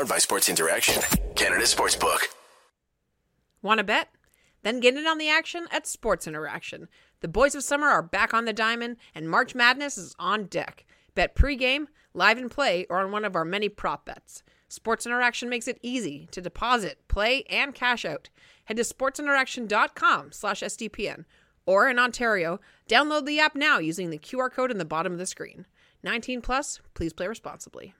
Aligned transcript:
Powered 0.00 0.08
by 0.08 0.16
Sports 0.16 0.48
Interaction, 0.48 1.02
Canada 1.34 1.64
Sportsbook. 1.64 2.20
Want 3.60 3.76
to 3.76 3.84
bet? 3.84 4.08
Then 4.62 4.80
get 4.80 4.96
in 4.96 5.06
on 5.06 5.18
the 5.18 5.28
action 5.28 5.66
at 5.70 5.86
Sports 5.86 6.26
Interaction. 6.26 6.88
The 7.20 7.28
boys 7.28 7.54
of 7.54 7.62
summer 7.62 7.86
are 7.88 8.02
back 8.02 8.32
on 8.32 8.46
the 8.46 8.54
diamond, 8.54 8.96
and 9.14 9.28
March 9.28 9.54
Madness 9.54 9.98
is 9.98 10.16
on 10.18 10.46
deck. 10.46 10.86
Bet 11.14 11.36
pregame, 11.36 11.88
live 12.14 12.38
and 12.38 12.50
play, 12.50 12.86
or 12.88 12.98
on 13.00 13.12
one 13.12 13.26
of 13.26 13.36
our 13.36 13.44
many 13.44 13.68
prop 13.68 14.06
bets. 14.06 14.42
Sports 14.68 15.04
Interaction 15.04 15.50
makes 15.50 15.68
it 15.68 15.78
easy 15.82 16.28
to 16.30 16.40
deposit, 16.40 17.06
play, 17.06 17.42
and 17.50 17.74
cash 17.74 18.06
out. 18.06 18.30
Head 18.64 18.78
to 18.78 18.84
sportsinteraction.com 18.84 20.32
slash 20.32 20.62
SDPN. 20.62 21.26
Or 21.66 21.90
in 21.90 21.98
Ontario, 21.98 22.58
download 22.88 23.26
the 23.26 23.38
app 23.38 23.54
now 23.54 23.78
using 23.78 24.08
the 24.08 24.18
QR 24.18 24.50
code 24.50 24.70
in 24.70 24.78
the 24.78 24.86
bottom 24.86 25.12
of 25.12 25.18
the 25.18 25.26
screen. 25.26 25.66
19 26.02 26.40
plus, 26.40 26.80
please 26.94 27.12
play 27.12 27.28
responsibly. 27.28 27.92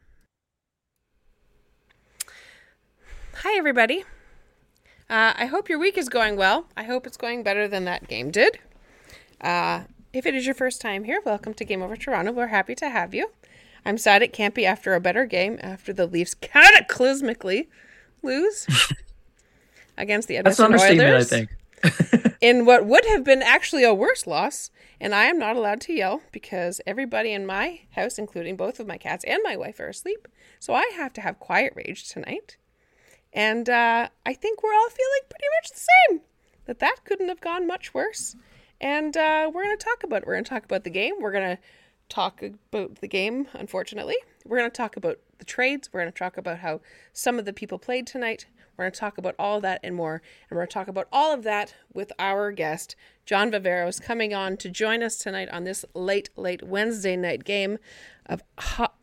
Hi, 3.43 3.57
everybody. 3.57 4.05
Uh, 5.09 5.33
I 5.35 5.47
hope 5.47 5.71
your 5.71 5.79
week 5.79 5.97
is 5.97 6.11
going 6.11 6.37
well. 6.37 6.67
I 6.77 6.83
hope 6.83 7.07
it's 7.07 7.17
going 7.17 7.43
better 7.43 7.67
than 7.67 7.87
that 7.87 8.07
game 8.07 8.31
did. 8.31 8.59
Uh, 9.41 9.85
if 10.13 10.27
it 10.27 10.35
is 10.35 10.45
your 10.45 10.55
first 10.55 10.83
time 10.83 11.05
here, 11.05 11.23
welcome 11.25 11.55
to 11.55 11.65
Game 11.65 11.81
Over 11.81 11.97
Toronto. 11.97 12.33
We're 12.33 12.49
happy 12.49 12.75
to 12.75 12.91
have 12.91 13.15
you. 13.15 13.31
I'm 13.83 13.97
sad 13.97 14.23
it 14.23 14.35
can't 14.35 14.55
be 14.55 14.67
after 14.67 14.95
a 14.95 15.01
better 15.01 15.25
game 15.25 15.59
after 15.63 15.95
the 15.95 16.05
Leafs 16.05 16.35
cataclysmically 16.35 17.69
lose 18.23 18.67
against 19.97 20.29
the 20.29 20.43
That's 20.43 20.59
an 20.59 20.75
Edmonton 20.75 21.01
Oilers 21.01 21.33
I 21.33 21.47
think. 21.47 22.37
in 22.43 22.67
what 22.67 22.85
would 22.85 23.07
have 23.07 23.25
been 23.25 23.41
actually 23.41 23.85
a 23.85 23.95
worse 23.95 24.27
loss. 24.27 24.71
And 25.01 25.15
I 25.15 25.25
am 25.25 25.39
not 25.39 25.57
allowed 25.57 25.81
to 25.83 25.95
yell 25.95 26.21
because 26.31 26.83
everybody 26.87 27.33
in 27.33 27.47
my 27.47 27.81
house, 27.93 28.19
including 28.19 28.57
both 28.57 28.79
of 28.79 28.87
my 28.87 28.99
cats 28.99 29.25
and 29.25 29.41
my 29.43 29.57
wife, 29.57 29.81
are 29.81 29.89
asleep. 29.89 30.29
So 30.59 30.75
I 30.75 30.93
have 30.95 31.15
to 31.15 31.23
have 31.23 31.41
quiet 31.41 31.73
rage 31.75 32.07
tonight. 32.07 32.59
And 33.33 33.69
uh, 33.69 34.09
I 34.27 34.33
think 34.33 34.63
we're 34.63 34.75
all 34.75 34.91
feeling 34.91 35.21
pretty 35.29 35.47
much 35.61 35.71
the 35.71 35.87
same. 36.09 36.21
That 36.67 36.79
that 36.81 37.05
couldn't 37.05 37.29
have 37.29 37.41
gone 37.41 37.67
much 37.67 37.95
worse. 37.95 38.37
And 38.81 39.17
uh, 39.17 39.51
we're 39.53 39.65
going 39.65 39.77
to 39.77 39.85
talk 39.85 40.05
about 40.05 40.23
it. 40.23 40.27
We're 40.27 40.35
going 40.35 40.45
to 40.45 40.51
talk 40.51 40.65
about 40.65 40.85
the 40.85 40.91
game. 40.91 41.15
We're 41.21 41.33
going 41.33 41.57
to 41.57 41.63
talk 42.09 42.43
about 42.43 42.97
the 42.97 43.09
game, 43.09 43.47
unfortunately. 43.53 44.17
We're 44.45 44.59
going 44.59 44.71
to 44.71 44.77
talk 44.77 44.97
about 44.97 45.19
the 45.39 45.45
trades. 45.45 45.91
We're 45.93 46.01
going 46.01 46.13
to 46.13 46.19
talk 46.19 46.37
about 46.37 46.59
how 46.59 46.81
some 47.13 47.39
of 47.39 47.45
the 47.45 47.53
people 47.53 47.79
played 47.79 48.07
tonight. 48.07 48.47
We're 48.77 48.85
going 48.85 48.93
to 48.93 49.01
talk 49.01 49.19
about 49.19 49.35
all 49.39 49.57
of 49.57 49.63
that 49.63 49.81
and 49.83 49.95
more. 49.95 50.15
And 50.15 50.57
we're 50.57 50.63
going 50.63 50.69
to 50.69 50.75
talk 50.75 50.89
about 50.89 51.09
all 51.13 51.35
of 51.35 51.43
that 51.43 51.75
with 51.93 52.13
our 52.19 52.51
guest, 52.51 52.97
John 53.27 53.51
Viveiros, 53.51 54.03
coming 54.03 54.33
on 54.33 54.57
to 54.57 54.71
join 54.71 55.03
us 55.03 55.19
tonight 55.19 55.51
on 55.51 55.65
this 55.65 55.85
late, 55.95 56.31
late 56.35 56.63
Wednesday 56.63 57.17
night 57.17 57.45
game. 57.45 57.79
Of 58.25 58.43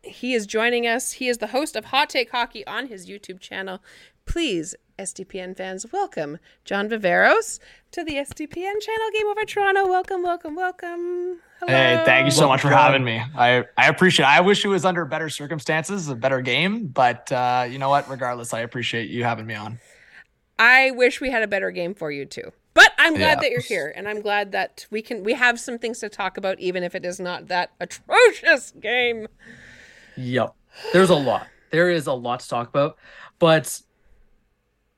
he 0.04 0.34
is 0.34 0.48
joining 0.48 0.88
us. 0.88 1.14
He 1.14 1.28
is 1.28 1.38
the 1.38 1.48
host 1.48 1.76
of 1.76 1.86
Hot 1.86 2.10
Take 2.10 2.32
Hockey 2.32 2.66
on 2.66 2.88
his 2.88 3.08
YouTube 3.08 3.40
channel. 3.40 3.84
Please, 4.28 4.76
SDPN 5.00 5.56
fans, 5.56 5.86
welcome 5.92 6.38
John 6.66 6.90
Viveiros 6.90 7.60
to 7.92 8.04
the 8.04 8.16
SDPN 8.16 8.80
channel. 8.82 9.10
Game 9.14 9.28
over 9.28 9.46
Toronto. 9.46 9.88
Welcome, 9.88 10.22
welcome, 10.22 10.56
welcome. 10.56 11.40
Hello. 11.60 11.72
Hey, 11.74 12.02
thank 12.06 12.26
you 12.26 12.32
so 12.32 12.42
Welcome, 12.42 12.54
much 12.54 12.62
for 12.62 12.70
having 12.70 13.04
me. 13.04 13.22
I, 13.36 13.64
I 13.78 13.88
appreciate 13.88 14.26
it. 14.26 14.30
I 14.30 14.42
wish 14.42 14.64
it 14.66 14.68
was 14.68 14.86
under 14.86 15.06
better 15.06 15.30
circumstances, 15.30 16.10
a 16.10 16.16
better 16.16 16.42
game, 16.42 16.88
but 16.88 17.32
uh, 17.32 17.68
you 17.70 17.80
know 17.80 17.90
what? 17.90 18.10
Regardless, 18.10 18.54
I 18.54 18.60
appreciate 18.60 19.10
you 19.10 19.24
having 19.24 19.46
me 19.48 19.56
on. 19.56 19.80
I 20.60 20.92
wish 20.92 21.22
we 21.22 21.32
had 21.32 21.42
a 21.42 21.48
better 21.48 21.72
game 21.72 21.96
for 21.96 22.12
you 22.12 22.26
too. 22.26 22.52
But 22.74 22.92
I'm 23.00 23.16
glad 23.16 23.38
Yeah. 23.38 23.42
that 23.42 23.52
you're 23.52 23.62
here, 23.62 23.94
and 23.96 24.08
I'm 24.08 24.22
glad 24.22 24.52
that 24.52 24.86
we 24.92 25.02
can 25.02 25.24
we 25.24 25.34
have 25.34 25.60
some 25.60 25.80
things 25.80 26.00
to 26.00 26.10
talk 26.10 26.38
about, 26.38 26.60
even 26.60 26.84
if 26.84 26.94
it 26.96 27.06
is 27.06 27.20
not 27.20 27.48
that 27.48 27.72
atrocious 27.80 28.72
game. 28.80 29.28
Yep. 30.18 30.54
There's 30.94 31.10
a 31.10 31.16
lot. 31.16 31.48
There 31.72 31.90
is 31.90 32.08
a 32.08 32.14
lot 32.14 32.42
to 32.42 32.48
talk 32.50 32.68
about. 32.68 32.98
But 33.40 33.82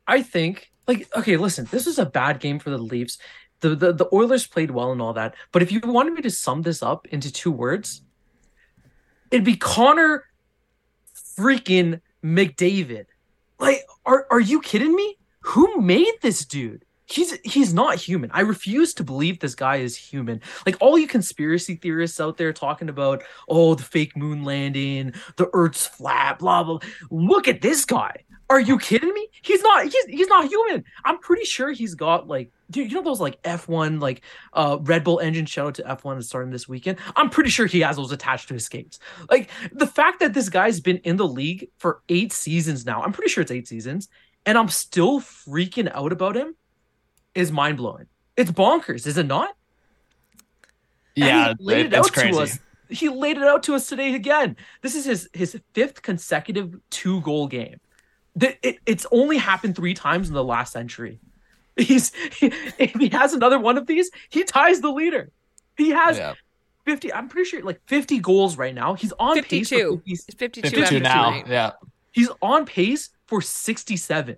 I 0.09 0.23
think, 0.23 0.71
like, 0.87 1.07
okay, 1.15 1.37
listen, 1.37 1.67
this 1.69 1.85
was 1.85 1.99
a 1.99 2.05
bad 2.05 2.39
game 2.39 2.57
for 2.57 2.71
the 2.71 2.79
Leafs. 2.79 3.19
The, 3.61 3.75
the 3.75 3.93
the 3.93 4.09
Oilers 4.11 4.47
played 4.47 4.71
well 4.71 4.91
and 4.91 5.01
all 5.01 5.13
that. 5.13 5.35
But 5.51 5.61
if 5.61 5.71
you 5.71 5.79
wanted 5.83 6.13
me 6.13 6.21
to 6.23 6.31
sum 6.31 6.63
this 6.63 6.81
up 6.81 7.07
into 7.07 7.31
two 7.31 7.51
words, 7.51 8.01
it'd 9.29 9.45
be 9.45 9.55
Connor 9.55 10.23
freaking 11.37 12.01
McDavid. 12.23 13.05
Like, 13.59 13.81
are 14.05 14.25
are 14.31 14.39
you 14.39 14.61
kidding 14.61 14.95
me? 14.95 15.17
Who 15.41 15.81
made 15.81 16.13
this 16.21 16.45
dude? 16.45 16.85
He's 17.05 17.37
he's 17.43 17.73
not 17.73 17.95
human. 17.95 18.31
I 18.33 18.41
refuse 18.41 18.93
to 18.95 19.03
believe 19.03 19.39
this 19.39 19.55
guy 19.55 19.77
is 19.77 19.97
human. 19.97 20.41
Like 20.65 20.77
all 20.79 20.97
you 20.97 21.07
conspiracy 21.07 21.75
theorists 21.75 22.19
out 22.19 22.37
there 22.37 22.53
talking 22.53 22.87
about, 22.87 23.23
oh, 23.47 23.75
the 23.75 23.83
fake 23.83 24.15
moon 24.15 24.43
landing, 24.43 25.13
the 25.35 25.49
Earth's 25.53 25.85
flat, 25.85 26.39
blah 26.39 26.63
blah. 26.63 26.79
Look 27.09 27.47
at 27.47 27.61
this 27.61 27.83
guy. 27.85 28.23
Are 28.49 28.59
you 28.59 28.79
kidding 28.79 29.13
me? 29.13 29.27
He's 29.43 29.61
not. 29.61 29.83
He's 29.83 30.05
he's 30.05 30.27
not 30.27 30.47
human. 30.47 30.83
I'm 31.05 31.19
pretty 31.19 31.45
sure 31.45 31.71
he's 31.71 31.93
got 31.93 32.27
like, 32.27 32.51
do 32.71 32.81
you 32.81 32.89
know 32.95 33.03
those 33.03 33.19
like 33.19 33.39
F1 33.43 34.01
like 34.01 34.23
uh 34.53 34.77
Red 34.81 35.03
Bull 35.03 35.19
engine? 35.19 35.45
Shout 35.45 35.67
out 35.67 35.75
to 35.75 35.83
F1 35.83 36.17
is 36.17 36.27
starting 36.27 36.51
this 36.51 36.67
weekend. 36.67 36.97
I'm 37.15 37.29
pretty 37.29 37.51
sure 37.51 37.67
he 37.67 37.81
has 37.81 37.97
those 37.97 38.11
attached 38.11 38.47
to 38.47 38.55
his 38.55 38.65
skates. 38.65 38.97
Like 39.29 39.49
the 39.71 39.85
fact 39.85 40.19
that 40.21 40.33
this 40.33 40.49
guy's 40.49 40.79
been 40.79 40.97
in 40.97 41.15
the 41.17 41.27
league 41.27 41.69
for 41.77 42.01
eight 42.09 42.33
seasons 42.33 42.85
now. 42.87 43.03
I'm 43.03 43.11
pretty 43.11 43.29
sure 43.29 43.43
it's 43.43 43.51
eight 43.51 43.67
seasons, 43.67 44.07
and 44.47 44.57
I'm 44.57 44.69
still 44.69 45.19
freaking 45.19 45.91
out 45.93 46.11
about 46.11 46.35
him 46.35 46.55
is 47.35 47.51
mind 47.51 47.77
blowing. 47.77 48.07
It's 48.35 48.49
bonkers, 48.51 49.05
is 49.05 49.17
it 49.19 49.27
not? 49.27 49.49
And 51.15 51.25
Yeah, 51.25 51.49
he 51.49 51.63
laid 51.63 51.85
it- 51.87 51.93
it, 51.93 51.99
out 51.99 52.11
crazy. 52.11 52.31
to 52.31 52.39
us. 52.39 52.59
He 52.89 53.09
laid 53.09 53.37
it 53.37 53.43
out 53.43 53.61
to 53.63 53.75
us 53.75 53.87
today 53.87 54.15
again. 54.15 54.55
This 54.81 54.95
is 54.95 55.05
his 55.05 55.29
his 55.33 55.59
fifth 55.73 56.01
consecutive 56.01 56.75
two 56.89 57.21
goal 57.21 57.45
game. 57.47 57.79
Th- 58.37 58.57
It, 58.61 58.77
it's 58.85 59.05
only 59.11 59.37
happened 59.37 59.75
three 59.75 59.93
times 59.93 60.27
in 60.27 60.33
the 60.33 60.43
last 60.43 60.73
century. 60.73 61.19
He's 61.77 62.11
he, 62.37 62.47
if 62.77 62.93
he 62.93 63.07
has 63.09 63.33
another 63.33 63.57
one 63.59 63.77
of 63.77 63.87
these, 63.87 64.11
he 64.29 64.43
ties 64.43 64.81
the 64.81 64.89
leader. 64.91 65.31
He 65.77 65.91
has 65.91 66.17
Yeah. 66.17 66.33
50. 66.85 67.13
I'm 67.13 67.29
pretty 67.29 67.49
sure 67.49 67.61
like 67.63 67.79
50 67.87 68.19
goals 68.19 68.57
right 68.57 68.73
now. 68.75 68.95
He's 68.95 69.13
on 69.19 69.35
pace 69.43 69.69
52. 69.69 69.97
for 69.97 70.03
50, 70.37 70.61
52, 70.61 70.69
52 70.69 70.99
now. 70.99 71.25
tonight. 71.31 71.47
Yeah. 71.47 71.71
He's 72.11 72.29
on 72.41 72.65
pace 72.65 73.09
for 73.27 73.41
67. 73.41 74.35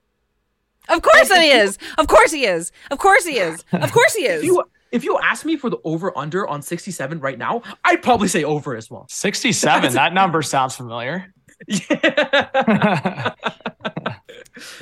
Of 0.89 1.01
course 1.01 1.29
he 1.31 1.49
is. 1.49 1.77
Of 1.97 2.07
course 2.07 2.31
he 2.31 2.45
is. 2.45 2.71
Of 2.91 2.97
course 2.99 3.23
he 3.25 3.37
is. 3.37 3.63
Of 3.71 3.91
course 3.93 4.13
he 4.13 4.25
is 4.25 4.39
If 4.39 4.43
is. 4.43 4.45
you 4.45 4.63
if 4.91 5.03
you 5.05 5.17
ask 5.23 5.45
me 5.45 5.55
for 5.55 5.69
the 5.69 5.77
over 5.85 6.15
under 6.17 6.45
on 6.47 6.61
67 6.61 7.19
right 7.21 7.37
now, 7.37 7.61
I'd 7.85 8.01
probably 8.03 8.27
say 8.27 8.43
over 8.43 8.75
as 8.75 8.91
well. 8.91 9.05
67. 9.09 9.93
that 9.93 10.13
number 10.13 10.41
sounds 10.41 10.75
familiar. 10.75 11.33
Yeah. 11.67 13.33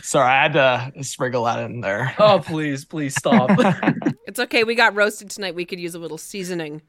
Sorry, 0.01 0.29
I 0.29 0.43
had 0.43 0.53
to 0.53 1.03
sprinkle 1.03 1.43
that 1.45 1.59
in 1.69 1.81
there. 1.81 2.15
oh, 2.19 2.39
please, 2.39 2.85
please 2.85 3.15
stop. 3.15 3.49
It's 4.27 4.39
okay. 4.39 4.63
We 4.63 4.75
got 4.75 4.95
roasted 4.95 5.31
tonight. 5.31 5.55
We 5.55 5.65
could 5.65 5.79
use 5.79 5.95
a 5.95 5.99
little 5.99 6.19
seasoning. 6.19 6.83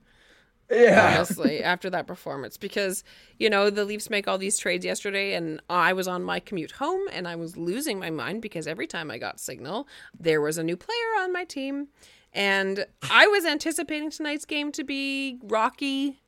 yeah. 0.70 1.14
honestly, 1.16 1.62
after 1.62 1.88
that 1.88 2.06
performance. 2.06 2.58
Because, 2.58 3.02
you 3.38 3.48
know, 3.48 3.70
the 3.70 3.86
Leafs 3.86 4.10
make 4.10 4.28
all 4.28 4.36
these 4.36 4.58
trades 4.58 4.84
yesterday, 4.84 5.32
and 5.32 5.58
I 5.70 5.94
was 5.94 6.06
on 6.06 6.22
my 6.22 6.38
commute 6.38 6.72
home 6.72 7.00
and 7.10 7.26
I 7.26 7.36
was 7.36 7.56
losing 7.56 7.98
my 7.98 8.10
mind 8.10 8.42
because 8.42 8.66
every 8.66 8.86
time 8.86 9.10
I 9.10 9.16
got 9.16 9.40
signal, 9.40 9.88
there 10.18 10.42
was 10.42 10.58
a 10.58 10.62
new 10.62 10.76
player 10.76 11.10
on 11.20 11.32
my 11.32 11.44
team. 11.44 11.88
And 12.34 12.84
I 13.10 13.26
was 13.26 13.46
anticipating 13.46 14.10
tonight's 14.10 14.44
game 14.44 14.70
to 14.72 14.84
be 14.84 15.38
rocky 15.44 16.20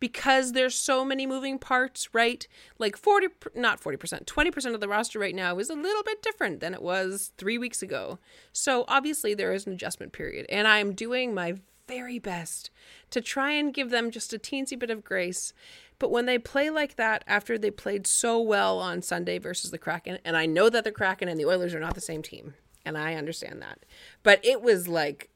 because 0.00 0.52
there's 0.52 0.74
so 0.74 1.04
many 1.04 1.26
moving 1.26 1.58
parts, 1.58 2.08
right? 2.12 2.48
Like 2.78 2.96
40, 2.96 3.28
not 3.54 3.80
40%, 3.80 4.24
20% 4.24 4.74
of 4.74 4.80
the 4.80 4.88
roster 4.88 5.18
right 5.18 5.34
now 5.34 5.58
is 5.58 5.70
a 5.70 5.74
little 5.74 6.02
bit 6.02 6.22
different 6.22 6.60
than 6.60 6.74
it 6.74 6.82
was 6.82 7.32
three 7.36 7.58
weeks 7.58 7.82
ago. 7.82 8.18
So 8.52 8.84
obviously 8.88 9.34
there 9.34 9.52
is 9.52 9.66
an 9.66 9.74
adjustment 9.74 10.12
period. 10.12 10.46
And 10.48 10.66
I'm 10.66 10.94
doing 10.94 11.34
my 11.34 11.56
very 11.86 12.18
best 12.18 12.70
to 13.10 13.20
try 13.20 13.50
and 13.50 13.74
give 13.74 13.90
them 13.90 14.10
just 14.10 14.32
a 14.32 14.38
teensy 14.38 14.78
bit 14.78 14.90
of 14.90 15.04
grace. 15.04 15.52
But 15.98 16.10
when 16.10 16.24
they 16.24 16.38
play 16.38 16.70
like 16.70 16.96
that 16.96 17.24
after 17.26 17.58
they 17.58 17.70
played 17.70 18.06
so 18.06 18.40
well 18.40 18.78
on 18.78 19.02
Sunday 19.02 19.38
versus 19.38 19.70
the 19.70 19.78
Kraken, 19.78 20.18
and 20.24 20.36
I 20.36 20.46
know 20.46 20.70
that 20.70 20.84
the 20.84 20.92
Kraken 20.92 21.28
and 21.28 21.38
the 21.38 21.46
Oilers 21.46 21.74
are 21.74 21.80
not 21.80 21.94
the 21.94 22.00
same 22.00 22.22
team, 22.22 22.54
and 22.84 22.96
I 22.96 23.14
understand 23.14 23.60
that. 23.60 23.80
But 24.22 24.42
it 24.44 24.62
was 24.62 24.88
like, 24.88 25.30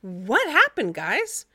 what 0.00 0.48
happened, 0.48 0.94
guys? 0.94 1.46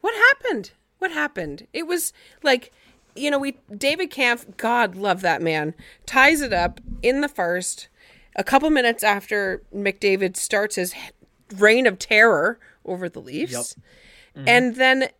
What 0.00 0.14
happened? 0.14 0.72
What 1.06 1.14
happened? 1.14 1.68
It 1.72 1.86
was 1.86 2.12
like, 2.42 2.72
you 3.14 3.30
know, 3.30 3.38
we 3.38 3.58
David 3.72 4.10
Kampf, 4.10 4.44
God 4.56 4.96
love 4.96 5.20
that 5.20 5.40
man, 5.40 5.72
ties 6.04 6.40
it 6.40 6.52
up 6.52 6.80
in 7.00 7.20
the 7.20 7.28
first. 7.28 7.86
A 8.34 8.42
couple 8.42 8.68
minutes 8.70 9.04
after 9.04 9.62
McDavid 9.72 10.36
starts 10.36 10.74
his 10.74 10.96
reign 11.54 11.86
of 11.86 12.00
terror 12.00 12.58
over 12.84 13.08
the 13.08 13.20
Leafs, 13.20 13.76
mm-hmm. 14.36 14.48
and 14.48 14.74
then 14.74 15.10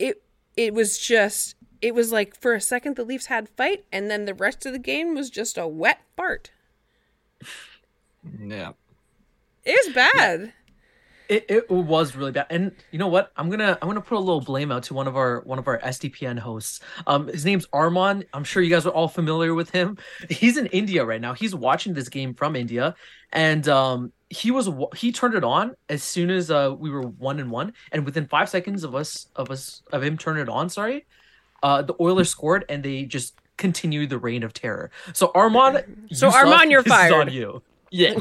it 0.00 0.20
it 0.56 0.74
was 0.74 0.98
just 0.98 1.54
it 1.80 1.94
was 1.94 2.10
like 2.10 2.34
for 2.40 2.52
a 2.52 2.60
second 2.60 2.96
the 2.96 3.04
Leafs 3.04 3.26
had 3.26 3.48
fight, 3.50 3.84
and 3.92 4.10
then 4.10 4.24
the 4.24 4.34
rest 4.34 4.66
of 4.66 4.72
the 4.72 4.80
game 4.80 5.14
was 5.14 5.30
just 5.30 5.56
a 5.56 5.68
wet 5.68 6.00
fart. 6.16 6.50
Yeah. 8.44 8.72
It 9.64 9.86
was 9.86 9.94
bad. 9.94 10.52
It, 11.28 11.46
it 11.48 11.70
was 11.70 12.14
really 12.14 12.32
bad, 12.32 12.46
and 12.50 12.72
you 12.90 12.98
know 12.98 13.08
what? 13.08 13.32
I'm 13.36 13.50
gonna 13.50 13.76
I'm 13.82 13.88
gonna 13.88 14.00
put 14.00 14.16
a 14.16 14.20
little 14.20 14.40
blame 14.40 14.70
out 14.70 14.84
to 14.84 14.94
one 14.94 15.06
of 15.08 15.16
our 15.16 15.40
one 15.42 15.58
of 15.58 15.66
our 15.66 15.78
SDPN 15.80 16.38
hosts. 16.38 16.80
Um, 17.06 17.26
his 17.28 17.44
name's 17.44 17.66
Armaan. 17.68 18.24
I'm 18.32 18.44
sure 18.44 18.62
you 18.62 18.70
guys 18.70 18.86
are 18.86 18.90
all 18.90 19.08
familiar 19.08 19.54
with 19.54 19.70
him. 19.70 19.98
He's 20.30 20.56
in 20.56 20.66
India 20.66 21.04
right 21.04 21.20
now. 21.20 21.32
He's 21.34 21.54
watching 21.54 21.94
this 21.94 22.08
game 22.08 22.34
from 22.34 22.54
India, 22.54 22.94
and 23.32 23.66
um, 23.68 24.12
he 24.30 24.50
was 24.50 24.68
he 24.94 25.10
turned 25.12 25.34
it 25.34 25.44
on 25.44 25.74
as 25.88 26.02
soon 26.02 26.30
as 26.30 26.50
uh 26.50 26.74
we 26.78 26.90
were 26.90 27.02
one 27.02 27.40
and 27.40 27.50
one, 27.50 27.72
and 27.92 28.04
within 28.04 28.26
five 28.26 28.48
seconds 28.48 28.84
of 28.84 28.94
us 28.94 29.26
of 29.34 29.50
us 29.50 29.82
of 29.92 30.02
him 30.02 30.16
turning 30.16 30.42
it 30.42 30.48
on, 30.48 30.68
sorry, 30.68 31.06
uh, 31.62 31.82
the 31.82 31.94
Oilers 32.00 32.30
scored, 32.30 32.64
and 32.68 32.82
they 32.82 33.04
just 33.04 33.34
continued 33.56 34.10
the 34.10 34.18
reign 34.18 34.42
of 34.42 34.52
terror. 34.52 34.90
So 35.12 35.32
Armaan, 35.34 35.82
So 36.12 36.28
you. 36.28 36.32
Armaan, 36.34 36.70
you're 36.70 36.82
fired. 36.82 37.12
on 37.14 37.32
you. 37.32 37.62
Yeah. 37.90 38.14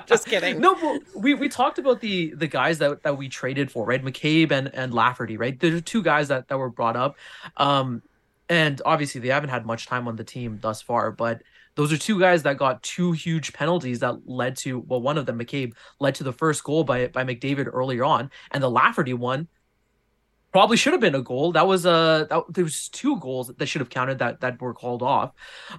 Just 0.06 0.26
kidding. 0.26 0.60
No, 0.60 0.74
but 0.74 1.02
we, 1.14 1.34
we 1.34 1.48
talked 1.48 1.78
about 1.78 2.00
the 2.00 2.34
the 2.34 2.46
guys 2.46 2.78
that, 2.78 3.02
that 3.02 3.16
we 3.16 3.28
traded 3.28 3.70
for, 3.70 3.84
right? 3.86 4.02
McCabe 4.04 4.50
and, 4.52 4.72
and 4.74 4.92
Lafferty, 4.92 5.36
right? 5.36 5.58
There's 5.58 5.82
two 5.82 6.02
guys 6.02 6.28
that, 6.28 6.48
that 6.48 6.58
were 6.58 6.70
brought 6.70 6.96
up. 6.96 7.16
Um, 7.56 8.02
and 8.48 8.80
obviously 8.84 9.20
they 9.20 9.28
haven't 9.28 9.50
had 9.50 9.66
much 9.66 9.86
time 9.86 10.08
on 10.08 10.16
the 10.16 10.24
team 10.24 10.58
thus 10.60 10.80
far, 10.80 11.10
but 11.10 11.42
those 11.74 11.92
are 11.92 11.98
two 11.98 12.18
guys 12.18 12.42
that 12.42 12.56
got 12.56 12.82
two 12.82 13.12
huge 13.12 13.52
penalties 13.52 14.00
that 14.00 14.28
led 14.28 14.56
to 14.56 14.80
well, 14.80 15.00
one 15.00 15.16
of 15.16 15.26
them, 15.26 15.38
McCabe, 15.38 15.74
led 16.00 16.14
to 16.16 16.24
the 16.24 16.32
first 16.32 16.64
goal 16.64 16.84
by 16.84 17.06
by 17.08 17.24
McDavid 17.24 17.70
earlier 17.72 18.04
on, 18.04 18.30
and 18.50 18.62
the 18.62 18.70
Lafferty 18.70 19.14
one 19.14 19.46
probably 20.50 20.76
should 20.76 20.92
have 20.92 21.00
been 21.00 21.14
a 21.14 21.22
goal. 21.22 21.52
That 21.52 21.66
was 21.66 21.86
a 21.86 22.26
that 22.30 22.42
there 22.48 22.64
was 22.64 22.88
two 22.88 23.20
goals 23.20 23.52
that 23.56 23.66
should 23.66 23.80
have 23.80 23.90
counted 23.90 24.18
that 24.18 24.40
that 24.40 24.60
were 24.60 24.74
called 24.74 25.02
off. 25.02 25.32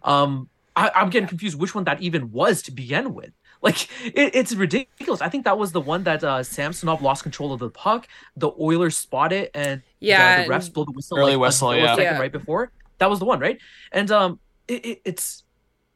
Um, 0.04 0.50
I, 0.80 0.92
I'm 0.96 1.10
getting 1.10 1.28
confused 1.28 1.60
which 1.60 1.74
one 1.76 1.84
that 1.86 2.02
even 2.02 2.32
was 2.32 2.62
to 2.64 2.72
begin 2.72 3.14
with. 3.14 3.32
Like 3.62 3.90
it, 4.06 4.34
it's 4.36 4.54
ridiculous. 4.56 5.20
I 5.22 5.28
think 5.28 5.44
that 5.44 5.58
was 5.58 5.74
the 5.74 5.82
one 5.82 6.04
that 6.06 6.24
uh, 6.24 6.44
Samsonov 6.44 7.02
lost 7.02 7.24
control 7.24 7.52
of 7.52 7.60
the 7.60 7.70
puck. 7.70 8.08
The 8.38 8.52
Oilers 8.58 8.96
spot 8.96 9.34
it, 9.34 9.52
and 9.54 9.82
Yeah, 10.00 10.44
the, 10.44 10.48
the 10.48 10.54
refs 10.56 10.66
and- 10.68 10.74
blow 10.74 10.86
the 10.86 10.92
whistle. 10.94 11.18
Early 11.18 11.32
like, 11.32 11.36
a 11.36 11.40
whistle, 11.40 11.76
yeah. 11.76 11.88
millisecond 11.88 11.98
Yeah. 12.04 12.20
right 12.20 12.32
before. 12.32 12.72
That 13.00 13.10
was 13.10 13.20
the 13.20 13.26
one, 13.26 13.40
right? 13.40 13.58
And 13.92 14.10
um, 14.12 14.40
it, 14.70 14.86
it, 14.86 15.02
it's 15.04 15.44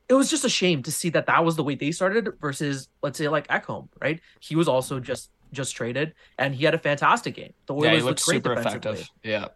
it 0.10 0.14
was 0.16 0.30
just 0.30 0.44
a 0.44 0.50
shame 0.50 0.84
to 0.84 0.92
see 0.92 1.10
that 1.12 1.26
that 1.28 1.46
was 1.46 1.56
the 1.56 1.64
way 1.64 1.76
they 1.76 1.92
started 1.92 2.28
versus 2.42 2.90
let's 3.02 3.18
say 3.18 3.30
like 3.30 3.48
Ekholm, 3.48 3.88
right? 4.02 4.20
He 4.42 4.56
was 4.58 4.68
also 4.68 5.00
just 5.00 5.30
just 5.54 5.74
traded, 5.76 6.14
and 6.38 6.54
he 6.54 6.66
had 6.66 6.74
a 6.74 6.80
fantastic 6.80 7.36
game. 7.36 7.54
The 7.68 7.76
Oilers 7.76 7.86
Yeah, 7.86 7.92
looked 7.92 8.06
looked 8.06 8.26
great 8.26 8.36
super 8.44 8.56
defensively. 8.56 8.92
effective. 8.92 9.10
Yeah. 9.24 9.48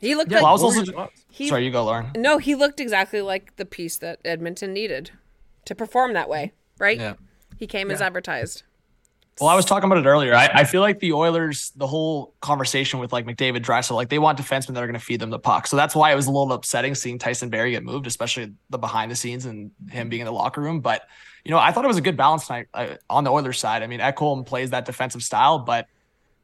He 0.00 0.14
looked 0.14 0.30
Yeah, 0.30 0.36
like 0.38 0.42
Well, 0.44 0.50
I 0.50 0.52
was 0.52 0.62
Oilers- 0.64 0.88
also- 0.90 1.10
he, 1.30 1.48
Sorry, 1.48 1.64
you 1.64 1.70
go, 1.70 1.84
Lauren. 1.84 2.10
no, 2.16 2.38
he 2.38 2.54
looked 2.54 2.80
exactly 2.80 3.20
like 3.20 3.56
the 3.56 3.64
piece 3.64 3.98
that 3.98 4.20
Edmonton 4.24 4.72
needed 4.72 5.10
to 5.66 5.74
perform 5.74 6.12
that 6.14 6.28
way, 6.28 6.52
right? 6.78 6.98
Yeah. 6.98 7.14
He 7.56 7.66
came 7.66 7.90
as 7.90 8.00
advertised. 8.00 8.62
Well, 9.40 9.48
I 9.50 9.54
was 9.54 9.64
talking 9.64 9.88
about 9.90 10.04
it 10.04 10.08
earlier. 10.08 10.34
I, 10.34 10.48
I 10.52 10.64
feel 10.64 10.80
like 10.80 10.98
the 10.98 11.12
Oilers, 11.12 11.70
the 11.76 11.86
whole 11.86 12.34
conversation 12.40 12.98
with 12.98 13.12
like 13.12 13.24
McDavid, 13.24 13.60
Draisaitl, 13.62 13.94
like 13.94 14.08
they 14.08 14.18
want 14.18 14.36
defensemen 14.38 14.74
that 14.74 14.82
are 14.82 14.86
going 14.86 14.98
to 14.98 15.04
feed 15.04 15.20
them 15.20 15.30
the 15.30 15.38
puck. 15.38 15.68
So 15.68 15.76
that's 15.76 15.94
why 15.94 16.10
it 16.12 16.16
was 16.16 16.26
a 16.26 16.30
little 16.32 16.52
upsetting 16.52 16.96
seeing 16.96 17.18
Tyson 17.18 17.48
Barrie 17.48 17.70
get 17.70 17.84
moved, 17.84 18.08
especially 18.08 18.52
the 18.70 18.78
behind 18.78 19.10
the 19.12 19.16
scenes 19.16 19.44
and 19.44 19.70
him 19.90 20.08
being 20.08 20.20
in 20.20 20.26
the 20.26 20.32
locker 20.32 20.60
room. 20.60 20.80
But 20.80 21.02
you 21.44 21.52
know, 21.52 21.58
I 21.58 21.70
thought 21.70 21.84
it 21.84 21.88
was 21.88 21.96
a 21.96 22.00
good 22.02 22.16
balance 22.16 22.46
tonight 22.48 22.66
uh, 22.74 22.94
on 23.08 23.22
the 23.22 23.30
Oilers 23.30 23.58
side. 23.60 23.84
I 23.84 23.86
mean, 23.86 24.00
Ekholm 24.00 24.44
plays 24.44 24.70
that 24.70 24.84
defensive 24.86 25.22
style, 25.22 25.60
but 25.60 25.86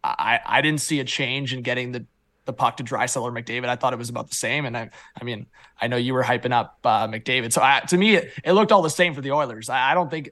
I 0.05 0.39
I 0.47 0.61
didn't 0.63 0.81
see 0.81 1.01
a 1.01 1.05
change 1.05 1.53
in 1.53 1.63
getting 1.63 1.91
the 1.93 2.07
the 2.45 2.53
puck 2.53 2.77
to 2.79 2.85
Draisaitl 2.85 3.23
or 3.23 3.33
McDavid. 3.33 3.69
I 3.69 3.77
thought 3.77 3.93
it 3.93 3.99
was 3.99 4.11
about 4.11 4.29
the 4.29 4.35
same. 4.35 4.67
And 4.67 4.77
I 4.77 4.91
I 5.21 5.25
mean, 5.25 5.47
I 5.81 5.87
know 5.87 5.97
you 5.97 6.15
were 6.15 6.23
hyping 6.23 6.53
up 6.53 6.79
uh, 6.85 7.09
McDavid, 7.09 7.53
so 7.53 7.63
I, 7.63 7.81
to 7.89 7.97
me, 7.97 8.17
it, 8.17 8.33
it 8.45 8.53
looked 8.53 8.73
all 8.73 8.83
the 8.83 8.91
same 8.91 9.15
for 9.15 9.21
the 9.21 9.33
Oilers. 9.33 9.69
I, 9.69 9.93
I 9.93 9.95
don't 9.95 10.11
think. 10.11 10.31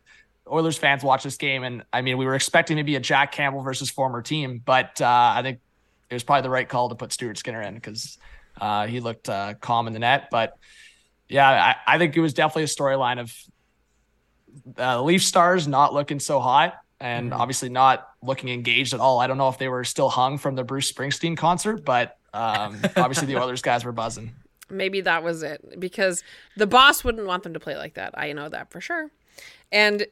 Oilers 0.50 0.76
fans 0.76 1.04
watch 1.04 1.22
this 1.22 1.36
game, 1.36 1.62
and 1.62 1.84
I 1.92 2.02
mean, 2.02 2.18
we 2.18 2.24
were 2.24 2.34
expecting 2.34 2.76
to 2.78 2.82
be 2.82 2.96
a 2.96 3.00
Jack 3.00 3.30
Campbell 3.30 3.62
versus 3.62 3.90
former 3.90 4.20
team, 4.22 4.60
but 4.62 5.00
uh, 5.00 5.06
I 5.36 5.40
think 5.40 5.60
it 6.10 6.14
was 6.14 6.24
probably 6.24 6.42
the 6.42 6.50
right 6.50 6.68
call 6.68 6.88
to 6.88 6.96
put 6.96 7.12
Stuart 7.12 7.38
Skinner 7.38 7.62
in 7.62 7.74
because 7.74 8.18
uh, 8.60 8.86
he 8.88 8.98
looked 8.98 9.28
uh, 9.28 9.54
calm 9.54 9.86
in 9.86 9.92
the 9.92 10.00
net. 10.00 10.28
But 10.32 10.58
yeah, 11.28 11.48
I, 11.48 11.94
I 11.94 11.98
think 11.98 12.16
it 12.16 12.20
was 12.20 12.34
definitely 12.34 12.64
a 12.64 12.66
storyline 12.66 13.20
of 13.20 13.34
uh, 14.76 15.00
Leaf 15.02 15.22
stars 15.22 15.66
not 15.66 15.94
looking 15.94 16.20
so 16.20 16.40
hot 16.40 16.74
and 17.02 17.34
obviously 17.34 17.68
not 17.68 18.08
looking 18.22 18.48
engaged 18.48 18.94
at 18.94 19.00
all. 19.00 19.18
I 19.18 19.26
don't 19.26 19.36
know 19.36 19.48
if 19.48 19.58
they 19.58 19.68
were 19.68 19.82
still 19.82 20.08
hung 20.08 20.38
from 20.38 20.54
the 20.54 20.62
Bruce 20.62 20.90
Springsteen 20.90 21.36
concert, 21.36 21.84
but 21.84 22.16
um, 22.32 22.80
obviously 22.96 23.26
the 23.26 23.42
Oilers 23.42 23.60
guys 23.60 23.84
were 23.84 23.92
buzzing. 23.92 24.32
Maybe 24.70 25.00
that 25.00 25.24
was 25.24 25.42
it 25.42 25.80
because 25.80 26.22
the 26.56 26.66
boss 26.66 27.02
wouldn't 27.02 27.26
want 27.26 27.42
them 27.42 27.54
to 27.54 27.60
play 27.60 27.76
like 27.76 27.94
that. 27.94 28.16
I 28.16 28.32
know 28.32 28.48
that 28.48 28.70
for 28.70 28.80
sure. 28.80 29.10
And 29.72 30.06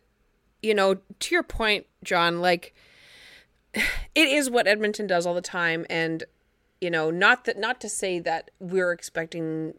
you 0.62 0.75
know, 0.75 0.96
to 1.20 1.34
your 1.34 1.44
point, 1.44 1.87
John, 2.02 2.40
like 2.40 2.75
it 3.75 4.28
is 4.28 4.50
what 4.50 4.66
Edmonton 4.66 5.06
does 5.06 5.26
all 5.26 5.34
the 5.34 5.40
time 5.40 5.87
and 5.88 6.25
you 6.81 6.90
know, 6.90 7.10
not 7.10 7.44
that 7.44 7.58
not 7.58 7.81
to 7.82 7.88
say 7.88 8.19
that 8.19 8.50
we're 8.58 8.90
expecting 8.90 9.75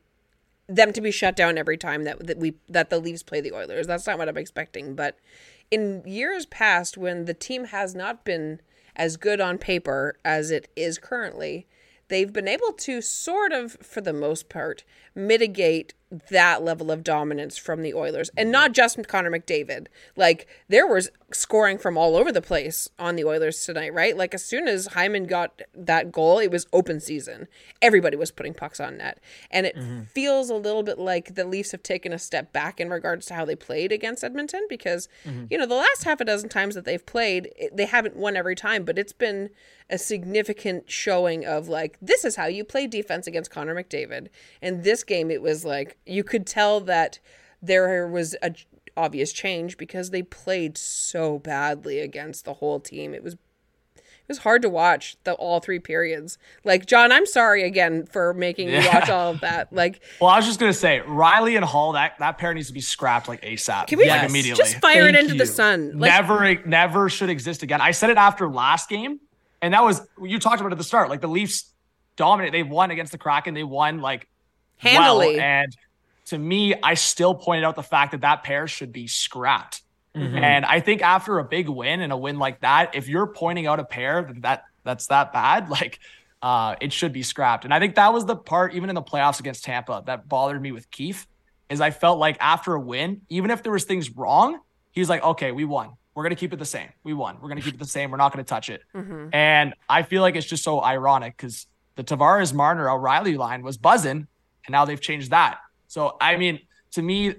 them 0.68 0.94
to 0.94 1.02
be 1.02 1.12
shut 1.12 1.36
down 1.36 1.58
every 1.58 1.78
time 1.78 2.04
that 2.06 2.26
that 2.26 2.38
we 2.38 2.56
that 2.70 2.90
the 2.90 3.00
Leafs 3.00 3.24
play 3.24 3.42
the 3.42 3.52
Oilers. 3.52 3.86
That's 3.86 4.08
not 4.08 4.18
what 4.18 4.30
I'm 4.30 4.38
expecting, 4.38 4.96
but 4.96 5.18
in 5.72 6.04
years 6.06 6.46
past 6.46 6.98
when 6.98 7.26
the 7.26 7.34
team 7.34 7.66
has 7.66 7.96
not 7.96 8.24
been 8.26 8.62
as 8.96 9.18
good 9.18 9.40
on 9.40 9.58
paper 9.58 10.18
as 10.24 10.52
it 10.52 10.70
is 10.76 10.98
currently, 10.98 11.66
they've 12.10 12.34
been 12.34 12.48
able 12.48 12.74
to 12.74 13.02
sort 13.02 13.54
of 13.54 13.74
for 13.82 14.02
the 14.02 14.14
most 14.14 14.50
part 14.50 14.84
mitigate 15.16 15.94
that 16.30 16.62
level 16.62 16.92
of 16.92 17.04
dominance 17.04 17.58
from 17.58 17.82
the 17.82 17.94
Oilers 17.94 18.30
and 18.36 18.52
not 18.52 18.74
just 18.74 19.08
Connor 19.08 19.32
McDavid. 19.32 19.88
Like 20.18 20.46
there 20.68 20.86
was 20.86 21.10
scoring 21.32 21.78
from 21.78 21.98
all 21.98 22.18
over 22.18 22.34
the 22.34 22.42
place 22.42 22.90
on 23.00 23.16
the 23.16 23.24
Oilers 23.24 23.64
tonight, 23.66 23.94
right? 23.94 24.18
Like 24.18 24.34
as 24.34 24.44
soon 24.44 24.68
as 24.68 24.88
Hyman 24.88 25.26
got 25.26 25.62
that 25.74 26.12
goal, 26.12 26.40
it 26.40 26.52
was 26.52 26.68
open 26.74 27.00
season. 27.00 27.48
Everybody 27.82 28.18
was 28.18 28.30
putting 28.30 28.54
pucks 28.54 28.82
on 28.82 28.98
net. 28.98 29.20
And 29.50 29.66
it 29.66 29.78
mm-hmm. 29.78 30.04
feels 30.04 30.50
a 30.50 30.56
little 30.56 30.84
bit 30.84 31.00
like 31.00 31.36
the 31.36 31.46
Leafs 31.46 31.72
have 31.72 31.84
taken 31.84 32.12
a 32.12 32.20
step 32.20 32.52
back 32.52 32.82
in 32.82 32.90
regards 32.90 33.26
to 33.28 33.34
how 33.34 33.46
they 33.46 33.56
played 33.56 33.94
against 33.94 34.24
Edmonton 34.24 34.66
because 34.68 35.08
mm-hmm. 35.26 35.46
you 35.50 35.58
know, 35.58 35.66
the 35.66 35.76
last 35.76 36.04
half 36.04 36.20
a 36.20 36.26
dozen 36.26 36.50
times 36.50 36.76
that 36.76 36.84
they've 36.84 37.06
played, 37.06 37.50
they 37.72 37.86
haven't 37.86 38.18
won 38.18 38.36
every 38.36 38.56
time, 38.56 38.84
but 38.84 39.00
it's 39.00 39.14
been 39.14 39.50
a 39.92 39.98
significant 39.98 40.90
showing 40.90 41.46
of 41.46 41.68
like 41.68 41.98
this 42.02 42.24
is 42.24 42.38
how 42.38 42.46
you 42.46 42.64
play 42.64 42.88
defense 42.88 43.28
against 43.28 43.52
Connor 43.52 43.76
McDavid. 43.76 44.30
And 44.62 44.84
this 44.84 45.01
game 45.04 45.32
it 45.32 45.42
was 45.42 45.64
like 45.66 45.98
you 46.06 46.24
could 46.24 46.46
tell 46.46 46.80
that 46.82 47.20
there 47.62 48.08
was 48.08 48.36
a 48.42 48.54
obvious 48.98 49.32
change 49.32 49.78
because 49.78 50.10
they 50.10 50.22
played 50.22 50.78
so 50.78 51.40
badly 51.40 52.00
against 52.00 52.46
the 52.46 52.56
whole 52.56 52.80
team. 52.80 53.14
It 53.14 53.24
was 53.24 53.36
it 53.96 54.28
was 54.28 54.40
hard 54.40 54.62
to 54.62 54.70
watch 54.70 55.18
the 55.24 55.34
all 55.34 55.60
three 55.60 55.80
periods. 55.80 56.38
Like 56.64 56.86
John, 56.86 57.12
I'm 57.12 57.26
sorry 57.26 57.64
again 57.64 58.06
for 58.06 58.34
making 58.34 58.70
you 58.70 58.78
watch 58.88 59.10
all 59.10 59.32
of 59.32 59.42
that. 59.42 59.72
Like 59.74 60.02
Well, 60.22 60.30
I 60.30 60.38
was 60.38 60.46
just 60.46 60.60
gonna 60.60 60.74
say 60.74 61.02
Rielly 61.06 61.56
and 61.56 61.66
Holl 61.66 61.94
that 61.94 62.18
that 62.20 62.38
pair 62.38 62.54
needs 62.54 62.68
to 62.68 62.74
be 62.74 62.82
scrapped 62.82 63.28
like 63.28 63.42
ASAP. 63.42 63.88
can 63.88 63.98
we 63.98 64.06
like 64.10 64.22
Yes. 64.22 64.30
immediately? 64.30 64.64
just 64.64 64.80
fire 64.80 65.08
it 65.08 65.16
into 65.16 65.34
you. 65.34 65.40
the 65.40 65.46
sun? 65.46 65.98
Like 65.98 66.12
never, 66.12 66.56
never 66.66 67.10
should 67.10 67.30
exist 67.30 67.64
again. 67.64 67.82
I 67.82 67.92
said 67.92 68.10
it 68.10 68.18
after 68.18 68.48
last 68.50 68.90
game, 68.90 69.20
and 69.62 69.74
that 69.74 69.84
was 69.84 70.02
you 70.22 70.40
talked 70.40 70.60
about 70.62 70.70
it 70.70 70.74
at 70.74 70.78
the 70.78 70.84
start. 70.84 71.10
Like 71.10 71.22
the 71.22 71.28
Leafs 71.28 71.72
dominate. 72.16 72.52
They 72.52 72.64
won 72.64 72.92
against 72.92 73.12
the 73.12 73.18
Kraken. 73.18 73.54
They 73.54 73.64
won 73.64 74.00
like 74.00 74.28
handily. 74.82 75.36
Well, 75.38 75.42
and 75.44 75.78
to 76.26 76.38
me, 76.38 76.76
I 76.82 76.94
still 76.96 77.36
pointed 77.36 77.64
out 77.64 77.76
the 77.76 77.84
fact 77.84 78.12
that 78.12 78.22
that 78.22 78.44
pair 78.44 78.68
should 78.68 78.92
be 78.92 79.08
scrapped. 79.08 79.82
Mhm. 80.16 80.42
And 80.42 80.66
I 80.66 80.80
think 80.82 81.02
after 81.02 81.40
a 81.40 81.44
big 81.44 81.70
win 81.70 82.02
and 82.02 82.12
a 82.12 82.18
win 82.18 82.38
like 82.38 82.62
that, 82.62 82.96
if 82.96 83.08
you're 83.08 83.28
pointing 83.28 83.66
out 83.68 83.80
a 83.80 83.86
pair 83.86 84.24
that, 84.24 84.42
that 84.42 84.64
that's 84.84 85.08
that 85.08 85.32
bad, 85.32 85.70
like 85.78 86.00
uh, 86.42 86.76
it 86.82 86.92
should 86.92 87.14
be 87.14 87.22
scrapped. 87.24 87.66
And 87.66 87.74
I 87.74 87.80
think 87.80 87.96
that 87.96 88.12
was 88.12 88.26
the 88.26 88.36
part, 88.36 88.74
even 88.74 88.90
in 88.90 88.96
the 88.96 89.02
playoffs 89.04 89.40
against 89.40 89.64
Tampa, 89.64 90.02
that 90.08 90.28
bothered 90.28 90.60
me 90.62 90.72
with 90.72 90.90
Keefe, 90.90 91.28
is 91.70 91.80
I 91.80 91.92
felt 91.92 92.18
like 92.18 92.36
after 92.40 92.74
a 92.74 92.80
win, 92.80 93.22
even 93.30 93.52
if 93.52 93.62
there 93.62 93.72
was 93.72 93.84
things 93.84 94.10
wrong, 94.18 94.60
he 94.92 95.00
was 95.00 95.08
like, 95.08 95.24
okay, 95.24 95.52
we 95.52 95.66
won. 95.66 95.92
We're 96.16 96.24
gonna 96.24 96.36
keep 96.36 96.52
it 96.52 96.58
the 96.60 96.66
same. 96.66 96.90
We 97.04 97.14
won. 97.14 97.38
We're 97.42 97.48
gonna 97.48 97.62
keep 97.62 97.76
it 97.76 97.80
the 97.80 97.86
same. 97.86 98.12
We're 98.12 98.18
not 98.18 98.34
gonna 98.34 98.44
touch 98.44 98.70
it. 98.70 98.82
Mhm. 98.94 99.30
And 99.34 99.76
I 99.88 100.02
feel 100.04 100.22
like 100.22 100.36
it's 100.36 100.48
just 100.48 100.64
so 100.64 100.82
ironic 100.84 101.38
because 101.38 101.68
the 101.96 102.04
Tavares 102.04 102.54
Marner 102.54 102.90
O'Reilly 102.90 103.38
line 103.38 103.62
was 103.64 103.78
buzzing, 103.78 104.28
and 104.66 104.72
now 104.72 104.86
they've 104.86 105.02
changed 105.02 105.32
that. 105.32 105.60
So 105.88 106.18
I 106.22 106.38
mean, 106.38 106.60
to 106.92 107.02
me, 107.02 107.36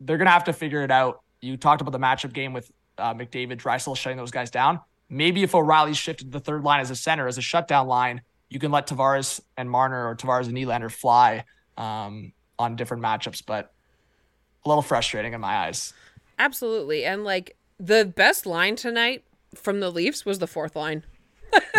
they're 0.00 0.18
gonna 0.18 0.30
have 0.30 0.44
to 0.44 0.52
figure 0.52 0.82
it 0.82 0.90
out. 0.90 1.22
You 1.40 1.56
talked 1.56 1.80
about 1.80 1.92
the 1.92 1.98
matchup 1.98 2.32
game 2.32 2.52
with 2.52 2.70
uh, 2.98 3.14
McDavid, 3.14 3.56
Draisaitl 3.56 3.96
shutting 3.96 4.16
those 4.16 4.30
guys 4.30 4.50
down. 4.50 4.80
Maybe 5.08 5.42
if 5.42 5.54
O'Reilly 5.54 5.94
shifted 5.94 6.32
the 6.32 6.40
third 6.40 6.64
line 6.64 6.80
as 6.80 6.90
a 6.90 6.96
center, 6.96 7.28
as 7.28 7.38
a 7.38 7.42
shutdown 7.42 7.86
line, 7.86 8.22
you 8.48 8.58
can 8.58 8.72
let 8.72 8.88
Tavares 8.88 9.40
and 9.56 9.70
Marner 9.70 10.08
or 10.08 10.16
Tavares 10.16 10.48
and 10.48 10.56
Nylander 10.56 10.90
fly 10.90 11.44
um, 11.76 12.32
on 12.58 12.74
different 12.74 13.02
matchups. 13.02 13.42
But 13.46 13.72
a 14.64 14.68
little 14.68 14.82
frustrating 14.82 15.32
in 15.32 15.40
my 15.40 15.66
eyes. 15.66 15.94
Absolutely. 16.38 17.04
And 17.04 17.24
like 17.24 17.56
the 17.78 18.04
best 18.04 18.46
line 18.46 18.76
tonight 18.76 19.24
from 19.54 19.80
the 19.80 19.90
Leafs 19.90 20.24
was 20.24 20.38
the 20.38 20.46
fourth 20.46 20.76
line. 20.76 21.04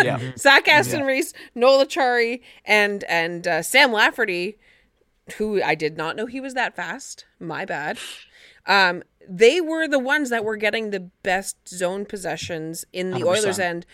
Yeah. 0.02 0.18
Zach 0.36 0.66
Aston 0.66 1.04
Reese, 1.04 1.32
Noel 1.54 1.84
Acciari, 1.84 2.40
and 2.64 3.04
and 3.04 3.46
uh, 3.46 3.62
Sam 3.62 3.92
Lafferty 3.92 4.58
who 5.32 5.62
I 5.62 5.74
did 5.74 5.96
not 5.96 6.16
know 6.16 6.26
he 6.26 6.40
was 6.40 6.54
that 6.54 6.76
fast. 6.76 7.24
My 7.38 7.64
bad. 7.64 7.98
Um, 8.66 9.02
they 9.28 9.60
were 9.60 9.88
the 9.88 9.98
ones 9.98 10.30
that 10.30 10.44
were 10.44 10.56
getting 10.56 10.90
the 10.90 11.00
best 11.00 11.68
zone 11.68 12.04
possessions 12.04 12.84
in 12.92 13.10
the 13.10 13.20
100%. 13.20 13.26
Oilers 13.26 13.58
end 13.58 13.86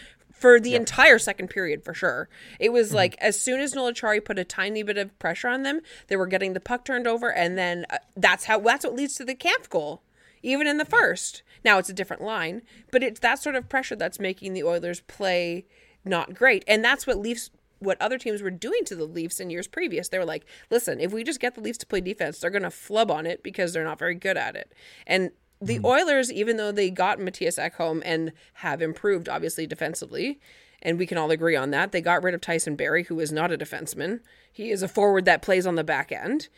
for 0.44 0.60
the 0.60 0.74
entire 0.74 1.18
second 1.18 1.48
period 1.48 1.82
for 1.82 1.94
sure. 1.94 2.28
It 2.60 2.72
was 2.72 2.92
like 2.92 3.16
as 3.18 3.40
soon 3.40 3.60
as 3.60 3.74
Noel 3.74 3.92
Acciari 3.92 4.22
put 4.22 4.38
a 4.38 4.44
tiny 4.44 4.82
bit 4.82 4.98
of 4.98 5.18
pressure 5.18 5.48
on 5.48 5.62
them, 5.62 5.80
they 6.08 6.16
were 6.16 6.26
getting 6.26 6.52
the 6.52 6.60
puck 6.60 6.84
turned 6.84 7.06
over, 7.06 7.32
and 7.32 7.56
then 7.56 7.86
uh, 7.88 7.98
that's 8.16 8.44
how 8.44 8.58
that's 8.58 8.84
what 8.84 8.94
leads 8.94 9.14
to 9.14 9.24
the 9.24 9.34
Kampf 9.34 9.70
goal. 9.70 10.02
Even 10.42 10.66
in 10.66 10.76
the 10.76 10.84
first, 10.84 11.42
now 11.64 11.78
it's 11.78 11.88
a 11.88 11.94
different 11.94 12.22
line, 12.22 12.60
but 12.90 13.02
it's 13.02 13.20
that 13.20 13.38
sort 13.38 13.54
of 13.54 13.70
pressure 13.70 13.96
that's 13.96 14.20
making 14.20 14.52
the 14.52 14.64
Oilers 14.64 15.00
play 15.00 15.64
not 16.04 16.34
great, 16.34 16.62
and 16.68 16.84
that's 16.84 17.06
what 17.06 17.18
Leafs 17.18 17.50
what 17.84 18.00
other 18.00 18.18
teams 18.18 18.42
were 18.42 18.50
doing 18.50 18.84
to 18.86 18.96
the 18.96 19.04
Leafs 19.04 19.40
in 19.40 19.50
years 19.50 19.66
previous. 19.66 20.08
They 20.08 20.18
were 20.18 20.24
like, 20.24 20.44
listen, 20.70 21.00
if 21.00 21.12
we 21.12 21.24
just 21.24 21.40
get 21.40 21.54
the 21.54 21.60
Leafs 21.60 21.78
to 21.78 21.86
play 21.86 22.00
defense, 22.00 22.38
they're 22.38 22.50
going 22.50 22.62
to 22.62 22.70
flub 22.70 23.10
on 23.10 23.26
it 23.26 23.42
because 23.42 23.72
they're 23.72 23.84
not 23.84 23.98
very 23.98 24.14
good 24.14 24.36
at 24.36 24.56
it. 24.56 24.72
And 25.06 25.30
the 25.60 25.76
hmm. 25.76 25.86
Oilers, 25.86 26.32
even 26.32 26.56
though 26.56 26.72
they 26.72 26.90
got 26.90 27.18
Matthias 27.18 27.58
Ekholm 27.58 28.02
and 28.04 28.32
have 28.54 28.82
improved, 28.82 29.28
obviously, 29.28 29.66
defensively, 29.66 30.40
and 30.82 30.98
we 30.98 31.06
can 31.06 31.16
all 31.16 31.30
agree 31.30 31.56
on 31.56 31.70
that, 31.70 31.92
they 31.92 32.00
got 32.00 32.22
rid 32.22 32.34
of 32.34 32.40
Tyson 32.40 32.76
Barrie, 32.76 33.04
who 33.04 33.18
is 33.20 33.32
not 33.32 33.50
a 33.50 33.56
defenseman. 33.56 34.20
He 34.52 34.70
is 34.70 34.82
a 34.82 34.88
forward 34.88 35.24
that 35.24 35.42
plays 35.42 35.66
on 35.66 35.76
the 35.76 35.84
back 35.84 36.12
end. 36.12 36.48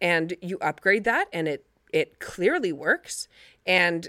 And 0.00 0.34
you 0.40 0.58
upgrade 0.60 1.04
that, 1.04 1.28
and 1.32 1.46
it 1.46 1.66
it 1.92 2.18
clearly 2.18 2.72
works. 2.72 3.28
And 3.66 4.08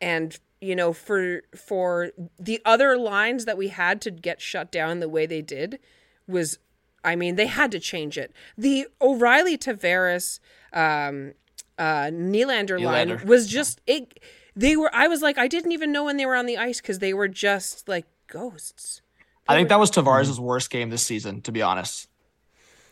and 0.00 0.38
you 0.60 0.74
know 0.74 0.92
for 0.92 1.42
for 1.54 2.12
the 2.38 2.60
other 2.64 2.96
lines 2.96 3.44
that 3.44 3.58
we 3.58 3.68
had 3.68 4.00
to 4.02 4.10
get 4.10 4.40
shut 4.40 4.72
down 4.72 5.00
the 5.00 5.08
way 5.08 5.26
they 5.26 5.42
did 5.42 5.78
was 6.26 6.58
I 7.04 7.16
mean 7.16 7.36
they 7.36 7.46
had 7.46 7.70
to 7.72 7.80
change 7.80 8.18
it. 8.18 8.32
The 8.56 8.86
O'Reilly 9.00 9.56
Tavares 9.56 10.40
um 10.72 11.32
uh 11.78 12.06
Nylander 12.06 12.80
line 12.80 13.26
was 13.26 13.46
just 13.46 13.80
it 13.86 14.18
they 14.54 14.76
were 14.76 14.90
I 14.94 15.08
was 15.08 15.22
like 15.22 15.38
I 15.38 15.48
didn't 15.48 15.72
even 15.72 15.92
know 15.92 16.04
when 16.04 16.16
they 16.16 16.26
were 16.26 16.36
on 16.36 16.46
the 16.46 16.56
ice 16.56 16.80
cuz 16.80 16.98
they 16.98 17.14
were 17.14 17.28
just 17.28 17.88
like 17.88 18.06
ghosts. 18.26 19.02
I 19.48 19.54
think 19.54 19.68
that 19.68 19.78
was 19.78 19.90
Tavares' 19.90 20.38
worst 20.38 20.70
game 20.70 20.90
this 20.90 21.06
season, 21.06 21.40
to 21.42 21.52
be 21.52 21.62
honest. 21.62 22.08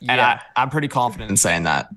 And 0.01 0.19
Yeah. 0.19 0.41
I, 0.57 0.63
I'm 0.63 0.71
pretty 0.71 0.89
confident 0.89 1.31
in 1.31 1.37
saying 1.37 1.65
that. 1.65 1.89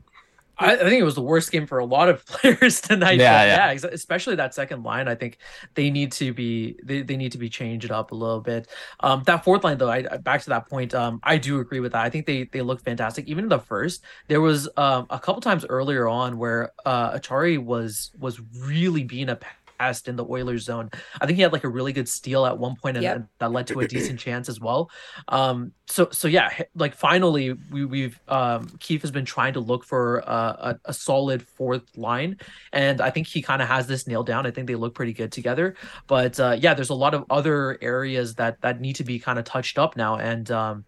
I, 0.59 0.73
I 0.73 0.77
think 0.77 0.99
it 0.99 1.03
was 1.03 1.15
the 1.15 1.21
worst 1.21 1.51
game 1.51 1.67
for 1.67 1.77
a 1.79 1.85
lot 1.85 2.09
of 2.09 2.25
players 2.27 2.81
tonight. 2.81 3.19
Yeah, 3.19 3.69
but 3.69 3.83
yeah. 3.83 3.89
especially 3.91 4.35
that 4.35 4.53
second 4.55 4.83
line. 4.83 5.07
I 5.07 5.15
think 5.15 5.37
they 5.75 5.89
need 5.89 6.11
to 6.13 6.33
be 6.33 6.79
they, 6.83 7.01
they 7.03 7.15
need 7.17 7.31
to 7.33 7.37
be 7.37 7.49
changed 7.49 7.91
up 7.91 8.11
a 8.11 8.15
little 8.15 8.41
bit. 8.41 8.67
Um, 9.01 9.23
that 9.25 9.43
fourth 9.43 9.63
line 9.63 9.77
though, 9.77 9.89
I 9.89 10.05
I- 10.11 10.17
back 10.17 10.41
to 10.43 10.49
that 10.49 10.69
point. 10.69 10.93
Um, 10.93 11.19
I 11.23 11.37
do 11.37 11.59
agree 11.59 11.79
with 11.79 11.91
that. 11.93 12.03
I 12.05 12.09
think 12.09 12.25
they 12.25 12.45
they 12.45 12.61
look 12.61 12.81
fantastic. 12.83 13.27
Even 13.27 13.45
in 13.45 13.49
the 13.49 13.59
first, 13.59 14.03
there 14.27 14.41
was 14.41 14.67
um 14.77 15.05
a 15.09 15.19
couple 15.19 15.41
times 15.41 15.65
earlier 15.69 16.07
on 16.07 16.37
where 16.37 16.71
uh 16.85 17.11
Acciari 17.17 17.63
was 17.63 18.11
was 18.17 18.39
really 18.59 19.03
being 19.03 19.29
a 19.29 19.39
pest 19.79 20.07
in 20.07 20.15
the 20.15 20.25
Oilers 20.25 20.63
zone. 20.63 20.89
I 21.21 21.25
think 21.25 21.35
he 21.37 21.41
had 21.41 21.53
like 21.53 21.63
a 21.63 21.69
really 21.69 21.93
good 21.93 22.09
steal 22.09 22.45
at 22.45 22.57
one 22.57 22.75
point, 22.75 22.97
and, 22.97 23.03
Yep. 23.03 23.15
and 23.15 23.27
that 23.39 23.51
led 23.51 23.67
to 23.67 23.79
a 23.79 23.87
decent 23.95 24.19
chance 24.19 24.49
as 24.49 24.59
well. 24.59 24.89
Um, 25.27 25.71
so 25.87 26.09
so 26.11 26.27
yeah, 26.27 26.49
like 26.75 26.95
finally 26.95 27.53
we 27.71 27.85
we've 27.85 28.19
um 28.27 28.67
Keefe 28.79 29.01
has 29.01 29.11
been 29.11 29.25
trying 29.25 29.53
to 29.53 29.59
look 29.59 29.85
for 29.85 30.27
uh, 30.27 30.73
a 30.85 30.89
a 30.89 30.93
solid 30.93 31.41
fourth 31.47 31.97
line, 31.97 32.37
and 32.73 33.01
I 33.01 33.09
think 33.09 33.27
he 33.27 33.41
kind 33.41 33.61
of 33.61 33.67
has 33.67 33.87
this 33.87 34.07
nailed 34.07 34.27
down. 34.27 34.45
I 34.45 34.51
think 34.51 34.67
they 34.67 34.75
look 34.75 34.93
pretty 34.95 35.13
good 35.13 35.31
together. 35.31 35.75
But 36.07 36.39
uh, 36.39 36.57
yeah, 36.59 36.73
there's 36.73 36.89
a 36.89 36.93
lot 36.95 37.13
of 37.13 37.23
other 37.29 37.77
areas 37.81 38.35
that 38.35 38.59
that 38.61 38.81
need 38.81 38.95
to 38.97 39.03
be 39.03 39.19
kind 39.19 39.39
of 39.39 39.45
touched 39.45 39.77
up 39.77 39.95
now, 39.95 40.17
and 40.17 40.49
um, 40.51 40.85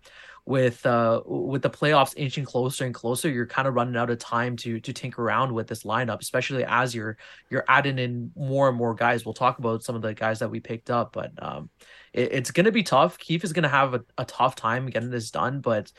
with 0.49 0.83
uh 0.83 1.21
with 1.27 1.61
the 1.61 1.69
playoffs 1.69 2.15
inching 2.17 2.43
closer 2.43 2.83
and 2.83 2.93
closer, 2.93 3.29
you're 3.29 3.45
kind 3.45 3.67
of 3.67 3.75
running 3.75 3.95
out 3.95 4.09
of 4.09 4.17
time 4.17 4.57
to 4.57 4.79
to 4.79 4.91
tinker 4.91 5.21
around 5.21 5.53
with 5.53 5.67
this 5.67 5.83
lineup, 5.83 6.21
especially 6.21 6.65
as 6.65 6.95
you're 6.95 7.17
you're 7.51 7.63
adding 7.67 7.99
in 7.99 8.31
more 8.35 8.67
and 8.67 8.75
more 8.75 8.95
guys. 8.95 9.23
We'll 9.23 9.35
talk 9.35 9.59
about 9.59 9.83
some 9.83 9.95
of 9.95 10.01
the 10.01 10.15
guys 10.15 10.39
that 10.39 10.49
we 10.49 10.59
picked 10.59 10.89
up, 10.89 11.13
but 11.13 11.31
um, 11.37 11.69
it, 12.13 12.33
it's 12.33 12.49
going 12.49 12.65
to 12.65 12.71
be 12.71 12.81
tough. 12.81 13.19
Keefe 13.19 13.43
is 13.43 13.53
going 13.53 13.63
to 13.63 13.69
have 13.69 13.93
a, 13.93 14.03
a 14.17 14.25
tough 14.25 14.55
time 14.55 14.87
getting 14.87 15.11
this 15.11 15.29
done, 15.29 15.61
but 15.61 15.91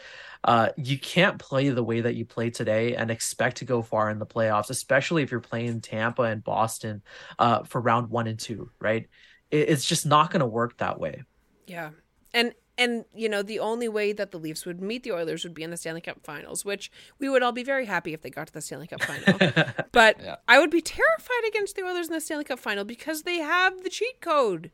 uh, 0.43 0.71
you 0.77 0.99
can't 0.99 1.39
play 1.39 1.69
the 1.69 1.85
way 1.85 2.01
that 2.01 2.17
you 2.17 2.25
played 2.25 2.55
today 2.55 2.97
and 2.97 3.09
expect 3.09 3.59
to 3.59 3.65
go 3.65 3.83
far 3.83 4.11
in 4.11 4.19
the 4.19 4.27
playoffs, 4.27 4.71
especially 4.71 5.23
if 5.23 5.31
you're 5.31 5.39
playing 5.39 5.81
Tampa 5.81 6.23
and 6.23 6.43
Boston 6.43 7.03
uh, 7.39 7.63
for 7.63 7.81
round 7.81 8.11
one 8.11 8.27
and 8.27 8.39
two, 8.39 8.73
right? 8.81 9.07
It, 9.53 9.69
it's 9.69 9.85
just 9.85 10.07
not 10.07 10.33
going 10.33 10.41
to 10.41 10.47
work 10.47 10.77
that 10.79 10.99
way. 10.99 11.23
Yeah. 11.69 11.91
And 12.35 12.53
and 12.81 13.05
you 13.15 13.29
know, 13.29 13.43
the 13.43 13.59
only 13.59 13.89
way 13.89 14.13
that 14.13 14.31
the 14.31 14.39
Leafs 14.39 14.65
would 14.65 14.81
meet 14.81 15.03
the 15.03 15.13
Oilers 15.13 15.45
would 15.45 15.55
be 15.55 15.63
in 15.63 15.71
the 15.71 15.77
Stanley 15.77 16.01
Cup 16.01 16.25
Finals, 16.25 16.65
which 16.65 16.91
we 17.19 17.29
would 17.29 17.43
all 17.43 17.53
be 17.53 17.63
very 17.63 17.85
happy 17.85 18.15
if 18.15 18.23
they 18.23 18.31
got 18.31 18.47
to 18.47 18.53
the 18.53 18.63
Stanley 18.63 18.87
Cup 18.87 19.03
Final. 19.03 19.39
but 19.93 20.19
Yeah. 20.21 20.37
I 20.49 20.59
would 20.59 20.71
be 20.71 20.81
terrified 20.81 21.47
against 21.47 21.77
the 21.77 21.83
Oilers 21.83 22.09
in 22.09 22.15
the 22.15 22.21
Stanley 22.21 22.45
Cup 22.45 22.59
Final 22.59 22.85
because 22.85 23.23
they 23.23 23.37
have 23.37 23.85
the 23.85 23.91
cheat 23.91 24.21
code. 24.21 24.71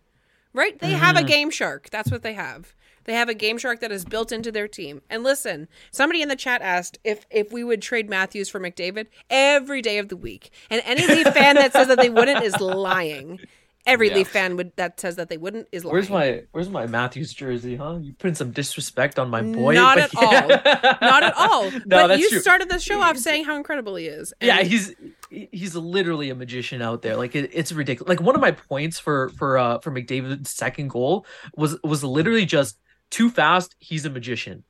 Right? 0.54 0.78
They 0.78 0.92
have 0.92 1.16
a 1.16 1.18
mm-hmm. 1.18 1.26
game 1.26 1.50
shark. 1.50 1.90
That's 1.90 2.10
what 2.10 2.22
they 2.22 2.32
have. 2.32 2.74
They 3.04 3.12
have 3.12 3.28
a 3.28 3.34
game 3.34 3.58
shark 3.58 3.80
that 3.80 3.92
is 3.92 4.06
built 4.06 4.32
into 4.32 4.50
their 4.50 4.66
team. 4.66 5.02
And 5.10 5.22
listen, 5.22 5.68
somebody 5.90 6.22
in 6.22 6.28
the 6.28 6.36
chat 6.36 6.62
asked 6.62 6.98
if 7.04 7.26
if 7.30 7.52
we 7.52 7.62
would 7.62 7.82
trade 7.82 8.08
Matthews 8.08 8.48
for 8.48 8.58
McDavid 8.58 9.06
every 9.28 9.82
day 9.82 9.98
of 9.98 10.08
the 10.08 10.16
week. 10.16 10.50
And 10.70 10.80
any 10.84 11.06
Leaf 11.06 11.28
fan 11.34 11.56
that 11.56 11.72
says 11.72 11.88
that 11.88 11.98
they 11.98 12.08
wouldn't 12.08 12.42
is 12.42 12.58
lying. 12.58 13.40
Every 13.86 14.08
Yeah. 14.08 14.16
Leaf 14.16 14.28
fan 14.28 14.56
would 14.56 14.72
that 14.76 14.98
says 14.98 15.16
that 15.16 15.28
they 15.28 15.36
wouldn't 15.36 15.68
is 15.72 15.84
lying. 15.84 15.92
Where's 15.94 16.10
my 16.10 16.42
Where's 16.52 16.68
my 16.68 16.86
Matthews 16.86 17.32
jersey, 17.32 17.76
huh? 17.76 17.98
You 18.02 18.12
putting 18.14 18.34
some 18.34 18.50
disrespect 18.50 19.18
on 19.18 19.30
my 19.30 19.42
boy. 19.42 19.74
Not 19.74 19.98
at 19.98 20.10
all. 20.16 20.48
Not 20.48 21.22
at 21.22 21.34
all. 21.36 21.70
no, 21.70 21.80
but 21.88 22.06
that's 22.08 22.20
you 22.22 22.28
true. 22.30 22.40
started 22.40 22.68
the 22.68 22.78
show 22.80 23.00
off 23.00 23.16
saying 23.16 23.44
how 23.44 23.56
incredible 23.56 23.94
he 23.94 24.06
is. 24.06 24.32
yeah 24.42 24.62
he's 24.62 24.94
he's 25.30 25.74
literally 25.76 26.30
a 26.30 26.34
magician 26.34 26.82
out 26.82 27.02
there 27.02 27.16
like 27.16 27.34
it, 27.34 27.50
it's 27.52 27.72
ridiculous 27.72 28.08
like 28.08 28.20
one 28.20 28.34
of 28.34 28.40
my 28.40 28.52
points 28.52 28.98
for 28.98 29.28
for 29.30 29.58
uh 29.58 29.78
for 29.80 29.90
mcdavid's 29.90 30.50
second 30.50 30.88
goal 30.88 31.26
was 31.56 31.76
was 31.82 32.04
literally 32.04 32.46
just 32.46 32.78
too 33.10 33.28
fast 33.30 33.74
he's 33.80 34.04
a 34.04 34.10
magician 34.10 34.62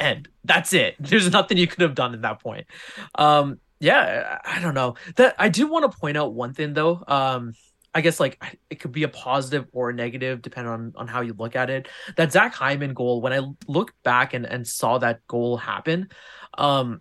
and 0.00 0.28
that's 0.44 0.72
it 0.72 0.96
there's 1.00 1.30
nothing 1.32 1.56
you 1.56 1.66
could 1.68 1.80
have 1.82 1.94
done 1.94 2.14
at 2.14 2.22
that 2.22 2.40
point 2.42 2.66
um 3.16 3.58
yeah 3.78 4.38
i 4.44 4.56
I 4.56 4.60
don't 4.60 4.74
know 4.74 4.94
that 5.16 5.34
i 5.38 5.48
do 5.48 5.66
want 5.68 5.90
to 5.90 5.96
point 5.98 6.16
out 6.16 6.34
one 6.34 6.52
thing 6.52 6.74
though 6.74 7.02
um 7.06 7.52
I 7.94 8.00
guess 8.02 8.20
like 8.20 8.40
it 8.70 8.80
could 8.80 8.92
be 8.92 9.02
a 9.02 9.08
positive 9.08 9.66
or 9.72 9.90
a 9.90 9.94
negative 9.94 10.42
depending 10.42 10.72
on 10.72 10.92
on 10.96 11.08
how 11.08 11.22
you 11.22 11.34
look 11.34 11.56
at 11.56 11.70
it. 11.70 11.88
That 12.16 12.32
Zach 12.32 12.54
Hyman 12.54 12.94
goal, 12.94 13.20
when 13.20 13.32
I 13.32 13.40
look 13.66 13.92
back 14.04 14.34
and 14.34 14.46
and 14.46 14.66
saw 14.66 14.98
that 14.98 15.26
goal 15.26 15.56
happen, 15.56 16.08
um, 16.56 17.00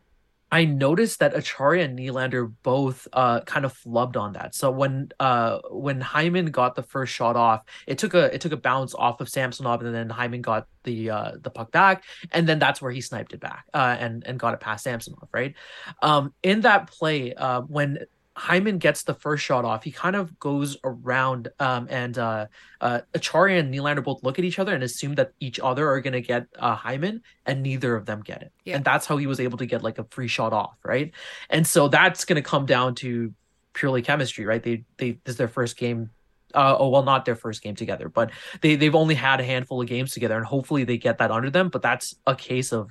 I 0.51 0.65
noticed 0.65 1.19
that 1.19 1.35
Acciari 1.35 1.83
and 1.83 1.97
Nylander 1.97 2.51
both 2.63 3.07
uh 3.13 3.41
kind 3.41 3.65
of 3.65 3.73
flubbed 3.77 4.17
on 4.17 4.33
that. 4.33 4.55
So 4.55 4.71
when 4.71 5.09
uh 5.19 5.59
when 5.69 6.01
Hyman 6.01 6.47
got 6.47 6.75
the 6.75 6.81
first 6.81 7.13
shot 7.13 7.35
off, 7.35 7.61
it 7.85 7.99
took 7.99 8.15
a 8.15 8.33
it 8.33 8.41
took 8.41 8.51
a 8.51 8.57
bounce 8.57 8.95
off 8.95 9.21
of 9.21 9.29
Samsonov, 9.29 9.83
and 9.83 9.93
then 9.93 10.09
Hyman 10.09 10.41
got 10.41 10.67
the 10.83 11.11
uh 11.11 11.31
the 11.39 11.51
puck 11.51 11.71
back, 11.71 12.03
and 12.31 12.49
then 12.49 12.57
that's 12.57 12.81
where 12.81 12.91
he 12.91 13.01
sniped 13.01 13.33
it 13.33 13.39
back 13.39 13.65
uh 13.75 13.95
and 13.99 14.25
and 14.25 14.39
got 14.39 14.55
it 14.55 14.59
past 14.59 14.83
Samsonov, 14.85 15.29
right? 15.31 15.53
Um 16.01 16.33
in 16.41 16.61
that 16.61 16.87
play, 16.87 17.35
uh 17.35 17.61
when 17.61 17.99
Hyman 18.39 18.77
gets 18.77 19.03
the 19.03 19.13
first 19.13 19.43
shot 19.43 19.65
off, 19.65 19.83
he 19.83 19.91
kind 19.91 20.15
of 20.15 20.39
goes 20.39 20.77
around 20.83 21.49
um 21.59 21.87
and 21.89 22.17
uh 22.17 22.47
uh 22.79 23.01
Acciari 23.13 23.59
and 23.59 23.73
Nylander 23.73 24.03
both 24.03 24.23
look 24.23 24.39
at 24.39 24.45
each 24.45 24.59
other 24.59 24.73
and 24.73 24.81
assume 24.81 25.15
that 25.15 25.33
each 25.41 25.59
other 25.59 25.89
are 25.89 25.99
gonna 25.99 26.21
get 26.21 26.47
uh 26.57 26.73
Hyman 26.73 27.21
and 27.45 27.61
neither 27.61 27.95
of 27.95 28.05
them 28.05 28.21
get 28.21 28.41
it. 28.41 28.53
Yeah. 28.63 28.77
And 28.77 28.85
that's 28.85 29.05
how 29.05 29.17
he 29.17 29.27
was 29.27 29.41
able 29.41 29.57
to 29.57 29.65
get 29.65 29.83
like 29.83 29.99
a 29.99 30.05
free 30.05 30.29
shot 30.29 30.53
off, 30.53 30.77
right? 30.85 31.11
And 31.49 31.67
so 31.67 31.89
that's 31.89 32.23
gonna 32.23 32.41
come 32.41 32.65
down 32.65 32.95
to 32.95 33.33
purely 33.73 34.01
chemistry, 34.01 34.45
right? 34.45 34.63
They 34.63 34.85
they 34.97 35.11
this 35.23 35.33
is 35.33 35.37
their 35.37 35.47
first 35.47 35.77
game. 35.77 36.11
Uh, 36.55 36.75
oh 36.79 36.89
well, 36.89 37.03
not 37.03 37.25
their 37.25 37.35
first 37.35 37.61
game 37.61 37.75
together, 37.75 38.09
but 38.09 38.31
they 38.61 38.75
they've 38.75 38.95
only 38.95 39.15
had 39.15 39.39
a 39.39 39.43
handful 39.43 39.81
of 39.81 39.87
games 39.87 40.13
together, 40.13 40.35
and 40.35 40.45
hopefully 40.45 40.83
they 40.83 40.97
get 40.97 41.19
that 41.19 41.29
under 41.29 41.49
them. 41.51 41.69
But 41.69 41.83
that's 41.83 42.15
a 42.25 42.35
case 42.35 42.73
of 42.73 42.89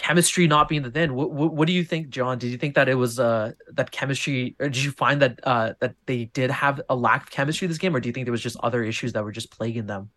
chemistry 0.00 0.46
not 0.46 0.68
being 0.68 0.82
the 0.82 0.90
thing. 0.90 1.14
What, 1.14 1.30
what, 1.30 1.52
what 1.54 1.66
do 1.66 1.74
you 1.74 1.84
think, 1.84 2.08
John? 2.08 2.38
Did 2.38 2.50
you 2.50 2.58
think 2.58 2.74
that 2.74 2.88
it 2.88 2.94
was 2.94 3.18
uh 3.20 3.52
that 3.78 3.90
chemistry, 3.90 4.56
or 4.58 4.68
did 4.68 4.82
you 4.82 4.92
find 4.92 5.20
that 5.22 5.40
uh 5.44 5.74
that 5.80 5.94
they 6.06 6.26
did 6.26 6.50
have 6.50 6.80
a 6.88 6.96
lack 6.96 7.22
of 7.24 7.30
chemistry 7.30 7.68
this 7.68 7.78
game, 7.78 7.94
or 7.94 8.00
do 8.00 8.08
you 8.08 8.12
think 8.12 8.26
there 8.26 8.32
was 8.32 8.42
just 8.42 8.56
other 8.62 8.82
issues 8.82 9.12
that 9.12 9.24
were 9.24 9.32
just 9.32 9.50
plaguing 9.50 9.86
them? 9.86 10.10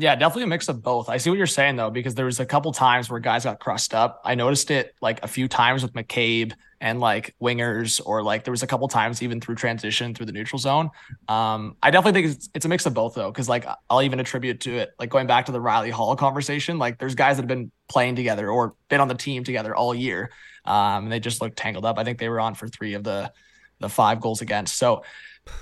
Yeah, 0.00 0.14
definitely 0.14 0.44
a 0.44 0.46
mix 0.46 0.68
of 0.68 0.80
both. 0.80 1.08
I 1.08 1.16
see 1.16 1.28
what 1.28 1.38
you're 1.38 1.48
saying 1.48 1.74
though, 1.74 1.90
because 1.90 2.14
there 2.14 2.24
was 2.24 2.38
a 2.38 2.46
couple 2.46 2.72
times 2.72 3.10
where 3.10 3.18
guys 3.18 3.42
got 3.44 3.58
crushed 3.58 3.94
up. 3.94 4.20
I 4.24 4.36
noticed 4.36 4.70
it 4.70 4.94
like 5.00 5.24
a 5.24 5.28
few 5.28 5.48
times 5.48 5.82
with 5.82 5.92
McCabe 5.92 6.52
and 6.80 7.00
like 7.00 7.34
wingers, 7.42 8.00
or 8.06 8.22
like 8.22 8.44
there 8.44 8.52
was 8.52 8.62
a 8.62 8.68
couple 8.68 8.86
times 8.86 9.24
even 9.24 9.40
through 9.40 9.56
transition 9.56 10.14
through 10.14 10.26
the 10.26 10.32
neutral 10.32 10.60
zone. 10.60 10.90
Um, 11.26 11.76
I 11.82 11.90
definitely 11.90 12.22
think 12.22 12.36
it's, 12.36 12.48
it's 12.54 12.64
a 12.64 12.68
mix 12.68 12.86
of 12.86 12.94
both 12.94 13.14
though, 13.14 13.32
because 13.32 13.48
like 13.48 13.66
I'll 13.90 14.02
even 14.02 14.20
attribute 14.20 14.60
to 14.60 14.76
it, 14.76 14.90
like 15.00 15.10
going 15.10 15.26
back 15.26 15.46
to 15.46 15.52
the 15.52 15.58
Rielly 15.58 15.90
Holl 15.90 16.14
conversation, 16.14 16.78
like 16.78 17.00
there's 17.00 17.16
guys 17.16 17.36
that 17.36 17.42
have 17.42 17.48
been 17.48 17.72
playing 17.88 18.14
together 18.14 18.48
or 18.48 18.76
been 18.88 19.00
on 19.00 19.08
the 19.08 19.16
team 19.16 19.42
together 19.42 19.74
all 19.74 19.92
year, 19.92 20.30
um, 20.64 21.04
and 21.04 21.12
they 21.12 21.18
just 21.18 21.40
look 21.40 21.54
tangled 21.56 21.84
up. 21.84 21.98
I 21.98 22.04
think 22.04 22.18
they 22.18 22.28
were 22.28 22.38
on 22.38 22.54
for 22.54 22.68
three 22.68 22.94
of 22.94 23.02
the 23.02 23.32
the 23.80 23.88
five 23.88 24.20
goals 24.20 24.42
against. 24.42 24.76
So 24.76 25.02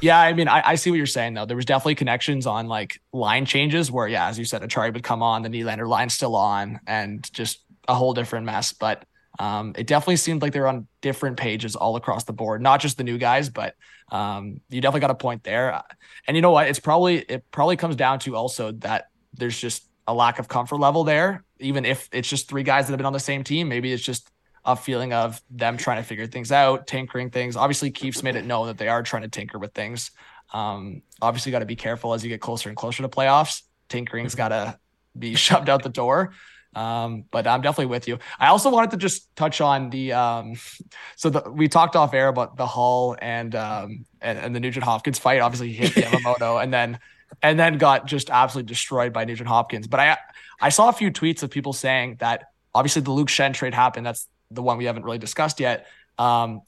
yeah, 0.00 0.18
I 0.20 0.32
mean, 0.32 0.48
I, 0.48 0.62
I 0.64 0.74
see 0.74 0.90
what 0.90 0.96
you're 0.96 1.06
saying 1.06 1.34
though. 1.34 1.46
There 1.46 1.56
was 1.56 1.64
definitely 1.64 1.96
connections 1.96 2.46
on 2.46 2.68
like 2.68 3.00
line 3.12 3.46
changes 3.46 3.90
where, 3.90 4.08
yeah, 4.08 4.28
as 4.28 4.38
you 4.38 4.44
said, 4.44 4.62
Acciari 4.62 4.92
would 4.92 5.02
come 5.02 5.22
on, 5.22 5.42
the 5.42 5.48
Nylander 5.48 5.88
line's 5.88 6.14
still 6.14 6.36
on, 6.36 6.80
and 6.86 7.30
just 7.32 7.64
a 7.88 7.94
whole 7.94 8.14
different 8.14 8.46
mess. 8.46 8.72
But 8.72 9.04
Um, 9.38 9.74
it 9.76 9.86
definitely 9.86 10.16
seemed 10.16 10.40
like 10.40 10.52
they're 10.54 10.66
on 10.66 10.86
different 11.02 11.36
pages 11.36 11.76
all 11.76 11.96
across 11.96 12.24
the 12.24 12.32
board, 12.32 12.62
not 12.62 12.80
just 12.80 12.96
the 12.96 13.04
new 13.04 13.18
guys, 13.18 13.50
but 13.50 13.74
um, 14.10 14.62
you 14.70 14.80
definitely 14.80 15.00
got 15.00 15.10
a 15.10 15.14
point 15.14 15.44
there. 15.44 15.82
And 16.26 16.36
you 16.36 16.40
know 16.40 16.52
what? 16.52 16.68
It's 16.68 16.80
probably 16.80 17.18
it 17.18 17.44
probably 17.50 17.76
comes 17.76 17.96
down 17.96 18.18
to 18.20 18.34
also 18.34 18.72
that 18.80 19.10
there's 19.34 19.58
just 19.60 19.90
a 20.06 20.14
lack 20.14 20.38
of 20.38 20.48
comfort 20.48 20.78
level 20.78 21.04
there. 21.04 21.44
Even 21.58 21.84
if 21.84 22.08
it's 22.12 22.30
just 22.30 22.48
three 22.48 22.62
guys 22.62 22.86
that 22.86 22.92
have 22.92 22.98
been 22.98 23.06
on 23.06 23.12
the 23.12 23.20
same 23.20 23.44
team, 23.44 23.68
maybe 23.68 23.92
it's 23.92 24.02
just 24.02 24.30
a 24.66 24.74
feeling 24.74 25.12
of 25.12 25.40
them 25.48 25.76
trying 25.76 25.98
to 25.98 26.02
figure 26.02 26.26
things 26.26 26.50
out, 26.50 26.86
tinkering 26.88 27.30
things. 27.30 27.56
Obviously, 27.56 27.90
Keefe's 27.90 28.22
made 28.22 28.34
it 28.34 28.44
known 28.44 28.66
that 28.66 28.78
they 28.78 28.88
are 28.88 29.02
trying 29.02 29.22
to 29.22 29.28
tinker 29.28 29.58
with 29.58 29.72
things. 29.72 30.10
Um, 30.52 31.02
obviously, 31.22 31.52
got 31.52 31.60
to 31.60 31.66
be 31.66 31.76
careful 31.76 32.12
as 32.12 32.24
you 32.24 32.28
get 32.28 32.40
closer 32.40 32.68
and 32.68 32.76
closer 32.76 33.02
to 33.02 33.08
playoffs. 33.08 33.62
Tinkering's 33.88 34.34
got 34.34 34.48
to 34.48 34.78
be 35.16 35.34
shoved 35.46 35.68
out 35.68 35.84
the 35.84 35.88
door. 35.88 36.32
Um, 36.74 37.24
but 37.30 37.46
I'm 37.46 37.62
definitely 37.62 37.86
with 37.86 38.06
you. 38.06 38.18
I 38.38 38.48
also 38.48 38.68
wanted 38.68 38.90
to 38.90 38.96
just 38.98 39.34
touch 39.34 39.62
on 39.62 39.88
the 39.88 40.12
um, 40.12 40.56
so 41.16 41.30
the, 41.30 41.50
we 41.50 41.68
talked 41.68 41.96
off 41.96 42.12
air 42.12 42.28
about 42.28 42.56
the 42.56 42.66
Holl 42.66 43.16
and 43.22 43.54
um 43.54 44.04
and, 44.20 44.38
and 44.38 44.54
the 44.54 44.60
Nugent 44.60 44.84
Hopkins 44.84 45.18
fight. 45.18 45.40
Obviously, 45.40 45.72
he 45.72 45.86
hit 45.86 45.92
Yamamoto 46.04 46.62
and 46.62 46.74
then 46.74 46.98
and 47.42 47.58
then 47.58 47.78
got 47.78 48.06
just 48.06 48.28
absolutely 48.28 48.68
destroyed 48.68 49.12
by 49.12 49.24
Nugent 49.24 49.48
Hopkins. 49.48 49.86
But 49.86 50.00
I 50.00 50.18
I 50.60 50.68
saw 50.68 50.88
a 50.88 50.92
few 50.92 51.10
tweets 51.10 51.42
of 51.42 51.50
people 51.50 51.72
saying 51.72 52.16
that 52.18 52.50
obviously 52.74 53.00
the 53.00 53.10
Luke 53.10 53.28
Schenn 53.28 53.54
trade 53.54 53.72
happened. 53.72 54.04
That's 54.04 54.28
the 54.50 54.62
one 54.62 54.78
we 54.78 54.84
haven't 54.84 55.04
really 55.04 55.18
discussed 55.18 55.60
yet. 55.60 55.86
Um, 56.18 56.62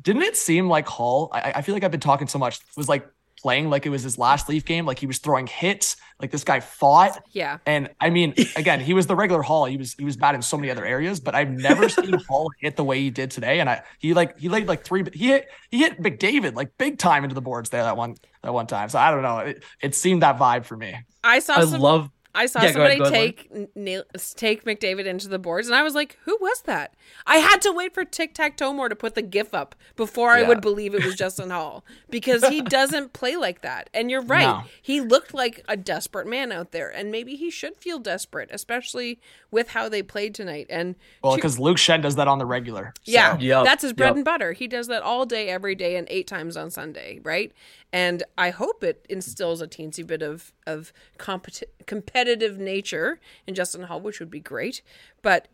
didn't 0.00 0.22
it 0.22 0.36
seem 0.36 0.68
like 0.68 0.86
Holl? 0.88 1.30
I, 1.32 1.54
I 1.56 1.62
feel 1.62 1.74
like 1.74 1.84
I've 1.84 1.90
been 1.90 2.00
talking 2.00 2.28
so 2.28 2.38
much. 2.38 2.60
Was 2.76 2.88
like 2.88 3.06
playing 3.40 3.70
like 3.70 3.86
it 3.86 3.90
was 3.90 4.02
his 4.02 4.18
last 4.18 4.48
Leaf 4.48 4.64
game, 4.64 4.86
like 4.86 4.98
he 4.98 5.06
was 5.06 5.18
throwing 5.18 5.46
hits, 5.46 5.96
like 6.20 6.30
this 6.30 6.44
guy 6.44 6.60
fought. 6.60 7.22
Yeah. 7.32 7.58
And 7.66 7.90
I 8.00 8.10
mean, 8.10 8.34
again, 8.56 8.80
he 8.80 8.94
was 8.94 9.06
the 9.06 9.16
regular 9.16 9.42
Holl. 9.42 9.66
He 9.66 9.76
was 9.76 9.94
he 9.94 10.04
was 10.04 10.16
bad 10.16 10.34
in 10.34 10.42
so 10.42 10.56
many 10.56 10.70
other 10.70 10.84
areas, 10.84 11.20
but 11.20 11.34
I've 11.34 11.50
never 11.50 11.88
seen 11.88 12.14
Holl 12.28 12.50
hit 12.60 12.76
the 12.76 12.84
way 12.84 13.00
he 13.00 13.10
did 13.10 13.30
today. 13.30 13.60
And 13.60 13.70
I 13.70 13.82
he 13.98 14.14
like 14.14 14.38
he 14.38 14.48
laid 14.48 14.66
like 14.66 14.84
three. 14.84 15.04
He 15.12 15.28
hit 15.28 15.48
he 15.70 15.78
hit 15.78 16.00
McDavid 16.00 16.54
like 16.54 16.76
big 16.78 16.98
time 16.98 17.24
into 17.24 17.34
the 17.34 17.42
boards 17.42 17.70
there 17.70 17.82
that 17.84 17.96
one 17.96 18.16
that 18.42 18.52
one 18.52 18.66
time. 18.66 18.88
So 18.88 18.98
I 18.98 19.10
don't 19.10 19.22
know. 19.22 19.38
It, 19.38 19.64
it 19.80 19.94
seemed 19.94 20.22
that 20.22 20.38
vibe 20.38 20.64
for 20.64 20.76
me. 20.76 20.96
I 21.22 21.38
saw. 21.38 21.54
I 21.54 21.64
some, 21.64 21.80
love 21.80 22.10
I 22.36 22.46
saw 22.46 22.62
Yeah, 22.62 22.72
somebody 22.72 23.00
ahead, 23.00 23.12
take 23.12 23.76
nail, 23.76 24.04
take 24.36 24.64
McDavid 24.64 25.06
into 25.06 25.26
the 25.28 25.38
boards, 25.38 25.66
and 25.66 25.74
I 25.74 25.82
was 25.82 25.94
like, 25.94 26.18
"Who 26.24 26.36
was 26.40 26.62
that?" 26.62 26.94
I 27.26 27.38
had 27.38 27.60
to 27.62 27.72
wait 27.72 27.94
for 27.94 28.04
Tic 28.04 28.34
Tac 28.34 28.56
Toe 28.56 28.72
more 28.72 28.88
to 28.88 28.94
put 28.94 29.14
the 29.14 29.22
GIF 29.22 29.54
up 29.54 29.74
before 29.96 30.30
I 30.30 30.42
would 30.42 30.60
believe 30.60 30.94
it 30.94 31.04
was 31.04 31.14
Justin 31.14 31.50
Holl 31.50 31.84
because 32.10 32.46
he 32.48 32.60
doesn't 32.78 33.12
play 33.14 33.36
like 33.36 33.62
that. 33.62 33.88
And 33.94 34.10
you're 34.10 34.22
right; 34.22 34.44
No. 34.44 34.62
he 34.82 35.00
looked 35.00 35.32
like 35.34 35.64
a 35.68 35.76
desperate 35.76 36.26
man 36.26 36.52
out 36.52 36.72
there, 36.72 36.90
and 36.90 37.10
maybe 37.10 37.34
he 37.36 37.50
should 37.50 37.76
feel 37.76 37.98
desperate, 37.98 38.50
especially 38.52 39.18
with 39.50 39.70
how 39.70 39.88
they 39.88 40.02
played 40.02 40.34
tonight. 40.34 40.66
And 40.68 40.94
Well, 41.22 41.32
to- 41.32 41.36
because 41.36 41.58
Luke 41.58 41.78
Schenn 41.78 42.02
does 42.02 42.16
that 42.16 42.28
on 42.28 42.38
the 42.38 42.46
regular. 42.46 42.92
So- 43.04 43.12
yeah, 43.12 43.38
Yep, 43.38 43.64
that's 43.64 43.82
his 43.82 43.92
bread 43.94 44.08
yep. 44.10 44.16
and 44.16 44.24
butter. 44.24 44.52
He 44.52 44.68
does 44.68 44.88
that 44.88 45.02
all 45.02 45.24
day, 45.24 45.48
every 45.48 45.74
day, 45.74 45.96
and 45.96 46.06
eight 46.10 46.26
times 46.26 46.56
on 46.56 46.70
Sunday, 46.70 47.20
right? 47.22 47.52
And 47.92 48.24
I 48.36 48.50
hope 48.50 48.82
it 48.84 49.06
instills 49.08 49.62
a 49.62 49.66
teensy 49.68 50.06
bit 50.06 50.20
of 50.20 50.52
of 50.66 50.92
competi- 51.18 51.62
competitive 51.86 52.25
nature 52.58 53.20
in 53.46 53.54
Justin 53.54 53.82
Holl, 53.82 54.00
which 54.00 54.20
would 54.20 54.30
be 54.30 54.40
great. 54.40 54.82
But 55.22 55.48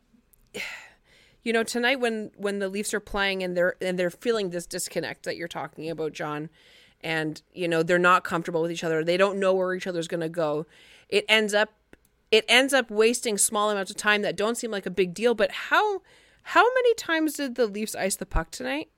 you 1.43 1.52
know, 1.52 1.64
tonight 1.64 2.00
when 2.00 2.31
when 2.37 2.59
the 2.59 2.69
Leafs 2.69 2.95
are 2.95 3.00
playing 3.00 3.43
and 3.43 3.57
they're 3.57 3.76
and 3.81 3.99
they're 3.99 4.11
feeling 4.11 4.50
this 4.50 4.67
disconnect 4.67 5.25
that 5.25 5.37
you're 5.37 5.49
talking 5.49 5.91
about, 5.91 6.12
John, 6.12 6.50
and 7.00 7.43
you 7.52 7.69
know 7.69 7.83
they're 7.83 7.99
not 7.99 8.25
comfortable 8.25 8.62
with 8.62 8.71
each 8.71 8.85
other, 8.85 9.05
they 9.05 9.17
don't 9.17 9.38
know 9.38 9.55
where 9.55 9.75
each 9.75 9.87
other's 9.87 10.09
going 10.09 10.21
to 10.21 10.29
go. 10.29 10.67
It 11.09 11.25
ends 11.29 11.52
up 11.52 11.71
it 12.31 12.45
ends 12.49 12.73
up 12.73 12.91
wasting 12.91 13.37
small 13.37 13.71
amounts 13.71 13.91
of 13.91 13.97
time 13.97 14.23
that 14.23 14.37
don't 14.37 14.57
seem 14.57 14.71
like 14.71 14.87
a 14.87 14.91
big 14.91 15.14
deal. 15.14 15.35
But 15.35 15.50
how 15.50 16.02
how 16.43 16.64
many 16.75 16.95
times 16.95 17.35
did 17.35 17.55
the 17.55 17.67
Leafs 17.67 17.95
ice 17.95 18.17
the 18.17 18.26
puck 18.26 18.50
tonight? 18.50 18.88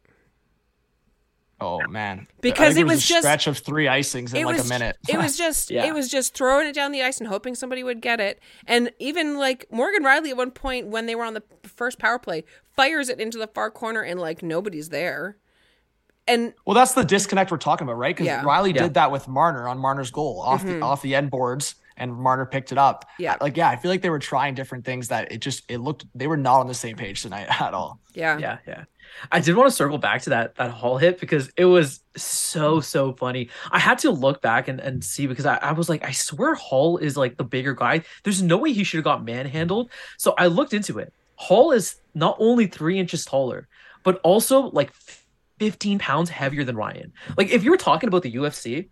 Oh 1.61 1.81
man. 1.89 2.27
Because 2.41 2.73
I 2.73 2.75
think 2.75 2.89
it 2.89 2.93
was 2.93 3.05
a 3.05 3.07
just- 3.07 3.23
stretch 3.23 3.47
of 3.47 3.59
three 3.59 3.87
icings 3.87 4.35
in 4.35 4.43
it 4.43 4.47
like 4.47 4.61
a 4.61 4.65
minute. 4.65 4.97
it 5.09 5.17
was 5.17 5.37
just 5.45 5.71
Yeah. 5.71 5.85
it 5.87 5.95
was 5.95 6.11
just 6.11 6.35
throwing 6.35 6.67
it 6.67 6.75
down 6.75 6.93
the 6.93 7.03
ice 7.03 7.19
and 7.19 7.29
hoping 7.29 7.55
somebody 7.55 7.83
would 7.85 8.01
get 8.01 8.21
it. 8.21 8.41
And 8.67 8.91
even 8.99 9.39
like 9.39 9.67
Morgan 9.71 10.03
Rielly 10.03 10.31
at 10.31 10.37
one 10.37 10.51
point 10.51 10.89
when 10.89 11.07
they 11.07 11.15
were 11.15 11.25
on 11.25 11.35
the 11.35 11.43
first 11.63 11.99
power 11.99 12.19
play 12.19 12.45
fires 12.77 13.09
it 13.09 13.21
into 13.21 13.39
the 13.39 13.47
far 13.47 13.71
corner 13.71 14.03
and 14.03 14.19
like 14.21 14.43
nobody's 14.43 14.89
there. 14.89 15.37
And 16.27 16.55
Well, 16.65 16.75
that's 16.75 16.95
the 16.95 17.05
disconnect 17.05 17.51
we're 17.51 17.59
talking 17.59 17.87
about, 17.87 17.99
right? 17.99 18.15
Because 18.15 18.27
Yeah. 18.27 18.43
Rielly 18.43 18.75
Yeah. 18.75 18.83
did 18.85 18.95
that 18.95 19.13
with 19.13 19.29
Marner 19.29 19.69
on 19.69 19.79
Marner's 19.79 20.11
goal 20.11 20.41
off 20.41 20.63
the 20.63 20.73
mm-hmm. 20.73 20.83
off 20.83 21.03
the 21.03 21.15
end 21.15 21.31
boards, 21.31 21.75
and 21.97 22.13
Marner 22.15 22.47
picked 22.47 22.73
it 22.73 22.79
up. 22.79 23.05
Yeah. 23.19 23.37
like 23.41 23.57
yeah, 23.57 23.69
I 23.69 23.77
feel 23.77 23.91
like 23.91 24.03
they 24.03 24.11
were 24.11 24.19
trying 24.19 24.55
different 24.55 24.85
things 24.85 25.09
that 25.09 25.31
it 25.31 25.39
just 25.41 25.63
it 25.71 25.79
looked 25.79 26.07
they 26.15 26.27
were 26.27 26.37
not 26.39 26.61
on 26.61 26.67
the 26.67 26.75
same 26.75 26.97
page 26.97 27.23
tonight 27.23 27.47
at 27.61 27.75
all. 27.75 28.01
yeah. 28.15 28.39
yeah, 28.39 28.59
yeah. 28.67 28.85
I 29.31 29.41
did 29.41 29.57
want 29.57 29.69
to 29.69 29.75
circle 29.75 29.99
back 29.99 30.23
to 30.23 30.31
that 30.31 30.55
that 30.57 30.71
Holl 30.71 30.99
hit 30.99 31.21
because 31.21 31.51
it 31.57 31.65
was 31.65 32.01
so 32.17 32.81
so 32.81 33.13
funny. 33.13 33.49
I 33.71 33.79
had 33.79 33.99
to 33.99 34.11
look 34.11 34.43
back 34.43 34.69
and, 34.69 34.81
and 34.81 35.03
see 35.03 35.27
because 35.27 35.47
I, 35.47 35.57
I 35.57 35.73
was 35.73 35.89
like, 35.89 36.05
I 36.05 36.13
swear 36.13 36.55
Holl 36.55 36.99
is 36.99 37.17
like 37.17 37.37
the 37.37 37.45
bigger 37.45 37.75
guy. 37.75 38.03
There's 38.23 38.43
no 38.43 38.59
way 38.59 38.73
he 38.73 38.85
should 38.85 38.99
have 38.99 39.05
got 39.05 39.25
manhandled. 39.25 39.91
So 40.19 40.35
I 40.39 40.47
looked 40.47 40.75
into 40.75 40.99
it. 40.99 41.13
Holl 41.37 41.73
is 41.73 41.97
not 42.15 42.37
only 42.39 42.67
three 42.67 42.99
inches 42.99 43.25
taller, 43.25 43.69
but 44.03 44.21
also 44.23 44.71
like 44.71 44.93
15 45.59 45.99
pounds 45.99 46.31
heavier 46.31 46.65
than 46.65 46.77
Ryan. 46.77 47.13
Like 47.37 47.51
if 47.51 47.65
you 47.65 47.71
were 47.71 47.77
talking 47.77 48.09
about 48.09 48.23
the 48.23 48.33
UFC, 48.33 48.89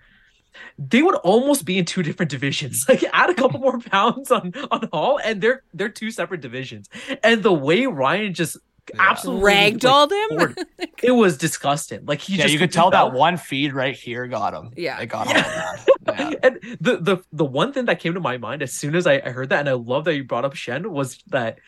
they 0.79 1.03
would 1.03 1.15
almost 1.17 1.65
be 1.65 1.79
in 1.79 1.85
two 1.85 2.03
different 2.03 2.31
divisions. 2.31 2.85
Like 2.89 3.05
add 3.13 3.31
a 3.31 3.35
couple 3.35 3.61
more 3.61 3.79
pounds 3.79 4.31
on 4.31 4.53
on 4.71 4.89
Holl, 4.93 5.19
and 5.25 5.41
they're 5.41 5.63
they're 5.73 5.89
two 5.89 6.11
separate 6.11 6.41
divisions. 6.41 6.89
And 7.23 7.43
the 7.43 7.53
way 7.53 7.87
Ryan 7.87 8.35
just 8.35 8.59
absolutely 8.99 9.42
like, 9.45 9.75
Ragdolled 9.75 10.11
him. 10.11 10.57
it 11.03 11.12
was 11.12 11.37
disgusting. 11.37 12.05
Like 12.05 12.21
he 12.21 12.37
yeah, 12.37 12.42
just 12.42 12.53
you 12.53 12.59
could 12.59 12.73
tell 12.73 12.90
fell. 12.90 13.11
that 13.11 13.16
one 13.16 13.37
feed 13.37 13.73
right 13.73 13.95
here 13.95 14.27
got 14.27 14.55
him. 14.55 14.71
Yeah. 14.77 14.99
it 15.01 15.07
got 15.07 15.27
Yeah. 15.35 15.77
him. 15.77 15.85
Yeah. 16.07 16.31
And 16.42 16.59
the 16.81 16.97
the 16.99 17.16
the 17.33 17.45
one 17.45 17.73
thing 17.73 17.85
that 17.87 18.01
came 18.01 18.14
to 18.14 18.21
my 18.21 18.38
mind 18.38 18.62
as 18.62 18.73
soon 18.73 18.95
as 18.97 19.07
I, 19.07 19.21
I 19.25 19.31
heard 19.31 19.51
that, 19.51 19.61
and 19.61 19.68
I 19.68 19.73
love 19.73 20.05
that 20.07 20.14
you 20.16 20.25
brought 20.25 20.45
up 20.45 20.55
Schenn, 20.55 20.87
was 20.87 21.18
that 21.29 21.59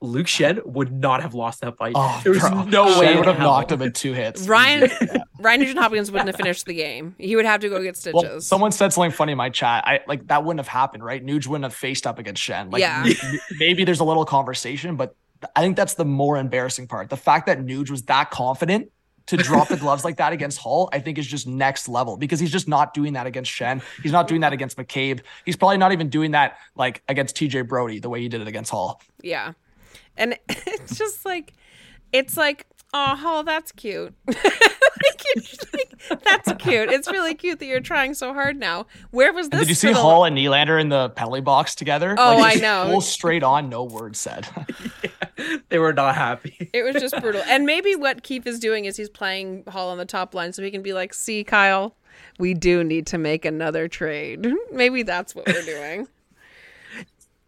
Luke 0.00 0.26
Schenn 0.26 0.64
would 0.66 0.92
not 0.92 1.22
have 1.22 1.34
lost 1.34 1.60
that 1.62 1.76
fight. 1.78 1.92
Oh, 1.94 2.20
there 2.24 2.32
was 2.32 2.40
bro. 2.42 2.64
no 2.64 2.86
Schenn 2.86 2.98
way 3.00 3.16
would 3.16 3.26
have 3.26 3.36
hell. 3.36 3.48
knocked 3.50 3.72
him 3.72 3.80
in 3.82 3.92
two 3.92 4.12
hits. 4.12 4.46
Ryan 4.48 4.90
Ryan 5.38 5.60
Nugent 5.60 5.78
Hopkins 5.78 6.10
wouldn't 6.10 6.28
have 6.28 6.36
finished 6.36 6.64
the 6.66 6.74
game. 6.74 7.14
He 7.18 7.36
would 7.36 7.44
have 7.44 7.60
to 7.60 7.68
go 7.68 7.82
get 7.82 7.96
stitches. 7.96 8.22
Well, 8.22 8.40
someone 8.40 8.72
said 8.72 8.92
something 8.92 9.10
funny 9.12 9.32
in 9.32 9.38
my 9.38 9.50
chat. 9.50 9.84
I 9.86 10.00
like 10.08 10.26
that 10.28 10.44
wouldn't 10.44 10.60
have 10.60 10.68
happened, 10.68 11.04
right? 11.04 11.24
Nuge 11.24 11.46
wouldn't 11.46 11.64
have 11.64 11.74
faced 11.74 12.06
up 12.06 12.18
against 12.18 12.42
Schenn. 12.42 12.72
Like, 12.72 12.80
Yeah. 12.80 13.04
m- 13.06 13.38
maybe 13.58 13.84
there's 13.84 14.00
a 14.00 14.04
little 14.04 14.24
conversation, 14.24 14.96
but 14.96 15.14
I 15.54 15.62
think 15.62 15.76
that's 15.76 15.94
the 15.94 16.04
more 16.04 16.36
embarrassing 16.36 16.86
part. 16.86 17.10
The 17.10 17.16
fact 17.16 17.46
that 17.46 17.58
Nuge 17.58 17.90
was 17.90 18.02
that 18.02 18.30
confident 18.30 18.90
to 19.26 19.36
drop 19.38 19.68
the 19.68 19.76
gloves 19.76 20.04
like 20.04 20.16
that 20.18 20.32
against 20.32 20.58
Holl, 20.58 20.88
I 20.92 21.00
think 21.00 21.18
is 21.18 21.26
just 21.26 21.46
next 21.46 21.88
level 21.88 22.16
because 22.16 22.40
he's 22.40 22.52
just 22.52 22.68
not 22.68 22.94
doing 22.94 23.14
that 23.14 23.26
against 23.26 23.50
Schenn. 23.50 23.82
He's 24.02 24.12
not 24.12 24.28
doing 24.28 24.42
that 24.42 24.52
against 24.52 24.76
McCabe. 24.76 25.20
He's 25.44 25.56
probably 25.56 25.78
not 25.78 25.92
even 25.92 26.08
doing 26.08 26.32
that 26.32 26.58
like 26.74 27.02
against 27.08 27.36
TJ 27.36 27.68
Brodie 27.68 28.00
the 28.00 28.10
way 28.10 28.20
he 28.20 28.28
did 28.28 28.40
it 28.40 28.48
against 28.48 28.70
Holl. 28.70 29.00
Yeah. 29.22 29.52
And 30.16 30.38
it's 30.48 30.98
just 30.98 31.24
like 31.24 31.54
it's 32.14 32.36
like, 32.36 32.66
oh, 32.94 33.16
Holl, 33.16 33.42
that's 33.42 33.72
cute. 33.72 34.14
Like, 35.04 35.24
like, 36.10 36.24
that's 36.24 36.52
cute. 36.62 36.90
It's 36.90 37.10
really 37.10 37.34
cute 37.34 37.58
that 37.58 37.66
you're 37.66 37.80
trying 37.80 38.14
so 38.14 38.32
hard 38.32 38.56
now. 38.56 38.86
Where 39.10 39.32
was 39.32 39.48
this? 39.48 39.58
And 39.60 39.66
did 39.66 39.68
you 39.68 39.74
see 39.74 39.88
the- 39.88 39.94
Holl 39.94 40.24
and 40.24 40.36
Nylander 40.36 40.80
in 40.80 40.88
the 40.88 41.10
penalty 41.10 41.40
box 41.40 41.74
together? 41.74 42.14
Oh, 42.16 42.36
Like, 42.38 42.58
I 42.58 42.60
know. 42.60 42.86
Full 42.90 43.00
straight 43.00 43.42
on, 43.42 43.68
no 43.68 43.84
word 43.84 44.16
said. 44.16 44.46
they 45.68 45.78
were 45.78 45.92
not 45.92 46.14
happy. 46.14 46.70
It 46.72 46.84
was 46.84 46.94
just 46.96 47.20
brutal. 47.20 47.42
And 47.46 47.66
maybe 47.66 47.96
what 47.96 48.22
Keefe 48.22 48.46
is 48.46 48.58
doing 48.58 48.84
is 48.86 48.96
he's 48.96 49.10
playing 49.10 49.64
Holl 49.68 49.90
on 49.90 49.98
the 49.98 50.06
top 50.06 50.34
line 50.34 50.52
so 50.52 50.62
he 50.62 50.70
can 50.70 50.82
be 50.82 50.92
like, 50.92 51.12
see, 51.12 51.44
Kyle, 51.44 51.96
we 52.38 52.54
do 52.54 52.82
need 52.84 53.06
to 53.08 53.18
make 53.18 53.44
another 53.44 53.88
trade. 53.88 54.46
maybe 54.72 55.02
that's 55.02 55.34
what 55.34 55.46
we're 55.46 55.62
doing. 55.62 56.06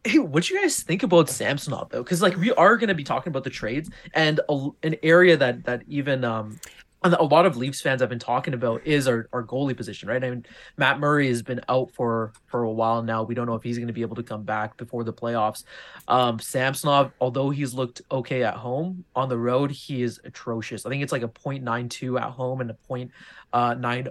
Hey, 0.07 0.21
what 0.21 0.45
do 0.45 0.55
you 0.55 0.61
guys 0.61 0.85
think 0.85 1.03
about 1.03 1.29
Samsonov 1.29 1.89
though? 1.91 2.03
Because 2.05 2.23
like 2.23 2.37
we 2.37 2.53
are 2.53 2.77
going 2.77 2.89
to 2.89 2.95
be 2.95 3.03
talking 3.03 3.33
about 3.33 3.43
the 3.43 3.51
trades 3.51 3.91
and 4.15 4.39
a, 4.49 4.69
an 4.85 4.95
area 5.03 5.37
that 5.37 5.65
that 5.65 5.83
even 5.89 6.25
um 6.25 6.61
a 7.03 7.25
lot 7.25 7.45
of 7.45 7.57
Leafs 7.57 7.81
fans 7.81 8.01
have 8.01 8.09
been 8.09 8.19
talking 8.19 8.55
about 8.55 8.85
is 8.87 9.07
our, 9.07 9.29
our 9.33 9.45
goalie 9.45 9.77
position, 9.77 10.09
right? 10.09 10.23
I 10.23 10.31
mean, 10.31 10.47
Matt 10.77 10.99
Murray 10.99 11.29
has 11.29 11.43
been 11.43 11.61
out 11.69 11.91
for 11.91 12.33
for 12.47 12.63
a 12.63 12.71
while 12.71 13.03
now. 13.03 13.23
We 13.23 13.35
don't 13.35 13.47
know 13.47 13.55
if 13.55 13.63
he's 13.63 13.79
going 13.79 13.89
to 13.89 13.93
be 13.93 14.03
able 14.03 14.17
to 14.17 14.23
come 14.23 14.45
back 14.45 14.77
before 14.77 15.03
the 15.03 15.13
playoffs. 15.13 15.65
Um, 16.09 16.39
Samsonov, 16.39 17.13
although 17.21 17.51
he's 17.51 17.75
looked 17.75 18.03
okay 18.11 18.45
at 18.45 18.55
home, 18.55 19.05
on 19.15 19.29
the 19.29 19.39
road 19.39 19.71
he 19.71 20.03
is 20.03 20.21
atrocious. 20.25 20.87
I 20.87 20.89
think 20.89 21.03
it's 21.03 21.13
like 21.13 21.23
a 21.23 21.29
.92 21.29 22.21
at 22.21 22.31
home 22.31 22.61
and 22.61 22.71
a 22.71 22.75
point 22.75 23.11
uh, 23.53 23.75
90 23.75 24.11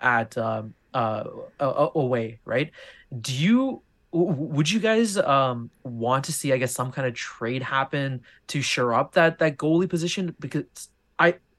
at 0.00 0.36
um, 0.36 0.74
uh, 0.94 1.24
away, 1.60 2.40
right? 2.44 2.70
Do 3.20 3.32
you 3.32 3.82
would 4.10 4.70
you 4.70 4.80
guys 4.80 5.16
um 5.18 5.70
want 5.84 6.24
to 6.26 6.32
see 6.32 6.52
I 6.52 6.58
guess 6.58 6.72
some 6.72 6.92
kind 6.92 7.06
of 7.06 7.14
trade 7.14 7.62
happen 7.62 8.22
to 8.48 8.62
shore 8.62 8.94
up 8.94 9.12
that 9.12 9.38
that 9.38 9.56
goalie 9.58 9.88
position? 9.88 10.34
Because 10.40 10.64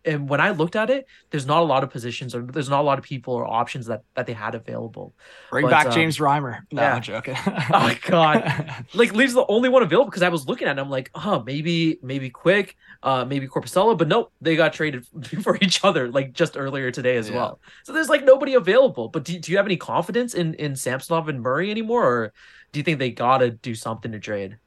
and 0.10 0.30
when 0.30 0.42
I 0.42 0.50
looked 0.52 0.76
at 0.76 0.90
it, 0.90 1.06
there's 1.32 1.46
not 1.46 1.62
a 1.62 1.66
lot 1.66 1.84
of 1.84 1.90
positions 1.92 2.36
or 2.36 2.42
there's 2.42 2.70
not 2.70 2.82
a 2.82 2.84
lot 2.84 2.98
of 3.00 3.06
people 3.06 3.34
or 3.34 3.46
options 3.46 3.86
that 3.88 4.02
that 4.16 4.26
they 4.28 4.34
had 4.34 4.56
available. 4.56 5.16
Bring 5.50 5.66
But, 5.66 5.70
back 5.70 5.86
um, 5.88 5.92
James 5.92 6.18
Reimer. 6.18 6.62
No, 6.72 6.82
yeah. 6.82 6.96
I'm 6.96 7.02
joking. 7.02 7.36
Oh 7.74 7.94
god. 8.02 8.86
Like 8.94 9.14
Leafs 9.14 9.34
the 9.34 9.46
only 9.48 9.70
one 9.70 9.84
available 9.84 10.10
because 10.10 10.24
I 10.24 10.30
was 10.30 10.48
looking 10.48 10.68
at 10.68 10.78
it. 10.78 10.82
I'm 10.82 10.90
like, 10.90 11.10
oh, 11.16 11.44
maybe 11.44 12.00
maybe 12.02 12.30
Quick, 12.30 12.76
uh, 13.04 13.26
maybe 13.26 13.48
Korpisalo, 13.48 13.98
but 13.98 14.08
nope, 14.08 14.32
they 14.42 14.56
got 14.56 14.74
traded 14.74 15.06
for 15.44 15.58
each 15.62 15.84
other 15.84 16.10
like 16.10 16.34
just 16.34 16.58
earlier 16.58 16.92
today 16.92 17.18
as 17.18 17.30
Yeah. 17.30 17.36
well. 17.38 17.62
So 17.84 17.94
there's 17.94 18.10
like 18.10 18.24
nobody 18.26 18.54
available. 18.56 19.10
But 19.10 19.24
do, 19.26 19.40
do 19.40 19.52
you 19.52 19.58
have 19.58 19.66
any 19.68 19.78
confidence 19.78 20.34
in 20.34 20.54
in 20.56 20.76
Samsonov 20.76 21.30
and 21.30 21.42
Murray 21.42 21.72
anymore, 21.72 22.06
or 22.06 22.34
do 22.72 22.80
you 22.80 22.84
think 22.84 23.00
they 23.00 23.12
gotta 23.12 23.52
do 23.52 23.76
something 23.76 24.12
to 24.12 24.20
trade? 24.20 24.58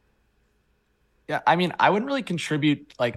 Yeah, 1.28 1.40
I 1.46 1.56
mean, 1.56 1.72
I 1.78 1.90
wouldn't 1.90 2.06
really 2.06 2.22
contribute. 2.22 2.92
Like, 2.98 3.16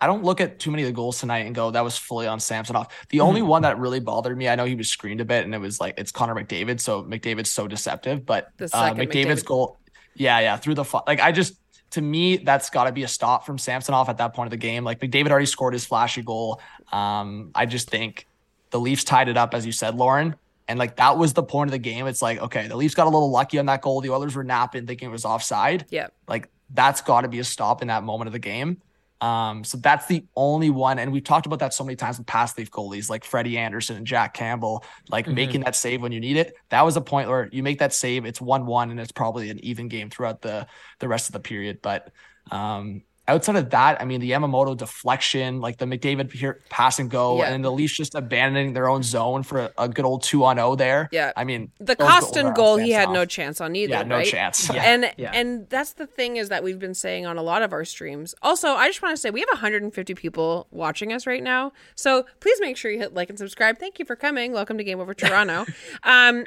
I 0.00 0.06
don't 0.06 0.24
look 0.24 0.40
at 0.40 0.58
too 0.58 0.70
many 0.70 0.82
of 0.82 0.86
the 0.88 0.92
goals 0.92 1.20
tonight 1.20 1.46
and 1.46 1.54
go, 1.54 1.70
that 1.70 1.82
was 1.82 1.96
fully 1.96 2.26
on 2.26 2.40
Samsonov. 2.40 2.88
The 3.08 3.20
only 3.20 3.40
Mm-hmm. 3.40 3.48
one 3.48 3.62
that 3.62 3.78
really 3.78 4.00
bothered 4.00 4.36
me, 4.36 4.48
I 4.48 4.54
know 4.54 4.64
he 4.64 4.74
was 4.74 4.90
screened 4.90 5.20
a 5.20 5.24
bit, 5.24 5.44
and 5.44 5.54
it 5.54 5.58
was 5.58 5.80
like 5.80 5.94
it's 5.98 6.12
Connor 6.12 6.34
McDavid. 6.34 6.80
So 6.80 7.02
McDavid's 7.04 7.50
so 7.50 7.66
deceptive, 7.68 8.26
but 8.26 8.50
The 8.58 8.64
uh, 8.72 8.92
McDavid's 8.94 9.42
McDavid. 9.42 9.44
goal, 9.46 9.78
yeah, 10.14 10.40
yeah, 10.40 10.56
through 10.56 10.74
the 10.74 10.84
like, 11.06 11.20
I 11.20 11.32
just 11.32 11.54
to 11.92 12.02
me 12.02 12.38
that's 12.38 12.70
got 12.70 12.84
to 12.84 12.92
be 12.92 13.04
a 13.04 13.08
stop 13.08 13.46
from 13.46 13.56
Samsonov 13.56 14.08
at 14.08 14.18
that 14.18 14.34
point 14.34 14.48
of 14.48 14.50
the 14.50 14.56
game. 14.56 14.82
Like 14.84 14.98
McDavid 15.00 15.30
already 15.30 15.46
scored 15.46 15.72
his 15.74 15.84
flashy 15.86 16.22
goal. 16.22 16.60
Um, 16.92 17.50
I 17.54 17.66
just 17.66 17.88
think 17.88 18.26
the 18.70 18.80
Leafs 18.80 19.04
tied 19.04 19.28
it 19.28 19.36
up, 19.36 19.54
as 19.54 19.64
you 19.64 19.70
said, 19.72 19.94
Lauren. 19.94 20.34
And 20.66 20.78
like 20.78 20.96
that 20.96 21.16
was 21.18 21.34
the 21.34 21.42
point 21.42 21.68
of 21.68 21.72
the 21.72 21.78
game. 21.78 22.06
It's 22.08 22.20
like, 22.22 22.40
okay, 22.40 22.66
the 22.66 22.76
Leafs 22.76 22.94
got 22.94 23.06
a 23.06 23.10
little 23.10 23.30
lucky 23.30 23.58
on 23.58 23.66
that 23.66 23.80
goal. 23.80 24.00
The 24.00 24.10
Oilers 24.10 24.34
were 24.34 24.42
napping, 24.44 24.86
thinking 24.86 25.08
it 25.08 25.12
was 25.12 25.24
offside. 25.24 25.84
Yeah. 25.90 26.08
Like 26.26 26.48
that's 26.70 27.00
got 27.00 27.20
to 27.20 27.28
be 27.28 27.38
a 27.38 27.44
stop 27.44 27.80
in 27.80 27.88
that 27.88 28.02
moment 28.02 28.26
of 28.26 28.32
the 28.32 28.38
game. 28.40 28.80
Um, 29.24 29.64
so 29.64 29.78
that's 29.78 30.06
the 30.06 30.26
only 30.36 30.68
one, 30.70 30.98
and 30.98 31.10
we've 31.10 31.24
talked 31.24 31.46
about 31.46 31.60
that 31.60 31.72
so 31.72 31.82
many 31.84 31.96
times 31.96 32.18
with 32.18 32.26
past 32.26 32.58
Leaf 32.58 32.70
goalies 32.70 33.08
like 33.08 33.24
Freddie 33.24 33.56
Andersen 33.56 33.96
and 33.96 34.06
Jack 34.06 34.34
Campbell, 34.34 34.84
like 35.08 35.26
Mhm. 35.26 35.34
making 35.34 35.60
that 35.62 35.74
save 35.76 36.02
when 36.02 36.12
you 36.12 36.20
need 36.20 36.36
it. 36.36 36.54
That 36.68 36.84
was 36.84 36.96
a 36.96 37.00
point 37.00 37.28
where 37.28 37.48
you 37.50 37.62
make 37.62 37.78
that 37.78 37.94
save, 37.94 38.26
it's 38.26 38.40
one-one, 38.40 38.90
and 38.90 39.00
it's 39.00 39.12
probably 39.12 39.48
an 39.50 39.64
even 39.64 39.88
game 39.88 40.10
throughout 40.10 40.42
the 40.42 40.66
the 40.98 41.08
rest 41.08 41.28
of 41.28 41.32
the 41.32 41.40
period. 41.40 41.78
But 41.80 42.10
um, 42.50 43.02
outside 43.26 43.56
of 43.56 43.70
that, 43.70 44.00
I 44.00 44.04
mean, 44.04 44.20
the 44.20 44.30
Yamamoto 44.30 44.76
deflection, 44.76 45.60
like 45.60 45.78
the 45.78 45.86
McDavid 45.86 46.30
here 46.30 46.60
pass 46.68 46.98
and 46.98 47.10
go, 47.10 47.38
Yeah. 47.38 47.52
and 47.52 47.64
the 47.64 47.72
Leafs 47.72 47.96
just 47.96 48.14
abandoning 48.14 48.74
their 48.74 48.88
own 48.88 49.02
zone 49.02 49.42
for 49.42 49.60
a, 49.60 49.72
a 49.78 49.88
good 49.88 50.04
old 50.04 50.22
two 50.22 50.44
on 50.44 50.56
zero 50.56 50.76
there. 50.76 51.08
Yeah. 51.10 51.32
I 51.36 51.44
mean, 51.44 51.72
The 51.80 51.96
Kostin 51.96 52.54
goal, 52.54 52.76
he 52.76 52.90
had 52.90 53.04
Samsonov. 53.04 53.14
no 53.14 53.24
chance 53.24 53.60
on 53.60 53.76
either. 53.76 53.90
yeah, 53.94 54.02
no 54.02 54.16
right? 54.16 54.26
chance. 54.26 54.70
Yeah. 54.74 54.82
and 54.82 55.12
yeah. 55.16 55.30
and 55.32 55.68
that's 55.70 55.92
the 55.94 56.06
thing 56.06 56.36
is 56.36 56.48
that 56.48 56.62
we've 56.62 56.78
been 56.78 56.94
saying 56.94 57.26
on 57.26 57.38
a 57.38 57.42
lot 57.42 57.62
of 57.62 57.72
our 57.72 57.84
streams. 57.84 58.34
Also, 58.42 58.68
I 58.70 58.88
just 58.88 59.00
want 59.02 59.14
to 59.16 59.20
say 59.20 59.30
we 59.30 59.40
have 59.40 59.48
150 59.52 60.14
people 60.14 60.66
watching 60.70 61.12
us 61.12 61.26
right 61.26 61.42
now, 61.42 61.72
so 61.94 62.26
please 62.40 62.60
make 62.60 62.76
sure 62.76 62.90
you 62.90 62.98
hit 62.98 63.14
like 63.14 63.30
and 63.30 63.38
subscribe. 63.38 63.78
Thank 63.78 63.98
you 63.98 64.04
for 64.04 64.16
coming. 64.16 64.52
Welcome 64.52 64.76
to 64.78 64.84
Game 64.84 65.00
Over 65.00 65.14
Toronto. 65.14 65.64
um, 66.02 66.44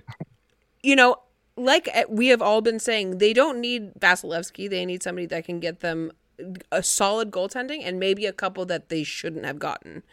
you 0.84 0.96
know, 0.96 1.18
like 1.56 1.90
uh, 1.96 2.04
we 2.08 2.28
have 2.28 2.42
all 2.42 2.62
been 2.62 2.80
saying, 2.80 3.18
they 3.18 3.34
don't 3.34 3.60
need 3.60 3.94
Vasilevskiy. 4.00 4.70
They 4.70 4.86
need 4.86 5.02
somebody 5.02 5.26
that 5.28 5.46
can 5.46 5.60
get 5.60 5.80
them 5.80 6.12
a 6.72 6.84
solid 6.84 7.32
goaltending 7.32 7.82
and 7.84 8.00
maybe 8.00 8.26
a 8.26 8.34
couple 8.34 8.66
that 8.66 8.90
they 8.90 9.04
shouldn't 9.04 9.46
have 9.46 9.60
gotten. 9.60 10.04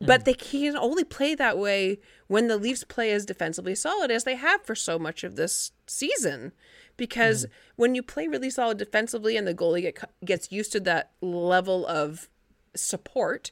But 0.00 0.26
they 0.26 0.34
can 0.34 0.76
only 0.76 1.04
play 1.04 1.34
that 1.34 1.56
way 1.56 1.98
when 2.26 2.48
the 2.48 2.58
Leafs 2.58 2.84
play 2.84 3.10
as 3.12 3.24
defensively 3.24 3.74
solid 3.74 4.10
as 4.10 4.24
they 4.24 4.34
have 4.36 4.62
for 4.62 4.74
so 4.74 4.98
much 4.98 5.24
of 5.24 5.36
this 5.36 5.72
season. 5.86 6.52
Because 6.96 7.46
when 7.76 7.94
you 7.94 8.02
play 8.02 8.28
really 8.28 8.50
solid 8.50 8.76
defensively 8.76 9.36
and 9.36 9.46
the 9.46 9.54
goalie 9.54 9.82
get, 9.82 9.98
gets 10.24 10.52
used 10.52 10.72
to 10.72 10.80
that 10.80 11.12
level 11.20 11.86
of 11.86 12.28
support, 12.76 13.50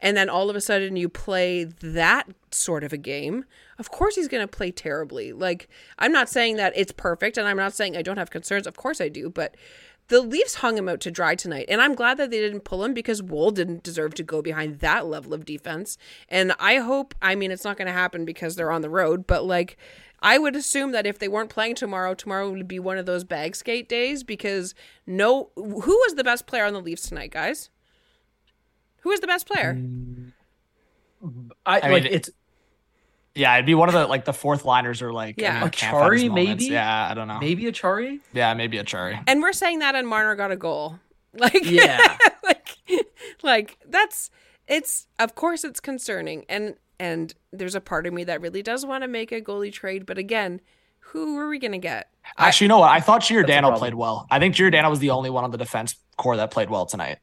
and 0.00 0.16
then 0.16 0.28
all 0.28 0.50
of 0.50 0.56
a 0.56 0.60
sudden 0.60 0.96
you 0.96 1.08
play 1.08 1.64
that 1.64 2.28
sort 2.50 2.84
of 2.84 2.92
a 2.92 2.98
game, 2.98 3.44
of 3.78 3.90
course 3.90 4.16
he's 4.16 4.28
going 4.28 4.46
to 4.46 4.56
play 4.56 4.70
terribly. 4.70 5.32
Like, 5.32 5.68
I'm 5.98 6.12
not 6.12 6.28
saying 6.28 6.56
that 6.56 6.72
it's 6.76 6.92
perfect, 6.92 7.38
and 7.38 7.48
I'm 7.48 7.56
not 7.56 7.72
saying 7.72 7.96
I 7.96 8.02
don't 8.02 8.18
have 8.18 8.30
concerns. 8.30 8.66
Of 8.66 8.76
course 8.76 9.00
I 9.00 9.08
do, 9.08 9.30
but 9.30 9.56
the 10.08 10.20
Leafs 10.20 10.56
hung 10.56 10.76
him 10.76 10.88
out 10.88 11.00
to 11.00 11.10
dry 11.10 11.34
tonight, 11.34 11.66
and 11.68 11.80
I'm 11.80 11.94
glad 11.94 12.18
that 12.18 12.30
they 12.30 12.40
didn't 12.40 12.64
pull 12.64 12.84
him 12.84 12.92
because 12.92 13.22
Woll 13.22 13.50
didn't 13.50 13.82
deserve 13.82 14.14
to 14.14 14.22
go 14.22 14.42
behind 14.42 14.80
that 14.80 15.06
level 15.06 15.32
of 15.32 15.44
defense. 15.44 15.96
And 16.28 16.54
I 16.58 16.76
hope, 16.76 17.14
I 17.22 17.34
mean, 17.34 17.50
it's 17.50 17.64
not 17.64 17.76
going 17.76 17.86
to 17.86 17.92
happen 17.92 18.24
because 18.24 18.56
they're 18.56 18.70
on 18.70 18.82
the 18.82 18.90
road, 18.90 19.26
but 19.26 19.44
like, 19.44 19.76
I 20.20 20.38
would 20.38 20.56
assume 20.56 20.92
that 20.92 21.06
if 21.06 21.18
they 21.18 21.28
weren't 21.28 21.50
playing 21.50 21.74
tomorrow, 21.74 22.14
tomorrow 22.14 22.50
would 22.50 22.68
be 22.68 22.78
one 22.78 22.98
of 22.98 23.06
those 23.06 23.24
bag 23.24 23.56
skate 23.56 23.88
days 23.88 24.22
because 24.24 24.74
no, 25.06 25.50
who 25.56 25.70
was 25.82 26.14
the 26.14 26.24
best 26.24 26.46
player 26.46 26.64
on 26.64 26.72
the 26.72 26.80
Leafs 26.80 27.08
tonight, 27.08 27.30
guys? 27.30 27.70
Who 29.00 29.10
was 29.10 29.20
the 29.20 29.26
best 29.26 29.46
player? 29.46 29.74
Mm. 29.74 30.32
I, 31.66 31.80
I 31.80 31.90
like 31.90 32.04
it's 32.04 32.30
Yeah, 33.34 33.54
it'd 33.54 33.66
be 33.66 33.74
one 33.74 33.88
of 33.88 33.94
the 33.94 34.06
like 34.06 34.24
the 34.24 34.32
fourth 34.32 34.64
liners 34.64 35.02
or 35.02 35.12
like 35.12 35.40
Yeah. 35.40 35.56
I 35.58 35.60
mean, 35.62 35.70
Kampf 35.70 35.98
had 36.02 36.12
his 36.12 36.22
Acciari, 36.24 36.34
maybe? 36.34 36.64
Yeah, 36.66 37.08
I 37.10 37.14
don't 37.14 37.26
know. 37.28 37.40
maybe 37.40 37.64
Acciari. 37.64 38.20
Yeah, 38.32 38.54
maybe 38.54 38.78
Acciari. 38.78 39.22
And 39.26 39.42
we're 39.42 39.52
saying 39.52 39.80
that, 39.80 39.94
and 39.94 40.06
Marner 40.06 40.34
got 40.36 40.50
a 40.50 40.56
goal. 40.56 40.98
Like, 41.36 41.64
Yeah. 41.68 42.16
like, 42.44 42.76
like 43.42 43.78
that's 43.88 44.30
it's. 44.68 45.08
Of 45.18 45.34
course, 45.34 45.64
it's 45.64 45.80
concerning, 45.80 46.44
and 46.48 46.76
and 47.00 47.34
there's 47.52 47.74
a 47.74 47.80
part 47.80 48.06
of 48.06 48.12
me 48.12 48.22
that 48.22 48.40
really 48.40 48.62
does 48.62 48.86
want 48.86 49.02
to 49.02 49.08
make 49.08 49.32
a 49.32 49.40
goalie 49.40 49.72
trade, 49.72 50.06
but 50.06 50.16
again, 50.16 50.60
who 51.00 51.36
are 51.38 51.48
we 51.48 51.58
gonna 51.58 51.78
get? 51.78 52.08
Actually, 52.38 52.66
you 52.66 52.68
know 52.68 52.78
what? 52.78 52.90
I 52.92 53.00
thought 53.00 53.22
Giordano 53.22 53.76
played 53.76 53.94
well. 53.94 54.28
I 54.30 54.38
think 54.38 54.54
Giordano 54.54 54.88
was 54.90 55.00
the 55.00 55.10
only 55.10 55.28
one 55.28 55.42
on 55.42 55.50
the 55.50 55.58
defense 55.58 55.96
core 56.16 56.36
that 56.36 56.52
played 56.52 56.70
well 56.70 56.86
tonight. 56.86 57.18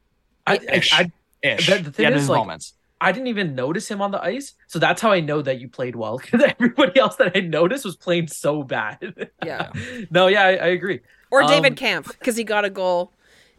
I, 0.45 0.57
Ish. 0.57 0.91
I, 0.93 1.11
Ish. 1.41 1.67
The- 1.67 1.77
the 1.77 1.91
thing 1.91 2.07
he 2.11 2.19
is, 2.19 2.27
like, 2.29 2.37
moments. 2.39 2.73
I 3.01 3.11
didn't 3.11 3.27
even 3.27 3.55
notice 3.55 3.89
him 3.89 4.01
on 4.01 4.11
the 4.11 4.21
ice, 4.23 4.53
so 4.67 4.77
that's 4.79 5.01
how 5.01 5.11
I 5.11 5.19
know 5.19 5.41
that 5.41 5.59
you 5.59 5.67
played 5.67 5.95
well. 5.95 6.17
Because 6.23 6.43
everybody 6.43 6.99
else 6.99 7.15
that 7.17 7.31
I 7.35 7.39
noticed 7.41 7.83
was 7.83 7.95
playing 7.95 8.27
so 8.27 8.63
bad. 8.63 9.29
Yeah. 9.45 9.71
no, 10.11 10.27
yeah, 10.27 10.43
I, 10.43 10.49
I 10.51 10.67
agree. 10.67 10.99
Or 11.31 11.41
Um, 11.43 11.49
David 11.49 11.75
Kampf 11.77 12.07
because 12.19 12.37
he 12.37 12.43
got 12.43 12.63
a 12.63 12.69
goal. 12.69 13.11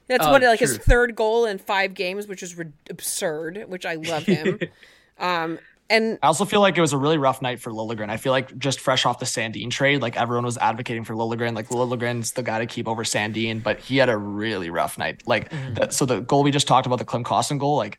That's 0.09 0.25
Oh, 0.27 0.31
what 0.31 0.43
like 0.43 0.61
his 0.61 0.79
third 0.79 1.15
goal 1.17 1.45
in 1.47 1.59
five 1.59 1.95
games, 1.95 2.27
which 2.29 2.43
is 2.43 2.57
re- 2.57 2.67
absurd. 2.91 3.65
Which 3.69 3.85
I 3.87 3.95
love 3.95 4.25
him. 4.25 4.59
um, 5.19 5.59
and 5.91 6.19
I 6.23 6.27
also 6.29 6.45
feel 6.45 6.61
like 6.61 6.79
it 6.79 6.81
was 6.81 6.93
a 6.93 6.99
really 6.99 7.19
rough 7.19 7.43
night 7.43 7.61
for 7.61 7.71
Liljegren. 7.71 8.09
I 8.11 8.17
feel 8.17 8.33
like 8.33 8.57
just 8.59 8.81
fresh 8.81 9.05
off 9.05 9.19
the 9.19 9.27
Sandin 9.27 9.71
trade, 9.71 10.01
like 10.01 10.17
everyone 10.17 10.45
was 10.45 10.57
advocating 10.59 11.05
for 11.05 11.15
Liljegren. 11.15 11.55
Like 11.55 11.69
Liljegren's 11.69 12.33
the 12.33 12.43
guy 12.43 12.59
to 12.61 12.67
keep 12.67 12.87
over 12.89 13.05
Sandin, 13.05 13.63
but 13.63 13.79
he 13.79 13.97
had 13.99 14.09
a 14.09 14.17
really 14.17 14.71
rough 14.71 14.97
night. 14.99 15.23
Like 15.27 15.51
Mm-hmm. 15.51 15.75
that, 15.75 15.93
so 15.93 16.07
the 16.07 16.21
goal 16.21 16.43
we 16.45 16.51
just 16.51 16.67
talked 16.69 16.87
about, 16.87 16.99
the 16.99 17.05
Klim 17.05 17.25
Kostin 17.25 17.59
goal, 17.59 17.77
like 17.77 17.99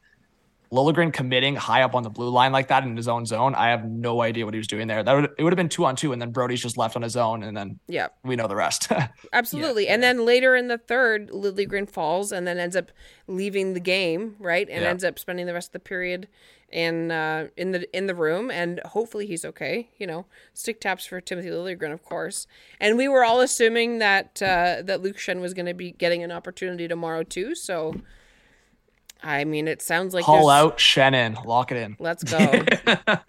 Liljegren 0.73 1.13
committing 1.13 1.55
high 1.55 1.83
up 1.83 1.93
on 1.93 2.01
the 2.03 2.09
blue 2.09 2.29
line 2.29 2.51
like 2.51 2.67
that 2.69 2.83
in 2.83 2.97
his 2.97 3.07
own 3.07 3.25
zone. 3.25 3.53
I 3.53 3.69
have 3.69 3.85
no 3.85 4.21
idea 4.21 4.43
what 4.45 4.53
he 4.53 4.57
was 4.57 4.67
doing 4.67 4.87
there. 4.87 5.03
That 5.03 5.13
would 5.13 5.29
it 5.37 5.43
would 5.43 5.53
have 5.53 5.57
been 5.57 5.69
two 5.69 5.85
on 5.85 5.95
two, 5.95 6.11
and 6.13 6.21
then 6.21 6.31
Brodie's 6.31 6.61
just 6.61 6.77
left 6.77 6.95
on 6.95 7.01
his 7.03 7.15
own, 7.15 7.43
and 7.43 7.55
then 7.55 7.79
yeah, 7.87 8.07
we 8.23 8.35
know 8.35 8.47
the 8.47 8.55
rest. 8.55 8.91
absolutely. 9.33 9.87
and 9.87 10.01
then 10.01 10.25
later 10.25 10.55
in 10.55 10.67
the 10.67 10.77
third, 10.79 11.29
Liljegren 11.29 11.89
falls 11.89 12.31
and 12.31 12.47
then 12.47 12.57
ends 12.57 12.75
up 12.75 12.91
leaving 13.27 13.73
the 13.73 13.79
game, 13.79 14.35
right? 14.39 14.67
And 14.69 14.81
Yeah. 14.81 14.89
ends 14.89 15.03
up 15.03 15.19
spending 15.19 15.45
the 15.45 15.53
rest 15.53 15.69
of 15.69 15.73
the 15.73 15.79
period 15.79 16.27
in 16.71 17.11
uh, 17.11 17.49
in 17.55 17.71
the 17.71 17.95
in 17.95 18.07
the 18.07 18.15
room. 18.15 18.49
And 18.49 18.81
hopefully 18.85 19.27
he's 19.27 19.45
okay. 19.45 19.89
You 19.99 20.07
know, 20.07 20.25
stick 20.53 20.81
taps 20.81 21.05
for 21.05 21.21
Timothy 21.21 21.49
Liljegren, 21.49 21.93
of 21.93 22.03
course. 22.03 22.47
And 22.79 22.97
we 22.97 23.07
were 23.07 23.23
all 23.23 23.41
assuming 23.41 23.99
that 23.99 24.41
uh, 24.41 24.81
that 24.83 25.01
Luke 25.03 25.17
Schenn 25.17 25.39
was 25.39 25.53
going 25.53 25.67
to 25.67 25.73
be 25.75 25.91
getting 25.91 26.23
an 26.23 26.31
opportunity 26.31 26.87
tomorrow 26.87 27.21
too. 27.23 27.53
So, 27.53 27.95
I 29.23 29.45
mean, 29.45 29.67
it 29.69 29.81
sounds 29.81 30.13
like 30.13 30.25
Holl 30.25 30.47
there's- 30.47 30.63
out 30.63 30.79
Shannon, 30.79 31.37
lock 31.45 31.71
it 31.71 31.77
in. 31.77 31.95
Let's 31.99 32.23
go, 32.25 32.37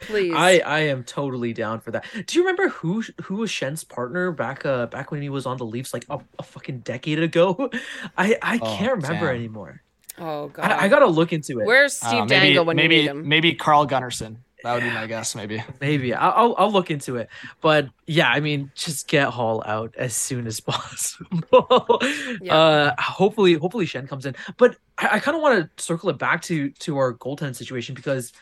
please. 0.00 0.32
I 0.34 0.58
I 0.66 0.80
am 0.80 1.04
totally 1.04 1.52
down 1.52 1.80
for 1.80 1.92
that. 1.92 2.04
Do 2.26 2.36
you 2.36 2.42
remember 2.44 2.68
who 2.68 3.04
who 3.22 3.36
was 3.36 3.50
Schenn's 3.50 3.84
partner 3.84 4.32
back 4.32 4.66
uh 4.66 4.86
back 4.86 5.10
when 5.12 5.22
he 5.22 5.28
was 5.28 5.46
on 5.46 5.56
the 5.56 5.64
Leafs 5.64 5.94
like 5.94 6.04
a, 6.10 6.18
a 6.38 6.42
fucking 6.42 6.80
decade 6.80 7.20
ago? 7.22 7.70
I 8.18 8.36
I 8.42 8.58
Oh, 8.60 8.76
can't 8.76 8.96
remember 9.02 9.26
damn. 9.28 9.36
anymore. 9.36 9.82
oh 10.18 10.48
god, 10.48 10.70
I, 10.70 10.84
I 10.84 10.88
gotta 10.88 11.06
look 11.06 11.32
into 11.32 11.60
it. 11.60 11.66
Where's 11.66 12.02
Uh, 12.02 12.08
Steve 12.08 12.20
maybe 12.28 12.46
Dangle 12.46 12.64
when 12.64 12.76
maybe 12.76 12.96
you 12.96 13.02
need 13.02 13.10
him? 13.10 13.28
maybe 13.28 13.54
Carl 13.54 13.86
Gunnarsson. 13.86 14.36
That 14.64 14.72
would 14.74 14.82
be 14.82 14.90
my 14.90 15.06
guess. 15.06 15.34
Maybe. 15.34 15.62
Maybe 15.80 16.14
I- 16.14 16.30
I'll 16.30 16.54
I'll 16.58 16.72
look 16.72 16.90
into 16.90 17.16
it. 17.16 17.28
But 17.60 17.88
yeah, 18.06 18.30
I 18.30 18.40
mean, 18.40 18.72
just 18.74 19.06
get 19.08 19.28
Holl 19.28 19.62
out 19.66 19.94
as 19.96 20.16
soon 20.16 20.46
as 20.46 20.58
possible. 20.72 22.00
Yeah. 22.40 22.56
Uh, 22.56 22.94
hopefully, 22.98 23.54
hopefully 23.54 23.84
Schenn 23.86 24.08
comes 24.08 24.24
in. 24.26 24.34
But 24.56 24.76
I, 24.98 25.08
I 25.12 25.18
kind 25.20 25.36
of 25.36 25.42
want 25.42 25.76
to 25.76 25.82
circle 25.84 26.08
it 26.10 26.18
back 26.18 26.40
to 26.42 26.70
to 26.70 26.96
our 26.96 27.12
goaltending 27.14 27.54
situation 27.54 27.94
because 27.94 28.32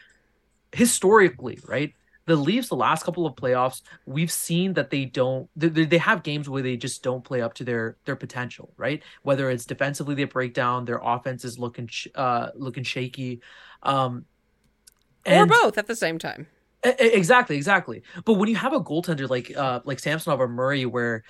historically, 0.73 1.59
right, 1.67 1.93
the 2.27 2.37
Leafs 2.37 2.69
the 2.69 2.77
last 2.77 3.03
couple 3.05 3.27
of 3.27 3.35
playoffs, 3.35 3.83
we've 4.07 4.31
seen 4.31 4.75
that 4.75 4.91
they 4.91 5.05
don't 5.05 5.51
they, 5.57 5.69
they 5.69 5.85
they 5.85 5.99
have 5.99 6.23
games 6.23 6.49
where 6.49 6.63
they 6.63 6.77
just 6.77 7.03
don't 7.03 7.25
play 7.25 7.41
up 7.43 7.55
to 7.55 7.65
their 7.65 7.97
their 8.05 8.17
potential, 8.17 8.73
right? 8.77 9.03
Whether 9.23 9.51
it's 9.51 9.67
defensively 9.67 10.15
they 10.15 10.25
break 10.25 10.55
down, 10.55 10.85
their 10.85 11.01
offense 11.03 11.45
is 11.45 11.59
looking 11.59 11.89
sh- 11.89 12.07
uh 12.15 12.51
looking 12.55 12.85
shaky. 12.85 13.41
Um, 13.83 14.25
or 15.27 15.47
both 15.47 15.79
at 15.79 15.87
the 15.87 15.97
same 15.97 16.19
time. 16.19 16.47
Exactly, 16.85 17.57
exactly. 17.57 18.03
But 18.25 18.35
when 18.35 18.49
you 18.49 18.57
have 18.57 18.73
a 18.73 18.81
goaltender 18.81 19.29
like 19.29 19.57
uh 19.57 19.81
like 19.85 20.01
Samsonov 20.01 20.41
or 20.41 20.49
Murray, 20.49 20.85
where 20.87 21.23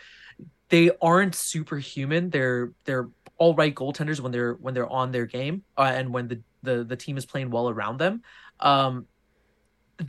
they 0.70 0.90
aren't 1.00 1.35
superhuman, 1.35 2.31
they're 2.31 2.72
they're 2.85 3.09
all 3.37 3.55
right 3.55 3.74
goaltenders 3.74 4.20
when 4.20 4.33
they're 4.33 4.55
when 4.55 4.72
they're 4.72 4.88
on 4.88 5.12
their 5.12 5.26
game, 5.26 5.62
uh, 5.76 5.92
and 5.94 6.12
when 6.12 6.28
the 6.28 6.40
the 6.62 6.85
the 6.85 6.96
team 6.96 7.18
is 7.18 7.26
playing 7.26 7.50
well 7.50 7.68
around 7.68 7.98
them, 7.98 8.22
um, 8.61 9.07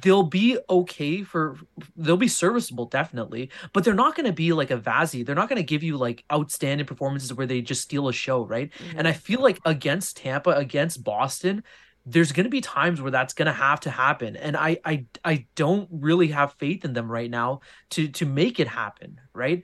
they'll 0.02 0.24
be 0.24 0.58
okay 0.70 1.24
for 1.24 1.58
they'll 1.96 2.18
be 2.18 2.28
serviceable 2.28 2.86
definitely 2.86 3.50
but 3.74 3.84
they're 3.84 3.94
not 3.94 4.16
going 4.16 4.26
to 4.26 4.34
be 4.34 4.54
like 4.54 4.72
a 4.72 4.78
Vazzy 4.78 5.26
they're 5.26 5.36
not 5.36 5.50
going 5.50 5.58
to 5.58 5.64
give 5.64 5.84
you 5.84 5.98
like 5.98 6.24
outstanding 6.32 6.86
performances 6.86 7.34
where 7.34 7.46
they 7.46 7.62
just 7.62 7.82
steal 7.82 8.08
a 8.08 8.14
show 8.14 8.44
right 8.46 8.72
mm-hmm. 8.72 8.98
and 8.98 9.08
i 9.08 9.12
feel 9.12 9.42
like 9.42 9.60
against 9.66 10.18
tampa 10.18 10.52
against 10.52 11.04
boston 11.04 11.64
there's 12.06 12.34
going 12.34 12.44
to 12.44 12.50
be 12.50 12.62
times 12.62 13.02
where 13.02 13.12
that's 13.12 13.34
going 13.34 13.46
to 13.46 13.54
have 13.54 13.80
to 13.80 13.90
happen 13.90 14.36
and 14.36 14.58
I, 14.58 14.78
I 14.84 15.06
i 15.24 15.46
don't 15.56 15.88
really 15.92 16.28
have 16.28 16.54
faith 16.54 16.84
in 16.84 16.94
them 16.94 17.10
right 17.10 17.30
now 17.30 17.62
to 17.92 18.08
to 18.10 18.26
make 18.26 18.60
it 18.60 18.68
happen 18.68 19.22
right 19.34 19.64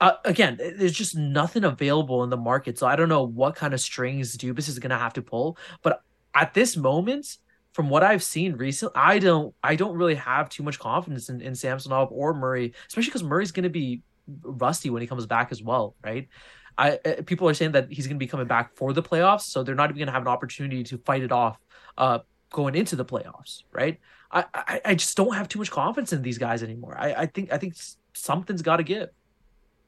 uh, 0.00 0.12
again 0.24 0.56
there's 0.56 0.92
just 0.92 1.16
nothing 1.16 1.64
available 1.64 2.22
in 2.22 2.30
the 2.30 2.36
market 2.36 2.78
so 2.78 2.86
i 2.86 2.94
don't 2.96 3.08
know 3.08 3.24
what 3.24 3.56
kind 3.56 3.74
of 3.74 3.80
strings 3.80 4.36
dubas 4.36 4.68
is 4.68 4.78
going 4.78 4.90
to 4.90 4.98
have 4.98 5.14
to 5.14 5.22
pull 5.22 5.58
but 5.82 6.02
at 6.34 6.54
this 6.54 6.76
moment 6.76 7.38
from 7.72 7.88
what 7.88 8.02
I've 8.02 8.22
seen 8.22 8.56
recently, 8.56 8.92
I 8.96 9.18
don't 9.18 9.54
I 9.62 9.76
don't 9.76 9.96
really 9.96 10.16
have 10.16 10.48
too 10.48 10.62
much 10.62 10.78
confidence 10.78 11.28
in, 11.28 11.40
in 11.40 11.54
Samsonov 11.54 12.08
or 12.10 12.34
Murray, 12.34 12.72
especially 12.88 13.10
because 13.10 13.22
Murray's 13.22 13.52
going 13.52 13.64
to 13.64 13.70
be 13.70 14.02
rusty 14.42 14.90
when 14.90 15.02
he 15.02 15.06
comes 15.06 15.26
back 15.26 15.52
as 15.52 15.62
well, 15.62 15.94
right? 16.04 16.28
I 16.76 16.98
uh, 17.04 17.22
people 17.26 17.48
are 17.48 17.54
saying 17.54 17.72
that 17.72 17.90
he's 17.90 18.06
going 18.06 18.16
to 18.16 18.18
be 18.18 18.26
coming 18.26 18.46
back 18.46 18.74
for 18.74 18.92
the 18.92 19.02
playoffs, 19.02 19.42
so 19.42 19.62
they're 19.62 19.74
not 19.74 19.90
even 19.90 19.98
going 19.98 20.06
to 20.06 20.12
have 20.12 20.22
an 20.22 20.28
opportunity 20.28 20.82
to 20.84 20.98
fight 20.98 21.22
it 21.22 21.32
off 21.32 21.58
uh, 21.98 22.20
going 22.50 22.74
into 22.74 22.96
the 22.96 23.04
playoffs, 23.04 23.62
right? 23.72 23.98
I, 24.30 24.44
I, 24.54 24.80
I 24.84 24.94
just 24.94 25.16
don't 25.16 25.34
have 25.34 25.48
too 25.48 25.58
much 25.58 25.70
confidence 25.70 26.12
in 26.12 26.22
these 26.22 26.38
guys 26.38 26.62
anymore. 26.62 26.96
I, 26.98 27.12
I 27.12 27.26
think 27.26 27.52
I 27.52 27.58
think 27.58 27.74
something's 28.12 28.62
got 28.62 28.76
to 28.76 28.82
give. 28.82 29.08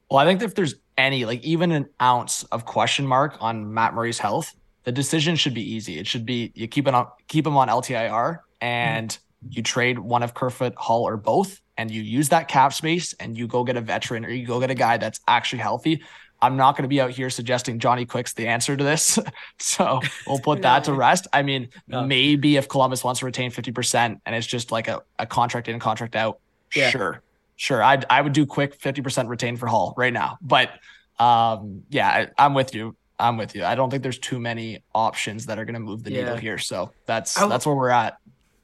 Well, 0.09 0.19
I 0.19 0.25
think 0.25 0.41
if 0.41 0.55
there's 0.55 0.75
any 0.97 1.25
like 1.25 1.43
even 1.43 1.71
an 1.71 1.87
ounce 2.01 2.43
of 2.45 2.65
question 2.65 3.07
mark 3.07 3.37
on 3.39 3.73
Matt 3.73 3.93
Murray's 3.93 4.19
health, 4.19 4.53
the 4.83 4.91
decision 4.91 5.35
should 5.35 5.53
be 5.53 5.73
easy. 5.73 5.97
It 5.97 6.07
should 6.07 6.25
be 6.25 6.51
you 6.55 6.67
keep 6.67 6.87
it 6.87 6.93
on 6.93 7.07
keep 7.27 7.47
him 7.47 7.57
on 7.57 7.69
LTIR 7.69 8.39
and 8.61 9.09
mm-hmm. 9.09 9.47
you 9.51 9.63
trade 9.63 9.99
one 9.99 10.23
of 10.23 10.33
Kerfoot, 10.33 10.73
Holl, 10.75 11.07
or 11.07 11.17
both, 11.17 11.61
and 11.77 11.89
you 11.89 12.01
use 12.01 12.29
that 12.29 12.47
cap 12.47 12.73
space 12.73 13.13
and 13.13 13.37
you 13.37 13.47
go 13.47 13.63
get 13.63 13.77
a 13.77 13.81
veteran 13.81 14.25
or 14.25 14.29
you 14.29 14.45
go 14.45 14.59
get 14.59 14.69
a 14.69 14.75
guy 14.75 14.97
that's 14.97 15.19
actually 15.27 15.59
healthy. 15.59 16.03
I'm 16.43 16.57
not 16.57 16.75
going 16.75 16.83
to 16.83 16.89
be 16.89 16.99
out 16.99 17.11
here 17.11 17.29
suggesting 17.29 17.79
Johnny 17.79 18.05
Quick's 18.05 18.33
the 18.33 18.47
answer 18.47 18.75
to 18.75 18.83
this. 18.83 19.17
so 19.59 20.01
we'll 20.27 20.39
put 20.39 20.59
no. 20.59 20.63
that 20.63 20.83
to 20.83 20.93
rest. 21.07 21.25
I 21.31 21.41
mean, 21.41 21.69
no. 21.87 22.05
maybe 22.05 22.57
if 22.57 22.67
Columbus 22.67 23.01
wants 23.01 23.21
to 23.21 23.25
retain 23.25 23.49
50% 23.49 24.19
and 24.25 24.35
it's 24.35 24.45
just 24.45 24.69
like 24.69 24.89
a, 24.89 25.01
a 25.17 25.25
contract 25.25 25.69
in, 25.69 25.79
contract 25.79 26.17
out, 26.17 26.39
yeah. 26.75 26.89
sure. 26.89 27.21
Sure. 27.55 27.81
I'd, 27.81 28.05
I 28.09 28.19
would 28.19 28.33
do 28.33 28.45
quick 28.45 28.77
50% 28.77 29.29
retain 29.29 29.55
for 29.55 29.67
Holl 29.67 29.93
right 29.95 30.11
now. 30.11 30.37
But 30.41 30.71
um, 31.17 31.83
yeah, 31.89 32.09
I, 32.09 32.27
I'm 32.37 32.53
with 32.53 32.75
you. 32.75 32.97
I'm 33.17 33.37
with 33.37 33.55
you. 33.55 33.63
I 33.63 33.75
don't 33.75 33.89
think 33.89 34.03
there's 34.03 34.19
too 34.19 34.39
many 34.39 34.83
options 34.93 35.45
that 35.45 35.57
are 35.57 35.63
going 35.63 35.75
to 35.75 35.79
move 35.79 36.03
the 36.03 36.11
yeah. 36.11 36.23
needle 36.23 36.35
here. 36.35 36.57
So 36.57 36.91
that's 37.05 37.35
w- 37.35 37.49
that's 37.49 37.65
where 37.65 37.75
we're 37.75 37.89
at. 37.89 38.17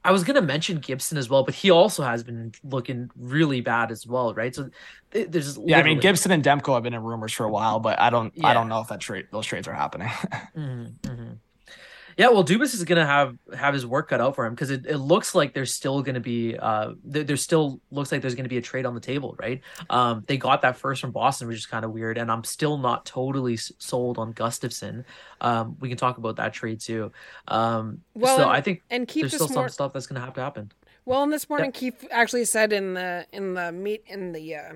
I 0.04 0.12
was 0.12 0.24
gonna 0.24 0.42
mention 0.42 0.80
Gibson 0.80 1.18
as 1.18 1.30
well, 1.30 1.44
but 1.44 1.54
he 1.54 1.72
also 1.72 2.04
has 2.04 2.24
been 2.24 2.54
looking 2.64 3.10
really 3.18 3.62
bad 3.62 3.92
as 3.92 4.08
well, 4.08 4.34
right? 4.34 4.56
So 4.56 4.70
there's 5.12 5.58
yeah, 5.66 5.80
I 5.80 5.84
mean 5.84 6.00
Gibson 6.00 6.32
and 6.32 6.44
Demko 6.44 6.74
have 6.74 6.84
been 6.84 6.94
in 6.94 7.04
rumors 7.04 7.34
for 7.34 7.46
a 7.46 7.50
while, 7.50 7.80
but 7.80 8.00
I 8.00 8.10
don't 8.10 8.32
yeah. 8.36 8.48
I 8.48 8.54
don't 8.54 8.70
know 8.70 8.80
if 8.80 8.88
that 8.88 9.02
trade 9.02 9.28
those 9.32 9.46
trades 9.46 9.68
are 9.68 9.74
happening. 9.74 10.08
mm-hmm, 10.56 11.10
mm-hmm. 11.10 11.34
Yeah, 12.20 12.28
well, 12.28 12.44
Dubas 12.44 12.74
is 12.74 12.84
gonna 12.84 13.06
have 13.06 13.38
have 13.56 13.74
his 13.74 13.86
work 13.86 14.10
cut 14.10 14.20
out 14.20 14.36
for 14.36 14.46
him 14.46 14.54
because 14.54 14.72
it, 14.72 14.86
it 14.86 14.98
looks 14.98 15.34
like 15.34 15.54
there's 15.54 15.74
still 15.74 16.02
gonna 16.02 16.20
be 16.20 16.58
uh 16.58 16.92
there, 17.02 17.24
there 17.24 17.38
still 17.38 17.80
looks 17.92 18.12
like 18.12 18.20
there's 18.20 18.36
gonna 18.36 18.50
be 18.50 18.58
a 18.58 18.62
trade 18.62 18.86
on 18.86 18.94
the 18.94 19.00
table, 19.00 19.38
right? 19.40 19.62
Um, 19.90 20.26
they 20.28 20.36
got 20.36 20.62
that 20.64 20.76
first 20.76 21.00
from 21.00 21.12
Boston, 21.12 21.48
which 21.48 21.56
is 21.56 21.66
kind 21.66 21.86
of 21.86 21.92
weird, 21.92 22.18
and 22.18 22.30
I'm 22.30 22.44
still 22.44 22.78
not 22.78 23.06
totally 23.06 23.56
sold 23.56 24.18
on 24.18 24.34
Gustafsson. 24.34 25.06
Um, 25.40 25.78
we 25.80 25.88
can 25.88 25.98
talk 25.98 26.18
about 26.18 26.36
that 26.36 26.52
trade 26.52 26.82
too. 26.82 27.10
Um, 27.48 28.02
well, 28.16 28.36
so 28.36 28.44
and, 28.44 28.52
I 28.52 28.60
think 28.60 28.84
and 28.90 29.08
keep 29.08 29.22
there's 29.22 29.36
still 29.36 29.48
more... 29.48 29.70
some 29.70 29.70
stuff 29.70 29.94
that's 29.94 30.06
gonna 30.06 30.20
have 30.20 30.34
to 30.34 30.42
happen. 30.42 30.74
Well, 31.06 31.24
and 31.24 31.32
this 31.32 31.50
morning, 31.50 31.72
yeah. 31.74 31.80
Keefe 31.80 32.06
actually 32.12 32.44
said 32.44 32.74
in 32.74 32.96
the 32.96 33.28
in 33.32 33.54
the 33.54 33.72
meet 33.72 34.04
in 34.08 34.34
the. 34.34 34.56
Uh, 34.56 34.74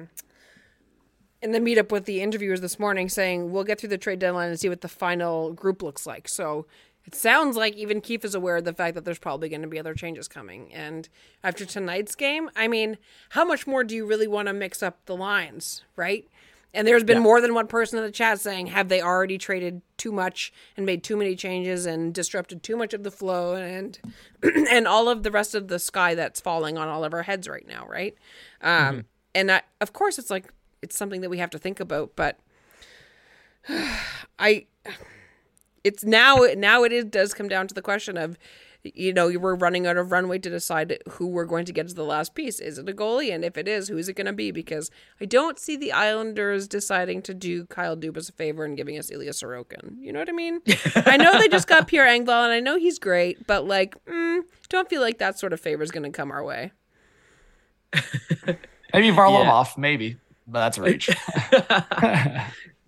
in 1.42 1.52
the 1.52 1.60
meetup 1.60 1.92
with 1.92 2.06
the 2.06 2.22
interviewers 2.22 2.62
this 2.62 2.80
morning 2.80 3.10
saying 3.10 3.52
we'll 3.52 3.66
get 3.66 3.78
through 3.78 3.90
the 3.90 3.98
trade 3.98 4.18
deadline 4.18 4.48
and 4.48 4.58
see 4.58 4.70
what 4.70 4.80
the 4.80 4.88
final 4.88 5.52
group 5.52 5.84
looks 5.84 6.08
like. 6.08 6.30
So 6.30 6.68
it 7.06 7.16
sounds 7.16 7.58
like 7.58 7.76
even 7.76 8.02
Keefe 8.02 8.24
is 8.24 8.36
aware 8.36 8.58
of 8.58 8.66
the 8.66 8.74
fact 8.74 8.96
that 8.96 9.04
there's 9.04 9.20
probably 9.20 9.50
going 9.50 9.62
to 9.62 9.68
be 9.68 9.80
other 9.80 9.94
changes 9.94 10.28
coming. 10.28 10.74
And 10.74 11.10
after 11.44 11.66
tonight's 11.66 12.16
game, 12.16 12.50
I 12.56 12.68
mean, 12.68 12.98
how 13.30 13.44
much 13.44 13.68
more 13.68 13.84
do 13.84 13.94
you 13.94 14.06
really 14.06 14.28
want 14.28 14.48
to 14.48 14.54
mix 14.54 14.82
up 14.82 15.06
the 15.06 15.16
lines, 15.16 15.84
right? 15.96 16.28
And 16.74 16.88
there's 16.88 17.04
been 17.04 17.18
yeah. 17.18 17.24
more 17.24 17.40
than 17.40 17.54
one 17.54 17.68
person 17.68 18.00
in 18.00 18.06
the 18.06 18.12
chat 18.12 18.40
saying, 18.40 18.68
have 18.68 18.90
they 18.90 19.02
already 19.02 19.38
traded 19.38 19.82
too 19.98 20.12
much 20.12 20.52
and 20.76 20.86
made 20.86 21.04
too 21.04 21.16
many 21.16 21.36
changes 21.36 21.86
and 21.86 22.14
disrupted 22.14 22.64
too 22.64 22.76
much 22.76 22.94
of 22.94 23.04
the 23.04 23.12
flow 23.12 23.54
and 23.56 24.00
and 24.44 24.88
all 24.88 25.08
of 25.08 25.24
the 25.24 25.30
rest 25.30 25.54
of 25.54 25.68
the 25.68 25.78
sky 25.78 26.16
that's 26.16 26.42
falling 26.42 26.78
on 26.78 26.88
all 26.88 27.04
of 27.04 27.14
our 27.14 27.24
heads 27.24 27.48
right 27.48 27.68
now, 27.68 27.86
right? 27.88 28.16
Um, 28.62 28.72
mm-hmm. 28.72 29.00
And 29.36 29.52
I, 29.52 29.62
of 29.82 29.94
course, 29.94 30.18
it's 30.18 30.32
like 30.32 30.52
it's 30.82 30.98
something 30.98 31.22
that 31.22 31.30
we 31.30 31.38
have 31.38 31.52
to 31.52 31.60
think 31.60 31.80
about, 31.80 32.16
but 32.16 32.40
I 34.40 34.66
it's 35.84 36.04
now 36.04 36.38
now 36.58 36.84
it 36.84 36.92
is, 36.92 37.06
does 37.06 37.34
come 37.34 37.48
down 37.48 37.68
to 37.68 37.74
the 37.74 37.82
question 37.82 38.18
of 38.18 38.38
you 38.84 39.14
know 39.14 39.32
we're 39.40 39.56
running 39.56 39.88
out 39.88 39.96
of 39.96 40.12
runway 40.12 40.38
to 40.38 40.50
decide 40.50 40.98
who 41.12 41.28
we're 41.28 41.46
going 41.46 41.66
to 41.66 41.72
get 41.72 41.86
as 41.86 41.94
the 41.94 42.04
last 42.04 42.36
piece. 42.36 42.60
Is 42.60 42.78
it 42.78 42.90
a 42.90 42.94
goalie? 42.94 43.34
And 43.34 43.46
if 43.46 43.58
it 43.58 43.68
is 43.68 43.88
who's 43.88 44.10
it 44.10 44.14
going 44.14 44.28
to 44.28 44.34
be? 44.34 44.52
Because 44.52 44.92
i 45.22 45.26
don't 45.26 45.58
see 45.58 45.78
the 45.78 45.92
islanders 45.92 46.68
deciding 46.68 47.22
to 47.24 47.34
do 47.34 47.66
kyle 47.66 47.96
dubas 47.96 48.30
a 48.30 48.34
favor 48.34 48.66
and 48.66 48.76
giving 48.76 48.98
us 48.98 49.12
ilya 49.12 49.32
sorokin. 49.32 49.98
You 50.00 50.12
know 50.14 50.20
what 50.20 50.30
i 50.30 50.34
mean? 50.34 50.62
I 50.96 51.18
know 51.18 51.38
they 51.40 51.48
just 51.48 51.68
got 51.68 51.88
pierre 51.88 52.08
engvall 52.08 52.44
and 52.44 52.54
i 52.54 52.60
know 52.60 52.78
he's 52.78 53.00
great 53.00 53.48
but 53.48 53.66
like 53.66 54.04
mm, 54.06 54.42
don't 54.70 54.90
feel 54.90 55.02
like 55.02 55.20
that 55.20 55.40
sort 55.40 55.54
of 55.54 55.60
favor 55.60 55.84
is 55.84 55.92
going 55.92 56.04
to 56.04 56.10
come 56.10 56.32
our 56.32 56.44
way. 56.44 56.72
Maybe 58.94 59.10
varlamov 59.10 59.66
yeah. 59.66 59.74
maybe 59.78 60.18
but 60.48 60.60
that's 60.60 60.78
a 60.78 60.82
reach 60.84 61.10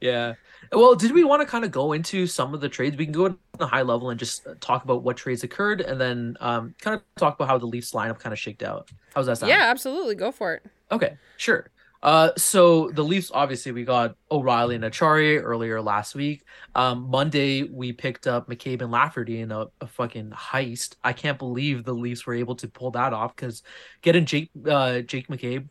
yeah 0.02 0.34
well, 0.72 0.96
did 0.96 1.12
we 1.12 1.24
want 1.24 1.42
to 1.42 1.46
kind 1.46 1.66
of 1.66 1.72
go 1.72 1.94
into 1.94 2.28
some 2.28 2.54
of 2.54 2.62
the 2.62 2.70
trades? 2.70 2.98
We 2.98 3.06
can 3.06 3.14
go 3.14 3.28
at 3.28 3.36
the 3.58 3.68
high 3.68 3.82
level 3.82 4.10
and 4.10 4.20
just 4.20 4.46
uh, 4.48 4.56
talk 4.60 4.84
about 4.84 5.04
what 5.04 5.18
trades 5.18 5.44
occurred, 5.44 5.82
and 5.82 6.00
then 6.00 6.38
um, 6.40 6.76
kind 6.80 6.96
of 6.96 7.02
talk 7.16 7.36
about 7.36 7.48
how 7.48 7.58
the 7.58 7.66
Leafs 7.66 7.92
lineup 7.92 8.20
kind 8.20 8.34
of 8.34 8.40
shaked 8.40 8.64
out. 8.64 8.90
How's 9.14 9.26
that 9.28 9.38
sound? 9.38 9.50
Yeah, 9.50 9.64
absolutely. 9.64 10.16
Go 10.16 10.32
for 10.32 10.54
it. 10.54 10.64
Okay, 10.92 11.18
sure. 11.38 11.70
Uh, 12.06 12.30
so 12.38 12.92
the 12.92 13.04
Leafs 13.04 13.32
obviously 13.34 13.72
we 13.72 13.84
got 13.84 14.16
O'Reilly 14.30 14.76
and 14.76 14.84
Acciari 14.84 15.42
earlier 15.42 15.82
last 15.82 16.14
week. 16.14 16.44
Um, 16.76 17.10
Monday 17.10 17.64
we 17.64 17.94
picked 17.94 18.28
up 18.28 18.48
McCabe 18.48 18.84
and 18.84 18.92
Lafferty 18.92 19.42
in 19.42 19.52
a, 19.52 19.66
a, 19.82 19.88
fucking 19.88 20.30
heist. 20.30 20.98
I 21.04 21.14
can't 21.14 21.40
believe 21.40 21.84
the 21.84 21.94
Leafs 21.94 22.28
were 22.28 22.36
able 22.36 22.54
to 22.58 22.68
pull 22.68 22.92
that 22.92 23.12
off 23.12 23.36
because 23.36 23.64
getting 24.04 24.26
Jake 24.26 24.52
uh, 24.70 25.00
Jake 25.00 25.30
McCabe 25.30 25.68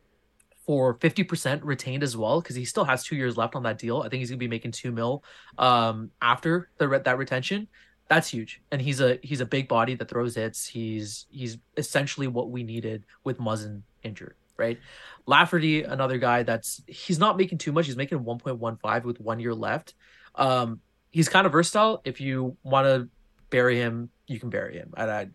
for 0.67 0.95
50% 0.95 1.61
retained 1.63 2.03
as 2.03 2.17
well 2.17 2.41
because 2.41 2.57
he 2.57 2.65
still 2.65 2.85
has 2.85 3.05
two 3.05 3.17
years 3.17 3.37
left 3.37 3.55
on 3.55 3.63
that 3.65 3.79
deal. 3.79 4.01
I 4.01 4.09
think 4.09 4.21
he's 4.21 4.31
gonna 4.31 4.39
be 4.39 4.49
making 4.49 4.73
two 4.73 4.93
mil 4.93 5.23
um, 5.59 6.11
after 6.23 6.71
the 6.79 7.03
that 7.05 7.19
retention. 7.19 7.69
That's 8.09 8.29
huge, 8.29 8.61
and 8.71 8.81
he's 8.81 9.01
a 9.01 9.19
he's 9.23 9.41
a 9.41 9.47
big 9.47 9.69
body 9.69 9.95
that 9.95 10.09
throws 10.09 10.35
hits. 10.35 10.67
He's 10.67 11.27
he's 11.31 11.59
essentially 11.77 12.27
what 12.27 12.51
we 12.51 12.63
needed 12.63 13.05
with 13.25 13.39
Muzzin 13.39 13.83
injured, 14.03 14.37
right? 14.57 14.79
Lafferty, 15.27 15.83
another 15.83 16.19
guy 16.19 16.43
that's 16.43 16.83
he's 16.87 17.19
not 17.19 17.37
making 17.37 17.59
too 17.59 17.73
much. 17.73 17.87
He's 17.87 17.97
making 17.97 18.21
1.15 18.21 19.05
with 19.05 19.21
one 19.21 19.41
year 19.41 19.55
left. 19.55 19.95
Um, 20.35 20.81
he's 21.11 21.29
kind 21.29 21.47
of 21.47 21.53
versatile. 21.53 22.03
If 22.05 22.21
you 22.21 22.57
want 22.63 22.87
to 22.87 23.09
bury 23.49 23.77
him, 23.77 24.11
you 24.27 24.39
can 24.39 24.51
bury 24.51 24.77
him. 24.77 24.93
And 24.97 25.11
I, 25.11 25.29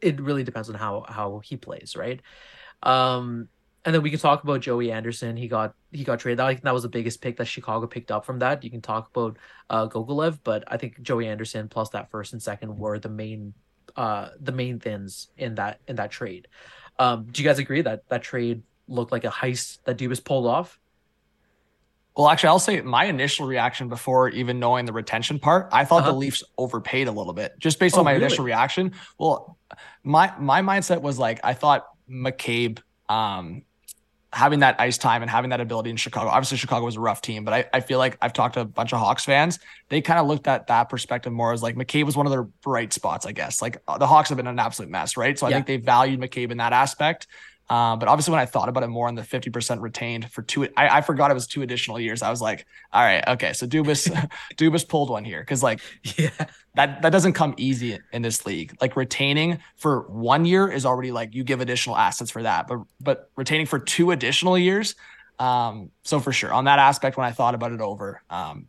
it 0.00 0.20
really 0.20 0.44
depends 0.44 0.70
on 0.70 0.76
how 0.76 1.04
how 1.08 1.40
he 1.44 1.56
plays, 1.56 1.94
right? 1.94 2.20
Um, 2.82 3.48
and 3.86 3.94
then 3.94 4.02
we 4.02 4.10
can 4.10 4.18
talk 4.18 4.42
about 4.42 4.60
Joey 4.60 4.90
Anderson. 4.90 5.36
He 5.36 5.46
got 5.46 5.74
he 5.92 6.02
got 6.02 6.18
traded. 6.18 6.40
I 6.40 6.52
think 6.52 6.64
that 6.64 6.74
was 6.74 6.82
the 6.82 6.88
biggest 6.88 7.22
pick 7.22 7.36
that 7.36 7.46
Chicago 7.46 7.86
picked 7.86 8.10
up 8.10 8.26
from 8.26 8.40
that. 8.40 8.64
You 8.64 8.70
can 8.70 8.82
talk 8.82 9.08
about 9.14 9.38
uh, 9.70 9.86
Gogolev, 9.86 10.40
but 10.42 10.64
I 10.66 10.76
think 10.76 11.00
Joey 11.02 11.28
Anderson 11.28 11.68
plus 11.68 11.90
that 11.90 12.10
first 12.10 12.32
and 12.32 12.42
second 12.42 12.76
were 12.76 12.98
the 12.98 13.08
main 13.08 13.54
uh, 13.94 14.30
the 14.40 14.50
main 14.50 14.80
things 14.80 15.28
in 15.38 15.54
that 15.54 15.78
in 15.86 15.96
that 15.96 16.10
trade. 16.10 16.48
Um, 16.98 17.28
do 17.30 17.40
you 17.40 17.48
guys 17.48 17.60
agree 17.60 17.80
that 17.82 18.08
that 18.08 18.22
trade 18.24 18.64
looked 18.88 19.12
like 19.12 19.24
a 19.24 19.30
heist 19.30 19.78
that 19.84 19.96
Dubas 19.96 20.22
pulled 20.22 20.46
off? 20.46 20.80
Well, 22.16 22.28
actually, 22.28 22.48
I'll 22.48 22.58
say 22.58 22.80
my 22.80 23.04
initial 23.04 23.46
reaction 23.46 23.88
before 23.88 24.30
even 24.30 24.58
knowing 24.58 24.86
the 24.86 24.92
retention 24.92 25.38
part, 25.38 25.68
I 25.70 25.84
thought 25.84 26.02
uh-huh. 26.02 26.12
the 26.12 26.16
Leafs 26.16 26.42
overpaid 26.58 27.06
a 27.06 27.12
little 27.12 27.34
bit, 27.34 27.52
just 27.60 27.78
based 27.78 27.94
oh, 27.94 28.00
on 28.00 28.04
my 28.04 28.12
really? 28.12 28.24
initial 28.24 28.44
reaction. 28.44 28.92
Well, 29.16 29.58
my 30.02 30.32
my 30.40 30.60
mindset 30.60 31.02
was 31.02 31.20
like 31.20 31.38
I 31.44 31.54
thought 31.54 31.86
McCabe 32.10 32.80
um, 33.08 33.62
having 34.36 34.60
that 34.60 34.78
ice 34.78 34.98
time 34.98 35.22
and 35.22 35.30
having 35.30 35.48
that 35.48 35.62
ability 35.62 35.88
in 35.88 35.96
Chicago. 35.96 36.28
Obviously, 36.28 36.58
Chicago 36.58 36.84
was 36.84 36.96
a 36.96 37.00
rough 37.00 37.22
team, 37.22 37.42
but 37.42 37.54
I, 37.54 37.64
I 37.72 37.80
feel 37.80 37.98
like 37.98 38.18
I've 38.20 38.34
talked 38.34 38.52
to 38.54 38.60
a 38.60 38.66
bunch 38.66 38.92
of 38.92 38.98
Hawks 38.98 39.24
fans. 39.24 39.58
They 39.88 40.02
kind 40.02 40.20
of 40.20 40.26
looked 40.26 40.46
at 40.46 40.66
that 40.66 40.90
perspective 40.90 41.32
more 41.32 41.54
as 41.54 41.62
like 41.62 41.74
McCabe 41.74 42.04
was 42.04 42.18
one 42.18 42.26
of 42.26 42.32
their 42.32 42.42
bright 42.42 42.92
spots, 42.92 43.24
I 43.24 43.32
guess. 43.32 43.62
Like 43.62 43.82
the 43.98 44.06
Hawks 44.06 44.28
have 44.28 44.36
been 44.36 44.46
an 44.46 44.58
absolute 44.58 44.90
mess, 44.90 45.16
right? 45.16 45.38
So 45.38 45.46
I 45.46 45.50
yeah. 45.50 45.56
think 45.56 45.66
they 45.68 45.76
valued 45.78 46.20
McCabe 46.20 46.50
in 46.50 46.58
that 46.58 46.74
aspect. 46.74 47.28
Uh, 47.68 47.96
but 47.96 48.08
obviously, 48.08 48.30
when 48.30 48.40
I 48.40 48.46
thought 48.46 48.68
about 48.68 48.84
it 48.84 48.88
more 48.88 49.08
on 49.08 49.16
the 49.16 49.22
50% 49.22 49.80
retained 49.80 50.30
for 50.30 50.42
two, 50.42 50.68
I, 50.76 50.98
I 50.98 51.00
forgot 51.00 51.32
it 51.32 51.34
was 51.34 51.48
two 51.48 51.62
additional 51.62 51.98
years. 51.98 52.22
I 52.22 52.30
was 52.30 52.40
like, 52.40 52.64
all 52.92 53.02
right, 53.02 53.26
okay. 53.26 53.52
So 53.54 53.66
Dubas, 53.66 54.08
Dubas 54.56 54.88
pulled 54.88 55.10
one 55.10 55.24
here 55.24 55.40
because 55.40 55.62
like, 55.64 55.80
Yeah. 56.16 56.30
that 56.76 57.02
that 57.02 57.10
doesn't 57.10 57.32
come 57.32 57.54
easy 57.56 57.98
in 58.12 58.22
this 58.22 58.46
league. 58.46 58.76
Like 58.80 58.94
retaining 58.94 59.58
for 59.76 60.02
one 60.02 60.44
year 60.44 60.68
is 60.68 60.86
already 60.86 61.10
like 61.10 61.34
you 61.34 61.42
give 61.42 61.60
additional 61.60 61.96
assets 61.96 62.30
for 62.30 62.42
that, 62.44 62.68
but 62.68 62.78
but 63.00 63.30
retaining 63.36 63.66
for 63.66 63.80
two 63.80 64.12
additional 64.12 64.56
years, 64.56 64.94
um, 65.40 65.90
so 66.04 66.20
for 66.20 66.32
sure 66.32 66.52
on 66.52 66.66
that 66.66 66.78
aspect, 66.78 67.16
when 67.16 67.26
I 67.26 67.32
thought 67.32 67.54
about 67.56 67.72
it 67.72 67.80
over, 67.80 68.22
um, 68.30 68.66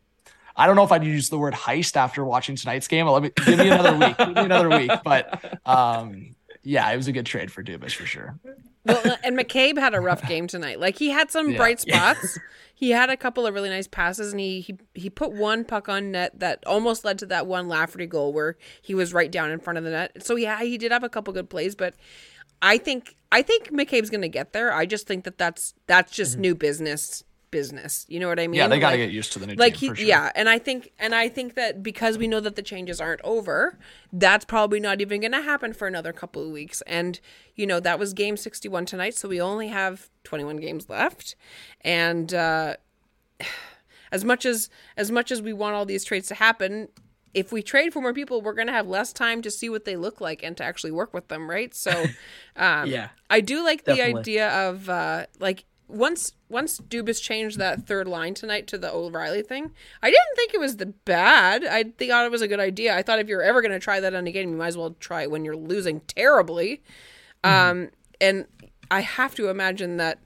I 0.55 0.65
don't 0.65 0.75
know 0.75 0.83
if 0.83 0.91
I'd 0.91 1.03
use 1.03 1.29
the 1.29 1.37
word 1.37 1.53
heist 1.53 1.95
after 1.95 2.25
watching 2.25 2.55
tonight's 2.55 2.87
game. 2.87 3.05
Let 3.05 3.21
me 3.21 3.31
give 3.45 3.59
me 3.59 3.69
another 3.69 3.95
week, 3.95 4.17
give 4.17 4.29
me 4.29 4.41
another 4.41 4.69
week, 4.69 4.91
but 5.03 5.59
um, 5.67 6.35
yeah, 6.63 6.89
it 6.91 6.97
was 6.97 7.07
a 7.07 7.11
good 7.11 7.27
trade 7.27 7.51
for 7.51 7.63
Dubas 7.63 7.93
for 7.93 8.05
sure. 8.07 8.39
Well, 8.87 9.01
uh, 9.11 9.17
and 9.23 9.37
McCabe 9.37 9.77
had 9.77 9.93
a 9.93 9.99
rough 9.99 10.21
game 10.27 10.47
tonight. 10.47 10.79
Like 10.79 10.97
he 10.97 11.09
had 11.09 11.31
some 11.31 11.51
Yeah. 11.51 11.57
bright 11.57 11.79
spots. 11.81 12.39
he 12.73 12.91
had 12.91 13.09
a 13.09 13.17
couple 13.17 13.45
of 13.45 13.53
really 13.53 13.69
nice 13.69 13.87
passes, 13.87 14.31
and 14.31 14.39
he, 14.39 14.61
he 14.61 14.77
he 14.93 15.09
put 15.09 15.31
one 15.33 15.65
puck 15.65 15.89
on 15.89 16.11
net 16.11 16.39
that 16.39 16.63
almost 16.65 17.03
led 17.03 17.19
to 17.19 17.25
that 17.27 17.47
one 17.47 17.67
Lafferty 17.67 18.05
goal 18.07 18.33
where 18.33 18.55
he 18.81 18.93
was 18.95 19.13
right 19.13 19.31
down 19.31 19.51
in 19.51 19.59
front 19.59 19.77
of 19.77 19.83
the 19.83 19.91
net. 19.91 20.23
So 20.23 20.35
yeah, 20.35 20.61
he 20.61 20.77
did 20.77 20.91
have 20.91 21.03
a 21.03 21.09
couple 21.09 21.33
good 21.33 21.49
plays, 21.49 21.75
but 21.75 21.95
I 22.61 22.77
think 22.77 23.15
I 23.31 23.41
think 23.41 23.71
McCabe's 23.71 24.09
going 24.09 24.21
to 24.21 24.29
get 24.29 24.53
there. 24.53 24.73
I 24.73 24.85
just 24.85 25.07
think 25.07 25.25
that 25.25 25.37
that's 25.37 25.73
that's 25.87 26.11
just 26.11 26.33
mm-hmm. 26.33 26.41
new 26.41 26.55
business 26.55 27.23
business. 27.57 28.05
You 28.07 28.19
know 28.21 28.27
what 28.31 28.39
I 28.39 28.47
mean? 28.47 28.59
Yeah, 28.59 28.67
they 28.67 28.79
got 28.79 28.91
to 28.91 28.97
Like- 28.97 29.07
get 29.07 29.13
used 29.21 29.31
to 29.33 29.39
the 29.39 29.47
new 29.47 29.55
like 29.55 29.75
team 29.77 29.93
he, 29.95 30.01
sure. 30.01 30.07
yeah 30.13 30.31
and 30.39 30.47
i 30.55 30.57
think 30.67 30.81
and 30.99 31.13
i 31.23 31.27
think 31.29 31.49
that 31.59 31.71
because 31.91 32.13
we 32.21 32.27
know 32.31 32.41
that 32.47 32.55
the 32.59 32.61
changes 32.71 32.97
aren't 33.05 33.21
over 33.35 33.77
that's 34.25 34.45
probably 34.45 34.79
not 34.87 35.01
even 35.01 35.17
going 35.21 35.31
to 35.41 35.41
happen 35.53 35.73
for 35.73 35.87
another 35.87 36.13
couple 36.21 36.41
of 36.45 36.49
weeks 36.59 36.79
and 36.85 37.19
you 37.59 37.65
know 37.69 37.79
that 37.87 37.97
was 37.99 38.09
game 38.13 38.35
61 38.37 38.85
tonight 38.85 39.15
so 39.15 39.27
we 39.27 39.39
only 39.51 39.69
have 39.69 40.09
21 40.23 40.57
games 40.57 40.83
left 40.89 41.35
and 41.81 42.33
uh 42.33 42.75
as 44.11 44.23
much 44.23 44.45
as 44.45 44.69
as 44.95 45.11
much 45.11 45.31
as 45.31 45.41
we 45.41 45.53
want 45.53 45.75
all 45.75 45.85
these 45.85 46.05
trades 46.05 46.27
to 46.27 46.35
happen 46.35 46.87
if 47.33 47.51
we 47.51 47.61
trade 47.61 47.91
for 47.93 48.01
more 48.01 48.13
people 48.13 48.41
we're 48.41 48.53
going 48.53 48.67
to 48.67 48.73
have 48.73 48.87
less 48.87 49.11
time 49.13 49.41
to 49.41 49.51
see 49.51 49.69
what 49.69 49.85
they 49.85 49.95
look 49.97 50.21
like 50.21 50.43
and 50.43 50.55
to 50.57 50.63
actually 50.63 50.91
work 50.91 51.13
with 51.13 51.27
them 51.27 51.49
right 51.49 51.73
so 51.75 51.91
um 52.55 52.87
Yeah. 52.89 53.09
I 53.29 53.41
do 53.41 53.63
like 53.63 53.83
the 53.83 54.01
idea 54.01 54.49
of 54.67 54.89
uh 54.89 55.25
like 55.39 55.65
once 55.87 56.33
once 56.49 56.79
Dubas 56.79 57.21
changed 57.21 57.57
that 57.59 57.87
third 57.87 58.07
line 58.07 58.33
tonight 58.33 58.67
to 58.67 58.77
the 58.77 58.91
O'Reilly 58.91 59.41
thing, 59.41 59.71
I 60.01 60.09
didn't 60.09 60.35
think 60.35 60.53
it 60.53 60.59
was 60.59 60.77
the 60.77 60.87
bad. 60.87 61.65
I 61.65 61.83
thought 61.83 62.25
it 62.25 62.31
was 62.31 62.41
a 62.41 62.47
good 62.47 62.59
idea. 62.59 62.95
I 62.95 63.03
thought 63.03 63.19
if 63.19 63.27
you're 63.27 63.41
ever 63.41 63.61
going 63.61 63.71
to 63.71 63.79
try 63.79 63.99
that 63.99 64.13
on 64.13 64.27
a 64.27 64.31
game, 64.31 64.49
you 64.49 64.57
might 64.57 64.67
as 64.67 64.77
well 64.77 64.95
try 64.99 65.23
it 65.23 65.31
when 65.31 65.45
you're 65.45 65.55
losing 65.55 66.01
terribly. 66.01 66.81
Um, 67.43 67.89
and 68.19 68.45
I 68.91 69.01
have 69.01 69.35
to 69.35 69.49
imagine 69.49 69.97
that 69.97 70.19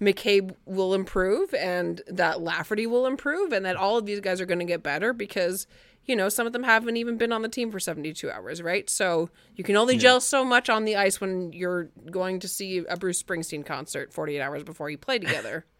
McCabe 0.00 0.54
will 0.64 0.94
improve 0.94 1.54
and 1.54 2.02
that 2.08 2.40
Lafferty 2.40 2.86
will 2.86 3.06
improve 3.06 3.52
and 3.52 3.64
that 3.64 3.76
all 3.76 3.96
of 3.96 4.06
these 4.06 4.20
guys 4.20 4.40
are 4.40 4.46
going 4.46 4.58
to 4.58 4.64
get 4.64 4.82
better 4.82 5.12
because 5.12 5.66
you 6.06 6.14
know 6.16 6.28
some 6.28 6.46
of 6.46 6.52
them 6.52 6.62
haven't 6.62 6.96
even 6.96 7.16
been 7.16 7.32
on 7.32 7.42
the 7.42 7.48
team 7.48 7.70
for 7.70 7.80
72 7.80 8.30
hours 8.30 8.62
right? 8.62 8.88
So 8.88 9.30
you 9.56 9.64
can 9.64 9.76
only 9.76 9.96
gel 9.96 10.20
so 10.20 10.44
much 10.44 10.68
on 10.68 10.84
the 10.84 10.96
ice 10.96 11.20
when 11.20 11.52
you're 11.52 11.88
going 12.10 12.40
to 12.40 12.48
see 12.48 12.78
a 12.88 12.96
bruce 12.96 13.22
springsteen 13.22 13.64
concert 13.64 14.12
48 14.12 14.40
hours 14.40 14.62
before 14.62 14.90
you 14.90 14.98
play 14.98 15.18
together. 15.18 15.64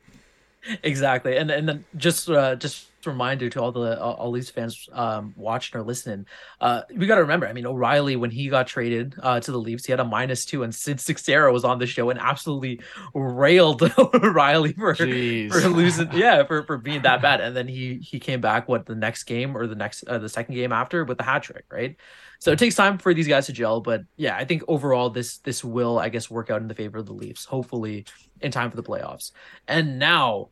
Exactly. 0.83 1.37
And 1.37 1.51
and 1.51 1.69
then 1.69 1.85
just 1.95 2.31
uh 2.31 2.57
just 2.57 2.89
reminder 3.07 3.49
to 3.49 3.61
all 3.61 3.73
the 3.73 4.01
all, 4.01 4.33
these 4.33 4.51
fans 4.51 4.89
um 4.93 5.33
watching 5.37 5.79
or 5.79 5.83
listening. 5.83 6.27
Uh 6.61 6.83
we 6.95 7.07
got 7.07 7.17
to 7.17 7.23
remember 7.23 7.47
i 7.47 7.53
mean 7.53 7.67
o'reilly 7.67 8.17
when 8.17 8.31
he 8.31 8.49
got 8.49 8.67
traded 8.67 9.15
uh 9.23 9.41
to 9.41 9.53
the 9.53 9.59
leafs 9.59 9.85
he 9.85 9.93
had 9.93 10.01
a 10.01 10.05
minus 10.05 10.45
two 10.45 10.63
and 10.63 10.75
sid 10.75 10.99
Sixera 10.99 11.53
was 11.53 11.65
on 11.65 11.79
the 11.79 11.87
show 11.87 12.11
and 12.11 12.19
absolutely 12.19 12.81
railed 13.15 13.83
o'reilly 13.99 14.73
for 14.73 14.95
for 14.95 15.69
losing 15.69 16.11
yeah 16.13 16.45
for 16.45 16.65
for 16.65 16.79
being 16.79 17.03
that 17.03 17.23
bad. 17.23 17.41
And 17.41 17.57
then 17.57 17.69
he 17.69 17.97
he 17.97 18.19
came 18.19 18.41
back 18.41 18.69
what 18.69 18.87
the 18.87 18.95
next 18.95 19.25
game 19.25 19.57
or 19.57 19.67
the 19.67 19.75
next 19.75 20.05
uh, 20.07 20.19
the 20.19 20.29
second 20.29 20.55
game 20.55 20.73
after 20.73 21.05
with 21.05 21.19
the 21.19 21.25
hat 21.25 21.43
trick 21.43 21.65
right? 21.71 21.97
So 22.41 22.53
it 22.53 22.59
takes 22.59 22.75
time 22.75 22.99
for 22.99 23.15
these 23.15 23.29
guys 23.29 23.47
to 23.47 23.53
gel 23.53 23.81
but 23.81 24.03
yeah 24.17 24.37
i 24.37 24.45
think 24.45 24.63
overall 24.69 25.09
this 25.09 25.39
this 25.39 25.65
will 25.65 25.99
i 25.99 26.11
guess 26.11 26.29
work 26.29 26.51
out 26.51 26.61
in 26.61 26.69
the 26.69 26.75
favor 26.75 26.99
of 26.99 27.07
the 27.07 27.15
leafs 27.15 27.47
hopefully 27.47 28.05
in 28.45 28.53
time 28.53 28.71
for 28.71 28.77
the 28.77 28.83
playoffs. 28.83 29.33
And 29.67 29.99
now 29.99 30.51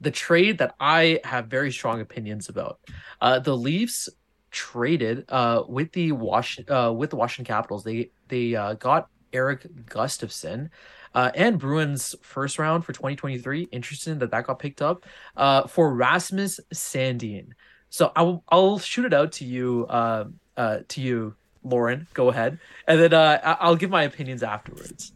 the 0.00 0.10
trade 0.10 0.58
that 0.58 0.74
I 0.78 1.20
have 1.24 1.46
very 1.46 1.72
strong 1.72 2.00
opinions 2.00 2.48
about. 2.48 2.80
Uh, 3.20 3.38
the 3.38 3.56
Leafs 3.56 4.08
traded 4.50 5.24
uh, 5.28 5.64
with 5.68 5.92
the 5.92 6.12
Wash 6.12 6.58
uh, 6.68 6.92
with 6.96 7.10
the 7.10 7.16
Washington 7.16 7.52
Capitals. 7.52 7.84
They 7.84 8.10
they 8.28 8.54
uh, 8.54 8.74
got 8.74 9.08
Erik 9.32 9.66
Gustafsson 9.86 10.70
uh, 11.14 11.30
and 11.34 11.58
Bruins 11.58 12.14
first 12.22 12.58
round 12.58 12.84
for 12.84 12.92
2023. 12.92 13.68
Interesting 13.72 14.18
that 14.18 14.30
that 14.30 14.46
got 14.46 14.58
picked 14.58 14.82
up 14.82 15.04
uh, 15.36 15.66
for 15.66 15.92
Rasmus 15.94 16.60
Sandin. 16.72 17.48
So 17.90 18.12
I'll 18.14 18.44
I'll 18.48 18.78
shoot 18.78 19.04
it 19.04 19.14
out 19.14 19.32
to 19.32 19.44
you 19.44 19.86
to 19.88 21.00
you, 21.00 21.34
Lauren. 21.64 22.06
Go 22.14 22.28
ahead, 22.28 22.58
and 22.86 23.00
then 23.00 23.40
I'll 23.44 23.76
give 23.76 23.90
my 23.90 24.04
opinions 24.04 24.42
afterwards. 24.42 25.12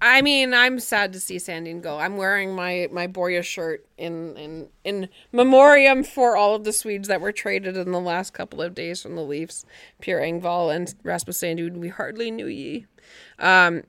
I 0.00 0.22
mean 0.22 0.54
i'm 0.54 0.78
sad 0.78 1.12
to 1.12 1.20
see 1.20 1.36
sandin 1.36 1.82
go. 1.82 1.98
I'm 1.98 2.16
wearing 2.16 2.54
my 2.54 2.88
my 2.92 3.06
Borje 3.06 3.42
shirt 3.42 3.86
in 3.96 4.36
in 4.36 4.68
in 4.84 5.08
memoriam 5.32 6.04
for 6.04 6.36
all 6.36 6.54
of 6.54 6.64
the 6.64 6.72
swedes 6.72 7.08
that 7.08 7.20
were 7.20 7.32
traded 7.32 7.76
in 7.76 7.90
the 7.92 8.00
last 8.00 8.32
couple 8.32 8.62
of 8.62 8.74
days 8.74 9.02
from 9.02 9.16
the 9.16 9.22
leafs 9.22 9.64
pierre 10.00 10.20
engvall 10.20 10.74
and 10.74 10.94
rasmus 11.02 11.42
sandin 11.42 11.78
we 11.78 11.88
hardly 11.88 12.30
knew 12.30 12.46
ye. 12.46 12.86
Um, 13.38 13.82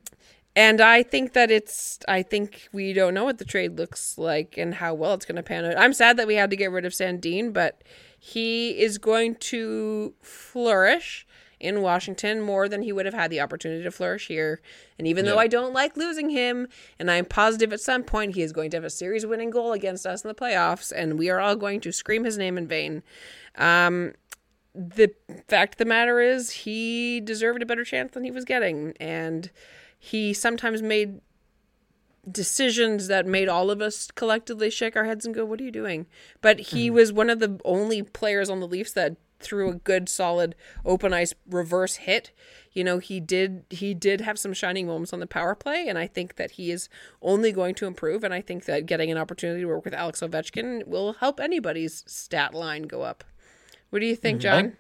and 0.56 0.82
I 0.82 1.04
think 1.04 1.34
that 1.34 1.52
it's, 1.52 2.00
I 2.08 2.22
think 2.22 2.68
we 2.74 2.92
don't 2.92 3.14
know 3.14 3.24
what 3.24 3.38
the 3.38 3.46
trade 3.46 3.78
looks 3.78 4.18
like 4.18 4.58
and 4.58 4.74
how 4.74 4.94
well 4.94 5.14
it's 5.14 5.26
going 5.26 5.38
to 5.38 5.44
pan 5.44 5.64
out. 5.64 5.78
I'm 5.78 5.94
sad 5.94 6.18
that 6.18 6.28
we 6.28 6.36
had 6.36 6.50
to 6.50 6.56
get 6.56 6.72
rid 6.72 6.86
of 6.86 6.92
Sandin, 6.92 7.54
but 7.54 7.82
he 8.20 8.72
is 8.72 8.98
going 8.98 9.36
to 9.36 10.14
flourish 10.22 11.26
in 11.60 11.82
Washington 11.82 12.42
more 12.42 12.70
than 12.70 12.82
he 12.82 12.92
would 12.92 13.06
have 13.06 13.14
had 13.14 13.32
the 13.32 13.42
opportunity 13.42 13.84
to 13.84 13.92
flourish 13.92 14.28
here. 14.28 14.62
And 14.98 15.08
even 15.08 15.26
though 15.26 15.38
I 15.38 15.48
don't 15.48 15.74
like 15.74 15.98
losing 15.98 16.30
him, 16.30 16.68
and 16.98 17.12
I'm 17.12 17.26
positive 17.26 17.74
at 17.74 17.82
some 17.82 18.04
point 18.04 18.36
he 18.36 18.42
is 18.42 18.54
going 18.54 18.72
to 18.72 18.78
have 18.78 18.84
a 18.84 18.90
series 18.90 19.26
winning 19.26 19.50
goal 19.50 19.74
against 19.74 20.06
us 20.06 20.24
in 20.24 20.28
the 20.28 20.36
playoffs, 20.36 20.92
and 20.96 21.20
we 21.20 21.30
are 21.30 21.40
all 21.40 21.56
going 21.56 21.82
to 21.82 21.92
scream 21.92 22.24
his 22.24 22.38
name 22.38 22.58
in 22.58 22.68
vain. 22.68 23.04
Um, 23.58 24.14
the 24.76 25.14
fact 25.48 25.76
of 25.76 25.78
the 25.80 25.86
matter 25.86 26.20
is 26.20 26.52
he 26.52 27.20
deserved 27.20 27.62
a 27.62 27.66
better 27.66 27.84
chance 27.84 28.14
than 28.14 28.24
he 28.24 28.32
was 28.32 28.46
getting 28.46 28.94
and 29.00 29.52
he 29.98 30.34
sometimes 30.34 30.82
made 30.82 31.20
decisions 32.30 33.08
that 33.08 33.26
made 33.26 33.50
all 33.50 33.72
of 33.72 33.82
us 33.82 34.12
collectively 34.12 34.70
shake 34.70 34.96
our 34.96 35.06
heads 35.06 35.26
and 35.26 35.34
go 35.34 35.44
what 35.44 35.60
are 35.60 35.64
you 35.64 35.72
doing 35.72 36.06
but 36.42 36.60
he 36.60 36.90
was 36.90 37.12
one 37.12 37.30
of 37.30 37.40
the 37.40 37.60
only 37.66 38.04
players 38.04 38.50
on 38.50 38.60
the 38.60 38.68
leafs 38.68 38.94
that 38.94 39.16
threw 39.40 39.70
a 39.70 39.76
good 39.76 40.10
solid 40.10 40.56
open 40.86 41.14
ice 41.14 41.34
reverse 41.50 41.96
hit 41.96 42.32
you 42.72 42.84
know 42.84 43.00
he 43.00 43.20
did 43.20 43.64
he 43.70 43.94
did 43.94 44.22
have 44.22 44.38
some 44.38 44.54
shining 44.54 44.86
moments 44.86 45.14
on 45.14 45.20
the 45.20 45.28
power 45.28 45.56
play 45.56 45.88
and 45.88 45.98
i 45.98 46.06
think 46.06 46.36
that 46.36 46.52
he 46.52 46.72
is 46.72 46.90
only 47.22 47.52
going 47.52 47.74
to 47.74 47.86
improve 47.86 48.24
and 48.24 48.34
i 48.34 48.42
think 48.42 48.66
that 48.66 48.86
getting 48.86 49.10
an 49.10 49.18
opportunity 49.18 49.62
to 49.62 49.68
work 49.68 49.86
with 49.86 49.94
alex 49.94 50.20
ovechkin 50.20 50.86
will 50.88 51.14
help 51.14 51.40
anybody's 51.40 52.04
stat 52.06 52.54
line 52.54 52.84
go 52.84 53.02
up 53.02 53.24
what 53.90 54.00
do 54.00 54.06
you 54.06 54.16
think 54.16 54.42
john 54.42 54.76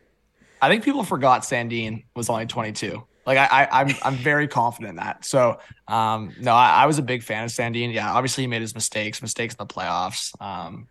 I 0.62 0.70
think 0.70 0.84
people 0.84 1.04
forgot 1.04 1.44
Sandin 1.44 2.04
was 2.16 2.30
only 2.30 2.46
22. 2.46 3.04
Like 3.26 3.38
I, 3.38 3.46
I 3.46 3.82
I'm 3.82 3.96
I'm 4.04 4.16
very 4.16 4.48
confident 4.48 4.92
in 4.92 4.96
that. 4.98 5.24
So 5.24 5.60
um 5.88 6.34
no, 6.40 6.54
I, 6.54 6.84
I 6.84 6.86
was 6.86 6.98
a 6.98 7.04
big 7.04 7.22
fan 7.24 7.44
of 7.44 7.52
Sandin. 7.52 7.94
Yeah, 7.94 8.12
obviously 8.12 8.44
he 8.44 8.48
made 8.48 8.62
his 8.62 8.74
mistakes, 8.74 9.22
mistakes 9.22 9.54
in 9.54 9.58
the 9.68 9.72
playoffs. 9.74 10.40
Um 10.42 10.88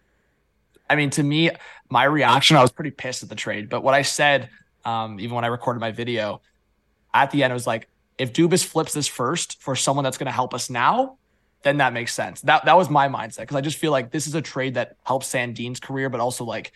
I 0.88 0.96
mean 0.96 1.10
to 1.10 1.22
me, 1.22 1.50
my 1.90 2.04
reaction, 2.04 2.56
I 2.56 2.62
was 2.62 2.72
pretty 2.72 2.90
pissed 2.90 3.22
at 3.22 3.28
the 3.28 3.34
trade. 3.34 3.68
But 3.68 3.82
what 3.82 3.94
I 3.94 4.02
said, 4.02 4.50
um, 4.84 5.20
even 5.20 5.34
when 5.34 5.44
I 5.44 5.48
recorded 5.48 5.80
my 5.80 5.92
video, 5.92 6.40
at 7.12 7.30
the 7.30 7.42
end, 7.42 7.50
it 7.50 7.54
was 7.54 7.66
like, 7.66 7.88
if 8.16 8.32
Dubas 8.32 8.64
flips 8.64 8.92
this 8.92 9.06
first 9.06 9.60
for 9.60 9.76
someone 9.76 10.02
that's 10.02 10.18
gonna 10.18 10.32
help 10.32 10.54
us 10.54 10.70
now, 10.70 11.18
then 11.62 11.78
that 11.78 11.92
makes 11.92 12.14
sense. 12.14 12.40
That 12.42 12.64
that 12.64 12.76
was 12.76 12.88
my 12.88 13.08
mindset 13.08 13.40
because 13.40 13.56
I 13.56 13.60
just 13.60 13.78
feel 13.78 13.92
like 13.92 14.10
this 14.10 14.26
is 14.26 14.34
a 14.34 14.42
trade 14.42 14.74
that 14.74 14.96
helps 15.04 15.26
Sandin's 15.26 15.80
career, 15.80 16.08
but 16.08 16.20
also 16.20 16.44
like 16.44 16.72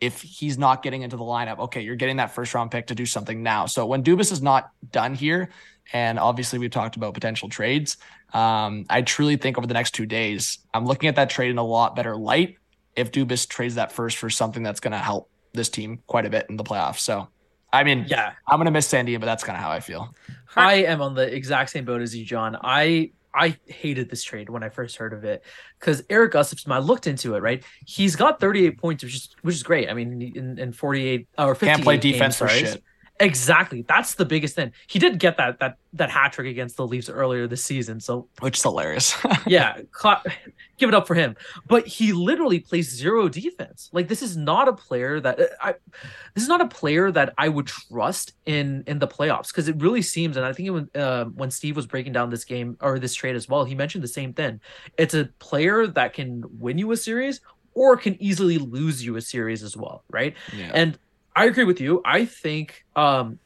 if 0.00 0.20
he's 0.20 0.58
not 0.58 0.82
getting 0.82 1.02
into 1.02 1.16
the 1.16 1.24
lineup, 1.24 1.58
okay, 1.58 1.80
you're 1.80 1.96
getting 1.96 2.16
that 2.16 2.34
first 2.34 2.52
round 2.52 2.70
pick 2.70 2.88
to 2.88 2.94
do 2.94 3.06
something 3.06 3.42
now. 3.42 3.66
So 3.66 3.86
when 3.86 4.02
Dubas 4.02 4.30
is 4.30 4.42
not 4.42 4.70
done 4.90 5.14
here, 5.14 5.48
and 5.92 6.18
obviously 6.18 6.58
we've 6.58 6.70
talked 6.70 6.96
about 6.96 7.14
potential 7.14 7.48
trades, 7.48 7.96
um, 8.34 8.84
I 8.90 9.02
truly 9.02 9.36
think 9.36 9.56
over 9.56 9.66
the 9.66 9.74
next 9.74 9.92
two 9.92 10.04
days, 10.04 10.58
I'm 10.74 10.84
looking 10.84 11.08
at 11.08 11.16
that 11.16 11.30
trade 11.30 11.50
in 11.50 11.58
a 11.58 11.64
lot 11.64 11.96
better 11.96 12.14
light 12.16 12.56
if 12.96 13.12
Dubas 13.12 13.48
trades 13.48 13.76
that 13.76 13.92
first 13.92 14.16
for 14.16 14.30
something 14.30 14.62
that's 14.62 14.80
going 14.80 14.92
to 14.92 14.98
help 14.98 15.28
this 15.52 15.68
team 15.68 16.00
quite 16.06 16.26
a 16.26 16.30
bit 16.30 16.46
in 16.48 16.56
the 16.56 16.64
playoffs. 16.64 16.98
So, 17.00 17.28
I 17.72 17.84
mean, 17.84 18.06
Yeah, 18.08 18.32
I'm 18.48 18.56
going 18.58 18.66
to 18.66 18.70
miss 18.70 18.86
Sandy, 18.86 19.16
but 19.16 19.26
that's 19.26 19.44
kind 19.44 19.56
of 19.56 19.62
how 19.62 19.70
I 19.70 19.80
feel. 19.80 20.14
I 20.54 20.74
am 20.84 21.02
on 21.02 21.14
the 21.14 21.32
exact 21.34 21.70
same 21.70 21.84
boat 21.84 22.00
as 22.02 22.16
you, 22.16 22.24
John. 22.24 22.56
I 22.62 23.12
I 23.34 23.58
hated 23.66 24.08
this 24.08 24.22
trade 24.22 24.48
when 24.48 24.62
I 24.62 24.70
first 24.70 24.96
heard 24.96 25.12
of 25.12 25.24
it 25.24 25.44
because 25.78 26.02
Erik 26.08 26.32
Gustafsson. 26.32 26.72
I 26.72 26.78
looked 26.78 27.06
into 27.06 27.34
it. 27.34 27.42
Right, 27.42 27.62
he's 27.84 28.16
got 28.16 28.40
38 28.40 28.78
points, 28.78 29.04
which 29.04 29.14
is 29.14 29.28
which 29.42 29.54
is 29.54 29.62
great. 29.62 29.90
I 29.90 29.94
mean, 29.94 30.22
in, 30.34 30.58
in 30.58 30.72
48 30.72 31.28
or 31.38 31.54
58 31.54 31.70
Can't 31.70 31.82
play 31.84 31.98
games, 31.98 32.14
defense 32.14 32.36
for 32.38 32.48
sorry. 32.48 32.60
shit. 32.60 32.82
Exactly. 33.18 33.82
That's 33.82 34.14
the 34.14 34.26
biggest 34.26 34.54
thing. 34.54 34.72
He 34.88 34.98
did 34.98 35.18
get 35.18 35.38
that 35.38 35.58
that 35.60 35.78
that 35.94 36.10
hat 36.10 36.34
trick 36.34 36.46
against 36.46 36.76
the 36.76 36.86
Leafs 36.86 37.08
earlier 37.08 37.46
this 37.46 37.64
season. 37.64 37.98
So 37.98 38.28
which 38.40 38.58
is 38.58 38.62
hilarious. 38.62 39.16
yeah, 39.46 39.78
give 40.78 40.88
it 40.90 40.94
up 40.94 41.06
for 41.06 41.14
him. 41.14 41.34
But 41.66 41.86
he 41.86 42.12
literally 42.12 42.60
plays 42.60 42.90
zero 42.90 43.28
defense. 43.28 43.88
Like 43.92 44.08
this 44.08 44.20
is 44.20 44.36
not 44.36 44.68
a 44.68 44.74
player 44.74 45.18
that 45.20 45.40
I 45.62 45.74
this 46.34 46.42
is 46.42 46.48
not 46.48 46.60
a 46.60 46.68
player 46.68 47.10
that 47.10 47.32
I 47.38 47.48
would 47.48 47.66
trust 47.68 48.34
in 48.44 48.84
in 48.86 48.98
the 48.98 49.08
playoffs 49.08 49.48
because 49.48 49.68
it 49.68 49.76
really 49.80 50.02
seems 50.02 50.36
and 50.36 50.44
I 50.44 50.52
think 50.52 50.70
when 50.70 50.90
uh, 50.94 51.24
when 51.24 51.50
Steve 51.50 51.76
was 51.76 51.86
breaking 51.86 52.12
down 52.12 52.28
this 52.28 52.44
game 52.44 52.76
or 52.82 52.98
this 52.98 53.14
trade 53.14 53.34
as 53.34 53.48
well, 53.48 53.64
he 53.64 53.74
mentioned 53.74 54.04
the 54.04 54.08
same 54.08 54.34
thing. 54.34 54.60
It's 54.98 55.14
a 55.14 55.24
player 55.38 55.86
that 55.86 56.12
can 56.12 56.44
win 56.58 56.76
you 56.76 56.92
a 56.92 56.96
series 56.98 57.40
or 57.72 57.96
can 57.96 58.20
easily 58.20 58.58
lose 58.58 59.04
you 59.04 59.16
a 59.16 59.20
series 59.20 59.62
as 59.62 59.76
well, 59.76 60.02
right? 60.10 60.34
Yeah. 60.54 60.70
And 60.74 60.98
I 61.36 61.44
agree 61.44 61.64
with 61.64 61.80
you. 61.80 62.00
I 62.04 62.24
think 62.24 62.84
um 62.96 63.38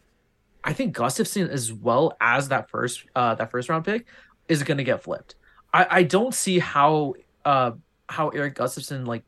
I 0.62 0.72
think 0.72 0.96
Gustafsson 0.96 1.48
as 1.48 1.72
well 1.72 2.16
as 2.20 2.48
that 2.48 2.70
first 2.70 3.04
uh 3.16 3.34
that 3.34 3.50
first 3.50 3.68
round 3.68 3.84
pick 3.84 4.06
is 4.48 4.62
gonna 4.62 4.84
get 4.84 5.02
flipped. 5.02 5.34
I, 5.74 5.86
I 5.90 6.02
don't 6.04 6.32
see 6.32 6.60
how 6.60 7.14
uh 7.44 7.72
how 8.08 8.28
Erik 8.28 8.54
Gustafsson 8.54 9.06
like 9.06 9.24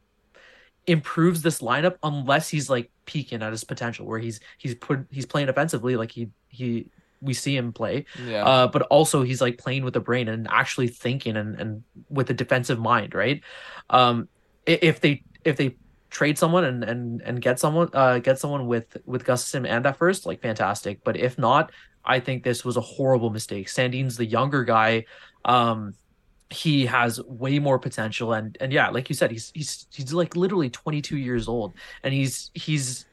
improves 0.86 1.42
this 1.42 1.60
lineup 1.60 1.96
unless 2.02 2.48
he's 2.48 2.70
like 2.70 2.90
peaking 3.04 3.42
at 3.42 3.50
his 3.50 3.64
potential 3.64 4.06
where 4.06 4.18
he's 4.18 4.40
he's 4.58 4.74
put 4.76 5.06
he's 5.10 5.26
playing 5.26 5.48
offensively 5.48 5.96
like 5.96 6.10
he 6.10 6.28
he 6.48 6.86
we 7.20 7.32
see 7.34 7.56
him 7.56 7.72
play 7.72 8.04
yeah. 8.26 8.44
uh 8.44 8.66
but 8.66 8.82
also 8.82 9.22
he's 9.22 9.40
like 9.40 9.58
playing 9.58 9.84
with 9.84 9.94
the 9.94 10.00
brain 10.00 10.28
and 10.28 10.48
actually 10.50 10.88
thinking 10.88 11.36
and 11.36 11.54
and 11.60 11.84
with 12.10 12.28
a 12.30 12.34
defensive 12.34 12.80
mind 12.80 13.14
right 13.14 13.42
um 13.90 14.28
if 14.66 15.00
they 15.00 15.22
if 15.44 15.56
they 15.56 15.76
trade 16.12 16.36
someone 16.36 16.64
and 16.64 16.84
and 16.84 17.22
and 17.22 17.40
get 17.40 17.58
someone 17.58 17.88
uh 17.94 18.18
get 18.18 18.38
someone 18.38 18.66
with 18.66 18.98
with 19.06 19.24
Gustafsson 19.24 19.66
and 19.66 19.84
that 19.86 19.96
first 19.96 20.26
like 20.26 20.42
fantastic. 20.42 21.02
But 21.02 21.16
if 21.16 21.38
not 21.38 21.72
I 22.04 22.20
think 22.20 22.44
this 22.44 22.64
was 22.64 22.76
a 22.76 22.82
horrible 22.82 23.30
mistake. 23.30 23.68
Sandin's 23.68 24.16
the 24.18 24.26
younger 24.26 24.62
guy. 24.62 25.06
Um 25.46 25.94
he 26.50 26.84
has 26.84 27.18
way 27.22 27.58
more 27.58 27.78
potential 27.78 28.34
and 28.34 28.58
and 28.60 28.74
yeah 28.74 28.90
like 28.90 29.08
you 29.08 29.14
said 29.14 29.30
he's 29.30 29.50
he's 29.54 29.86
he's 29.90 30.12
like 30.12 30.36
literally 30.36 30.68
22 30.68 31.16
years 31.16 31.48
old 31.48 31.72
and 32.02 32.12
he's 32.12 32.50
he's 32.52 33.06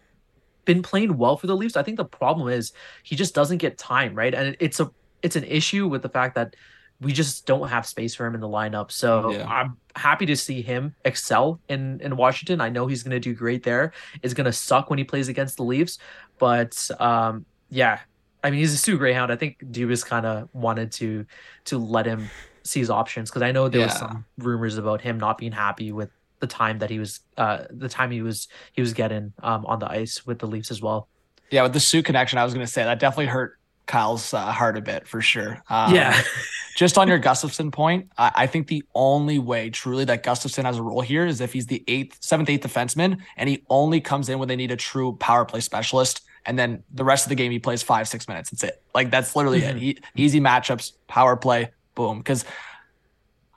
been 0.65 0.83
playing 0.83 1.17
well 1.17 1.37
for 1.37 1.47
the 1.47 1.55
Leafs. 1.55 1.77
I 1.77 1.83
think 1.83 1.95
the 1.95 2.05
problem 2.05 2.49
is 2.49 2.73
he 3.03 3.15
just 3.15 3.33
doesn't 3.33 3.59
get 3.59 3.77
time 3.77 4.13
right? 4.13 4.35
And 4.35 4.57
it's 4.59 4.81
a 4.81 4.91
it's 5.23 5.37
an 5.37 5.45
issue 5.45 5.87
with 5.87 6.01
the 6.01 6.09
fact 6.09 6.35
that 6.35 6.57
we 7.01 7.13
just 7.13 7.45
don't 7.45 7.69
have 7.69 7.85
space 7.85 8.13
for 8.15 8.25
him 8.25 8.35
in 8.35 8.41
the 8.41 8.47
lineup. 8.47 8.91
So 8.91 9.31
Yeah. 9.31 9.47
I'm 9.47 9.77
happy 9.95 10.25
to 10.27 10.35
see 10.35 10.61
him 10.61 10.95
excel 11.05 11.59
in 11.69 11.99
in 12.01 12.15
Washington. 12.17 12.59
I 12.61 12.69
know 12.69 12.87
he's 12.87 13.03
going 13.03 13.11
to 13.11 13.19
do 13.19 13.33
great 13.33 13.63
there. 13.63 13.93
It's 14.21 14.33
going 14.33 14.45
to 14.45 14.51
suck 14.53 14.89
when 14.89 14.99
he 14.99 15.05
plays 15.05 15.27
against 15.29 15.57
the 15.57 15.63
Leafs 15.63 15.97
but 16.39 16.89
um 16.99 17.45
yeah. 17.69 17.99
I 18.43 18.49
mean 18.49 18.61
he's 18.61 18.73
a 18.73 18.77
Sioux 18.77 18.97
Greyhound. 18.97 19.31
I 19.31 19.35
think 19.35 19.59
Dubas 19.71 20.05
kind 20.05 20.25
of 20.25 20.49
wanted 20.53 20.91
to 20.93 21.25
to 21.65 21.77
let 21.77 22.05
him 22.05 22.29
see 22.63 22.79
his 22.79 22.89
options 22.89 23.29
because 23.29 23.41
I 23.41 23.51
know 23.51 23.67
there 23.69 23.81
was 23.81 23.93
some 23.97 24.25
rumors 24.37 24.77
about 24.77 25.01
him 25.01 25.19
not 25.19 25.37
being 25.37 25.51
happy 25.51 25.91
with 25.91 26.09
the 26.39 26.47
time 26.47 26.79
that 26.79 26.89
he 26.89 26.99
was 26.99 27.19
uh 27.37 27.65
the 27.69 27.89
time 27.89 28.11
he 28.11 28.21
was 28.21 28.47
he 28.71 28.81
was 28.81 28.93
getting 28.93 29.33
um 29.43 29.65
on 29.65 29.79
the 29.79 29.89
ice 29.91 30.25
with 30.25 30.39
the 30.39 30.47
Leafs 30.47 30.71
as 30.71 30.81
well. 30.81 31.09
yeah, 31.51 31.63
with 31.63 31.73
the 31.73 31.79
Sioux 31.81 32.01
connection, 32.03 32.39
I 32.39 32.45
was 32.45 32.53
going 32.53 32.65
to 32.65 32.71
say 32.71 32.83
that 32.83 32.99
definitely 32.99 33.25
hurt 33.25 33.58
Kyle's 33.89 34.35
uh, 34.35 34.51
heart 34.51 34.77
a 34.77 34.81
bit 34.81 35.07
for 35.07 35.19
sure. 35.19 35.63
Um, 35.67 35.95
yeah. 35.95 36.21
just 36.77 36.95
on 36.97 37.07
your 37.07 37.19
Gustafsson 37.19 37.71
point, 37.71 38.11
I, 38.19 38.31
I 38.35 38.47
think 38.47 38.67
the 38.67 38.83
only 38.93 39.39
way 39.39 39.71
truly 39.71 40.05
that 40.05 40.23
Gustafsson 40.23 40.63
has 40.63 40.77
a 40.77 40.83
role 40.83 41.01
here 41.01 41.25
is 41.25 41.41
if 41.41 41.51
he's 41.51 41.65
the 41.65 41.83
eighth, 41.87 42.17
seventh, 42.21 42.49
eighth 42.51 42.65
defenseman, 42.65 43.17
and 43.35 43.49
he 43.49 43.63
only 43.67 43.99
comes 43.99 44.29
in 44.29 44.37
when 44.37 44.47
they 44.47 44.55
need 44.55 44.69
a 44.71 44.75
true 44.77 45.17
power 45.17 45.43
play 45.43 45.59
specialist, 45.59 46.21
and 46.45 46.57
then 46.57 46.83
the 46.93 47.03
rest 47.03 47.25
of 47.25 47.29
the 47.29 47.35
game 47.35 47.51
he 47.51 47.57
plays 47.57 47.81
five, 47.81 48.07
six 48.07 48.27
minutes. 48.27 48.51
That's 48.51 48.63
it. 48.63 48.81
Like 48.93 49.09
that's 49.09 49.35
literally 49.35 49.61
Mhm. 49.61 49.69
it. 49.69 49.77
He, 49.77 49.97
easy 50.15 50.39
matchups, 50.39 50.93
power 51.07 51.35
play, 51.35 51.71
boom. 51.95 52.19
Because 52.19 52.45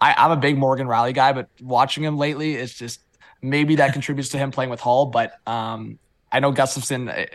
I, 0.01 0.15
I'm 0.17 0.31
a 0.31 0.37
big 0.37 0.57
Morgan 0.57 0.87
Rielly 0.87 1.13
guy, 1.15 1.35
but 1.35 1.51
watching 1.61 2.03
him 2.03 2.17
lately, 2.17 2.55
it's 2.55 2.73
just 2.73 3.01
maybe 3.43 3.77
that 3.77 3.93
contributes 3.93 4.31
to 4.31 4.39
him 4.39 4.51
playing 4.51 4.71
with 4.71 4.81
Holl. 4.81 5.07
But 5.07 5.35
um, 5.47 5.99
I 6.33 6.41
know 6.41 6.53
Gustafsson, 6.53 7.11
eh, 7.11 7.27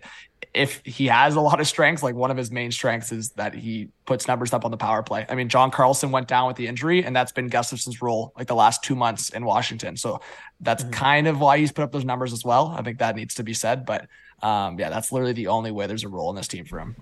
if 0.54 0.82
he 0.84 1.08
has 1.08 1.36
a 1.36 1.41
lot 1.41 1.60
of 1.60 1.68
strengths, 1.68 2.02
like 2.04 2.16
one 2.16 2.32
of 2.32 2.38
his 2.38 2.52
main 2.52 2.72
strengths 2.72 3.12
is 3.12 3.32
that 3.32 3.54
he 3.54 3.89
puts 4.06 4.28
numbers 4.28 4.54
up 4.54 4.66
on 4.66 4.72
the 4.72 4.78
power 4.78 5.04
play. 5.04 5.26
I 5.30 5.36
mean, 5.36 5.50
John 5.50 5.72
Carlson 5.72 6.12
went 6.12 6.28
down 6.28 6.48
with 6.48 6.56
the 6.58 6.68
injury, 6.68 7.04
and 7.04 7.16
that's 7.16 7.32
been 7.32 7.48
Gustafsson's 7.48 8.02
role 8.02 8.34
like 8.38 8.48
the 8.48 8.56
last 8.56 8.84
two 8.84 8.95
months 8.95 9.30
in 9.30 9.45
Washington. 9.45 9.98
So 9.98 10.20
that's 10.60 10.84
Mhm. 10.84 10.91
kind 10.93 11.28
of 11.28 11.39
why 11.39 11.58
he's 11.60 11.72
put 11.72 11.84
up 11.84 11.91
those 11.91 12.06
numbers 12.06 12.34
as 12.34 12.43
well. 12.43 12.74
I 12.78 12.82
think 12.82 13.00
that 13.00 13.16
needs 13.16 13.36
to 13.36 13.43
be 13.43 13.54
said. 13.54 13.86
But 13.86 14.08
um, 14.43 14.80
yeah, 14.80 14.89
that's 14.89 15.12
literally 15.12 15.34
the 15.34 15.48
only 15.48 15.72
way 15.72 15.88
there's 15.88 16.04
a 16.04 16.08
role 16.10 16.30
in 16.30 16.36
this 16.36 16.48
team 16.48 16.66
for 16.66 16.80
him. 16.80 16.95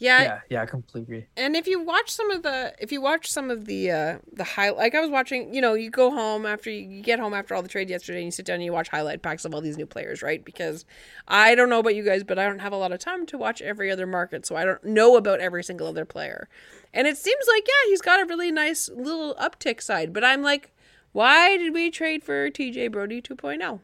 Yeah, 0.00 0.22
yeah, 0.22 0.40
yeah, 0.48 0.62
I 0.62 0.66
completely 0.66 1.02
agree. 1.02 1.26
and 1.36 1.54
if 1.54 1.66
you 1.66 1.78
watch 1.78 2.10
some 2.10 2.30
of 2.30 2.42
the 2.42 2.74
if 2.78 2.90
you 2.90 3.02
watch 3.02 3.30
some 3.30 3.50
of 3.50 3.66
the 3.66 3.90
uh 3.90 4.18
the 4.32 4.44
high 4.44 4.70
like 4.70 4.94
i 4.94 5.00
was 5.00 5.10
watching 5.10 5.52
you 5.52 5.60
know 5.60 5.74
you 5.74 5.90
go 5.90 6.10
home 6.10 6.46
after 6.46 6.70
you, 6.70 6.88
you 6.88 7.02
get 7.02 7.20
home 7.20 7.34
after 7.34 7.54
all 7.54 7.62
the 7.62 7.68
trade 7.68 7.90
yesterday 7.90 8.20
and 8.20 8.24
you 8.24 8.30
sit 8.30 8.46
down 8.46 8.54
and 8.54 8.64
you 8.64 8.72
watch 8.72 8.88
highlight 8.88 9.20
packs 9.20 9.44
of 9.44 9.54
all 9.54 9.60
these 9.60 9.76
new 9.76 9.84
players 9.84 10.22
right 10.22 10.42
because 10.42 10.86
i 11.28 11.54
don't 11.54 11.68
know 11.68 11.80
about 11.80 11.94
you 11.94 12.02
guys 12.02 12.24
but 12.24 12.38
i 12.38 12.46
don't 12.46 12.60
have 12.60 12.72
a 12.72 12.76
lot 12.76 12.92
of 12.92 12.98
time 12.98 13.26
to 13.26 13.36
watch 13.36 13.60
every 13.60 13.90
other 13.90 14.06
market 14.06 14.46
so 14.46 14.56
i 14.56 14.64
don't 14.64 14.82
know 14.82 15.16
about 15.16 15.38
every 15.38 15.62
single 15.62 15.86
other 15.86 16.06
player 16.06 16.48
and 16.94 17.06
it 17.06 17.18
seems 17.18 17.44
like 17.54 17.66
yeah 17.68 17.90
he's 17.90 18.00
got 18.00 18.22
a 18.22 18.24
really 18.24 18.50
nice 18.50 18.88
little 18.88 19.34
uptick 19.34 19.82
side 19.82 20.14
but 20.14 20.24
i'm 20.24 20.42
like 20.42 20.72
why 21.12 21.58
did 21.58 21.74
we 21.74 21.90
trade 21.90 22.24
for 22.24 22.50
tj 22.50 22.90
brodie 22.90 23.22
oh? 23.30 23.34
2.0 23.34 23.80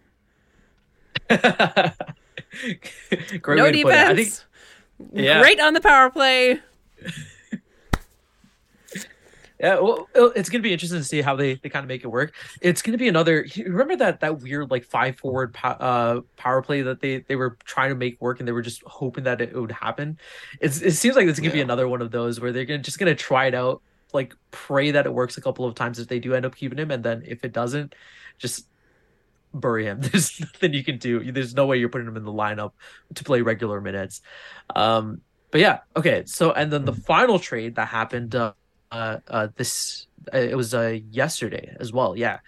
Great 3.43 3.59
no 3.59 3.64
way 3.64 3.73
to 3.73 3.83
put 3.83 3.93
it. 3.93 3.99
I 3.99 4.14
think 4.14 4.33
Yeah. 5.13 5.41
great 5.41 5.61
on 5.61 5.75
the 5.75 5.81
power 5.81 6.11
play 6.11 6.61
Yeah, 9.59 9.81
well, 9.81 10.07
it's 10.15 10.51
gonna 10.51 10.61
be 10.63 10.73
interesting 10.73 10.99
to 10.99 11.05
see 11.05 11.23
how 11.23 11.35
they, 11.35 11.55
they 11.55 11.71
kind 11.71 11.83
of 11.83 11.89
make 11.89 12.05
it 12.05 12.09
work. 12.09 12.35
It's 12.61 12.83
gonna 12.83 12.99
be 12.99 13.09
another. 13.09 13.47
you 13.55 13.65
Remember 13.65 13.97
that 13.97 14.21
that 14.21 14.43
weird 14.43 14.71
like 14.71 14.85
five 14.85 15.17
forward 15.17 15.55
po- 15.55 15.69
uh 15.69 16.21
power 16.37 16.61
play 16.61 16.83
that 16.83 17.01
they 17.01 17.21
they 17.21 17.37
were 17.37 17.57
trying 17.65 17.89
to 17.89 17.95
make 17.95 18.21
work 18.21 18.39
and 18.39 18.47
they 18.47 18.53
were 18.53 18.61
just 18.61 18.83
hoping 18.83 19.25
that 19.25 19.41
it 19.41 19.55
would 19.55 19.73
happen. 19.73 20.19
It's 20.61 20.83
it 20.83 20.93
seems 20.93 21.17
like 21.17 21.27
it's 21.27 21.41
gonna 21.41 21.53
be 21.53 21.63
another 21.63 21.89
one 21.89 22.03
of 22.03 22.11
those 22.11 22.39
where 22.39 22.53
they're 22.53 22.67
gonna 22.67 22.83
just 22.83 22.99
gonna 22.99 23.15
try 23.15 23.47
it 23.47 23.55
out, 23.55 23.81
like 24.13 24.35
pray 24.51 24.91
that 24.91 25.07
it 25.07 25.15
works 25.15 25.39
a 25.39 25.41
couple 25.41 25.65
of 25.65 25.75
times 25.75 25.99
if 25.99 26.07
they 26.09 26.19
do 26.19 26.35
end 26.35 26.45
up 26.45 26.55
keeping 26.55 26.79
him, 26.79 26.91
and 26.91 27.03
then 27.03 27.23
if 27.27 27.43
it 27.43 27.55
doesn't, 27.55 27.95
just 28.37 28.67
bury 29.61 29.85
him. 29.85 30.01
There's 30.03 30.41
nothing 30.41 30.73
you 30.73 30.85
can 30.85 30.99
do. 30.99 31.33
There's 31.33 31.55
no 31.55 31.67
way 31.67 31.79
you're 31.79 31.89
putting 31.89 32.07
him 32.07 32.17
in 32.17 32.25
the 32.25 32.33
lineup 32.33 32.73
to 33.15 33.25
play 33.25 33.43
regular 33.43 33.81
minutes. 33.81 34.21
Um, 34.75 35.21
but 35.51 35.61
yeah, 35.61 35.79
okay. 35.97 36.25
So 36.27 36.53
and 36.53 36.73
then 36.73 36.85
the 36.85 36.93
final 36.93 37.39
trade 37.39 37.77
that 37.77 37.89
happened. 37.89 38.35
Uh, 38.35 38.53
uh, 38.93 39.19
uh 39.29 39.49
this 39.57 40.07
uh, 40.33 40.39
it 40.39 40.57
was 40.57 40.75
uh 40.75 40.99
yesterday 41.11 41.75
as 41.81 41.93
well 41.93 42.17
yeah 42.17 42.39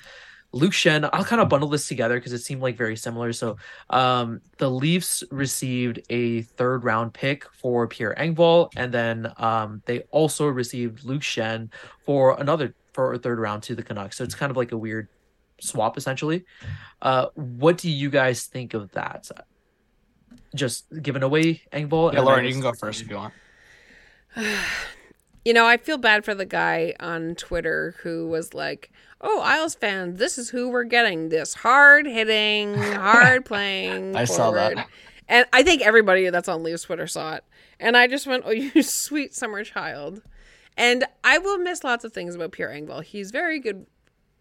luke 0.53 0.73
schenn 0.73 1.09
i'll 1.13 1.25
kind 1.25 1.43
of 1.43 1.49
bundle 1.49 1.69
this 1.69 1.87
together 1.87 2.17
because 2.17 2.33
it 2.33 2.39
seemed 2.39 2.63
like 2.63 2.77
very 2.77 2.97
similar 2.97 3.33
so 3.33 3.57
um 3.91 4.41
the 4.59 4.71
leafs 4.71 5.23
received 5.31 6.01
a 6.11 6.43
third 6.43 6.85
round 6.85 7.13
pick 7.13 7.45
for 7.53 7.87
pierre 7.87 8.15
engvall 8.19 8.71
and 8.77 8.93
then 8.93 9.31
um 9.37 9.83
they 9.85 10.01
also 10.11 10.47
received 10.47 11.05
luke 11.05 11.23
schenn 11.23 11.69
for 12.05 12.39
another 12.41 12.75
for 12.93 13.13
a 13.13 13.19
third 13.19 13.39
round 13.39 13.63
to 13.63 13.75
the 13.75 13.83
canucks 13.83 14.17
so 14.17 14.25
it's 14.25 14.35
kind 14.35 14.51
of 14.51 14.57
like 14.57 14.73
a 14.73 14.79
weird 14.79 15.09
swap 15.61 15.97
essentially 15.99 16.45
uh 17.03 17.27
what 17.35 17.77
do 17.79 17.91
you 17.91 18.11
guys 18.11 18.45
think 18.47 18.75
of 18.75 18.91
that 18.93 19.31
just 20.55 20.87
giving 21.03 21.23
away 21.23 21.63
engvall 21.73 22.13
Yeah, 22.13 22.21
Lauren, 22.21 22.45
you 22.45 22.53
can 22.53 22.61
go 22.61 22.73
first 22.73 23.03
if 23.03 23.11
you 23.11 23.17
want. 23.17 23.35
You 25.45 25.55
know, 25.55 25.67
I 25.67 25.79
feel 25.79 25.97
bad 25.97 26.27
for 26.27 26.35
the 26.35 26.45
guy 26.45 26.95
on 27.01 27.35
Twitter 27.35 27.95
who 28.03 28.27
was 28.29 28.53
like, 28.53 28.91
"Oh, 29.23 29.41
Isles 29.41 29.75
fans, 29.75 30.19
this 30.19 30.37
is 30.37 30.51
who 30.51 30.69
we're 30.69 30.85
getting. 30.85 31.31
This 31.31 31.55
hard 31.55 32.07
hitting, 32.07 32.75
hard 32.77 33.45
playing." 33.47 34.15
I 34.15 34.25
saw 34.25 34.51
that. 34.51 34.87
and 35.27 35.47
I 35.53 35.63
think 35.63 35.81
everybody 35.81 36.29
that's 36.29 36.49
on 36.49 36.63
Leafs 36.65 36.83
Twitter 36.83 37.07
saw 37.07 37.35
it. 37.37 37.45
And 37.81 37.97
I 37.97 38.09
just 38.09 38.27
went, 38.27 38.43
"Oh, 38.47 38.51
you 38.75 38.83
sweet 38.83 39.33
summer 39.33 39.65
child." 39.65 40.21
And 40.77 41.05
I 41.25 41.39
will 41.39 41.57
miss 41.59 41.83
lots 41.83 42.05
of 42.05 42.13
things 42.13 42.35
about 42.35 42.53
Pierre 42.53 42.69
Engvall. 42.71 43.03
He's 43.03 43.31
very 43.31 43.59
good 43.59 43.87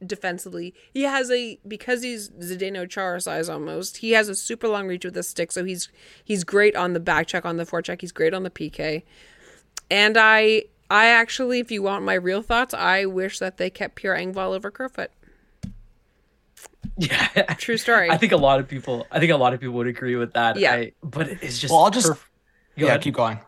defensively. 0.05 0.73
He 0.93 1.03
has 1.03 1.31
a 1.31 1.59
because 1.67 2.03
he's 2.03 2.29
Zdeno 2.29 2.89
Chara 2.89 3.19
size 3.21 3.49
almost. 3.49 3.97
He 3.97 4.11
has 4.11 4.29
a 4.29 4.35
super 4.35 4.67
long 4.67 4.87
reach 4.87 5.05
with 5.05 5.17
a 5.17 5.23
stick, 5.23 5.51
so 5.51 5.63
he's 5.63 5.89
he's 6.23 6.43
great 6.43 6.75
on 6.75 6.93
the 6.93 6.99
back 6.99 7.27
check, 7.27 7.45
on 7.45 7.57
the 7.57 7.65
forecheck. 7.65 8.01
He's 8.01 8.11
great 8.11 8.33
on 8.33 8.43
the 8.43 8.49
PK. 8.49 9.03
And 9.89 10.17
I 10.17 10.63
I 10.89 11.07
actually, 11.07 11.59
if 11.59 11.71
you 11.71 11.81
want 11.81 12.05
my 12.05 12.13
real 12.13 12.41
thoughts, 12.41 12.73
I 12.73 13.05
wish 13.05 13.39
that 13.39 13.57
they 13.57 13.69
kept 13.69 13.95
Pierre 13.95 14.15
Engvall 14.15 14.55
over 14.55 14.69
Kerfoot. 14.71 15.11
yeah 16.97 17.27
True 17.57 17.77
story. 17.77 18.09
I 18.09 18.17
think 18.17 18.31
a 18.31 18.37
lot 18.37 18.59
of 18.59 18.67
people. 18.67 19.05
I 19.11 19.19
think 19.19 19.31
a 19.31 19.37
lot 19.37 19.53
of 19.53 19.59
people 19.59 19.75
would 19.75 19.87
agree 19.87 20.15
with 20.15 20.33
that. 20.33 20.57
Yeah. 20.57 20.73
I, 20.73 20.91
but 21.03 21.27
it's 21.27 21.59
just. 21.59 21.71
Well, 21.73 21.83
I'll 21.83 21.91
just- 21.91 22.09
perf- 22.11 22.23
yeah, 22.75 22.87
ahead. 22.87 23.01
keep 23.01 23.15
going. 23.15 23.39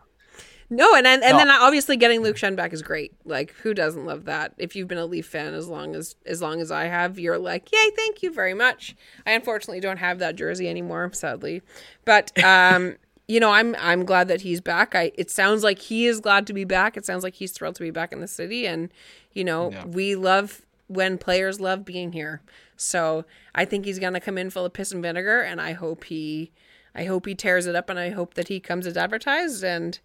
No, 0.70 0.94
and 0.94 1.06
and, 1.06 1.22
and 1.22 1.32
No. 1.32 1.38
then 1.38 1.50
obviously 1.50 1.96
getting 1.96 2.22
Luke 2.22 2.36
Schenn 2.36 2.54
back 2.56 2.72
is 2.72 2.80
great. 2.82 3.12
Like 3.24 3.52
who 3.62 3.74
doesn't 3.74 4.04
love 4.06 4.24
that? 4.26 4.54
If 4.56 4.76
you've 4.76 4.88
been 4.88 4.98
a 4.98 5.06
Leaf 5.06 5.26
fan 5.26 5.52
as 5.52 5.66
long 5.68 5.94
as 5.96 6.14
as 6.24 6.40
long 6.40 6.60
as 6.60 6.70
I 6.70 6.84
have, 6.84 7.18
you're 7.18 7.38
like, 7.38 7.70
yay, 7.72 7.90
thank 7.96 8.22
you 8.22 8.32
very 8.32 8.54
much. 8.54 8.94
I 9.26 9.32
unfortunately 9.32 9.80
don't 9.80 9.96
have 9.98 10.18
that 10.20 10.36
jersey 10.36 10.68
anymore, 10.68 11.10
sadly, 11.12 11.62
but 12.04 12.32
um. 12.44 12.96
you 13.28 13.38
know, 13.40 13.50
I'm 13.52 13.76
I'm 13.78 14.04
glad 14.04 14.26
that 14.28 14.40
he's 14.40 14.60
back. 14.60 14.94
I 14.94 15.12
it 15.16 15.30
sounds 15.30 15.62
like 15.64 15.78
he 15.78 16.06
is 16.06 16.20
glad 16.20 16.46
to 16.48 16.52
be 16.52 16.64
back. 16.64 16.96
It 16.96 17.04
sounds 17.06 17.22
like 17.24 17.34
he's 17.34 17.52
thrilled 17.52 17.76
to 17.76 17.82
be 17.82 17.90
back 17.92 18.12
in 18.12 18.20
the 18.20 18.26
city 18.28 18.66
and 18.66 18.90
you 19.32 19.44
know, 19.44 19.70
Yeah. 19.70 19.84
we 19.86 20.16
love 20.16 20.62
when 20.88 21.16
players 21.18 21.60
love 21.60 21.84
being 21.84 22.10
here. 22.12 22.42
So, 22.76 23.24
I 23.54 23.64
think 23.64 23.84
he's 23.84 24.00
going 24.00 24.14
to 24.14 24.20
come 24.20 24.36
in 24.38 24.50
full 24.50 24.64
of 24.64 24.72
piss 24.72 24.90
and 24.90 25.00
vinegar 25.02 25.40
and 25.42 25.60
I 25.60 25.72
hope 25.74 26.04
he 26.04 26.50
I 26.94 27.04
hope 27.04 27.26
he 27.26 27.34
tears 27.36 27.66
it 27.66 27.76
up 27.76 27.88
and 27.90 27.98
I 28.00 28.10
hope 28.10 28.34
that 28.34 28.48
he 28.48 28.58
comes 28.58 28.84
as 28.86 28.96
advertised 28.96 29.62
and 29.62 30.00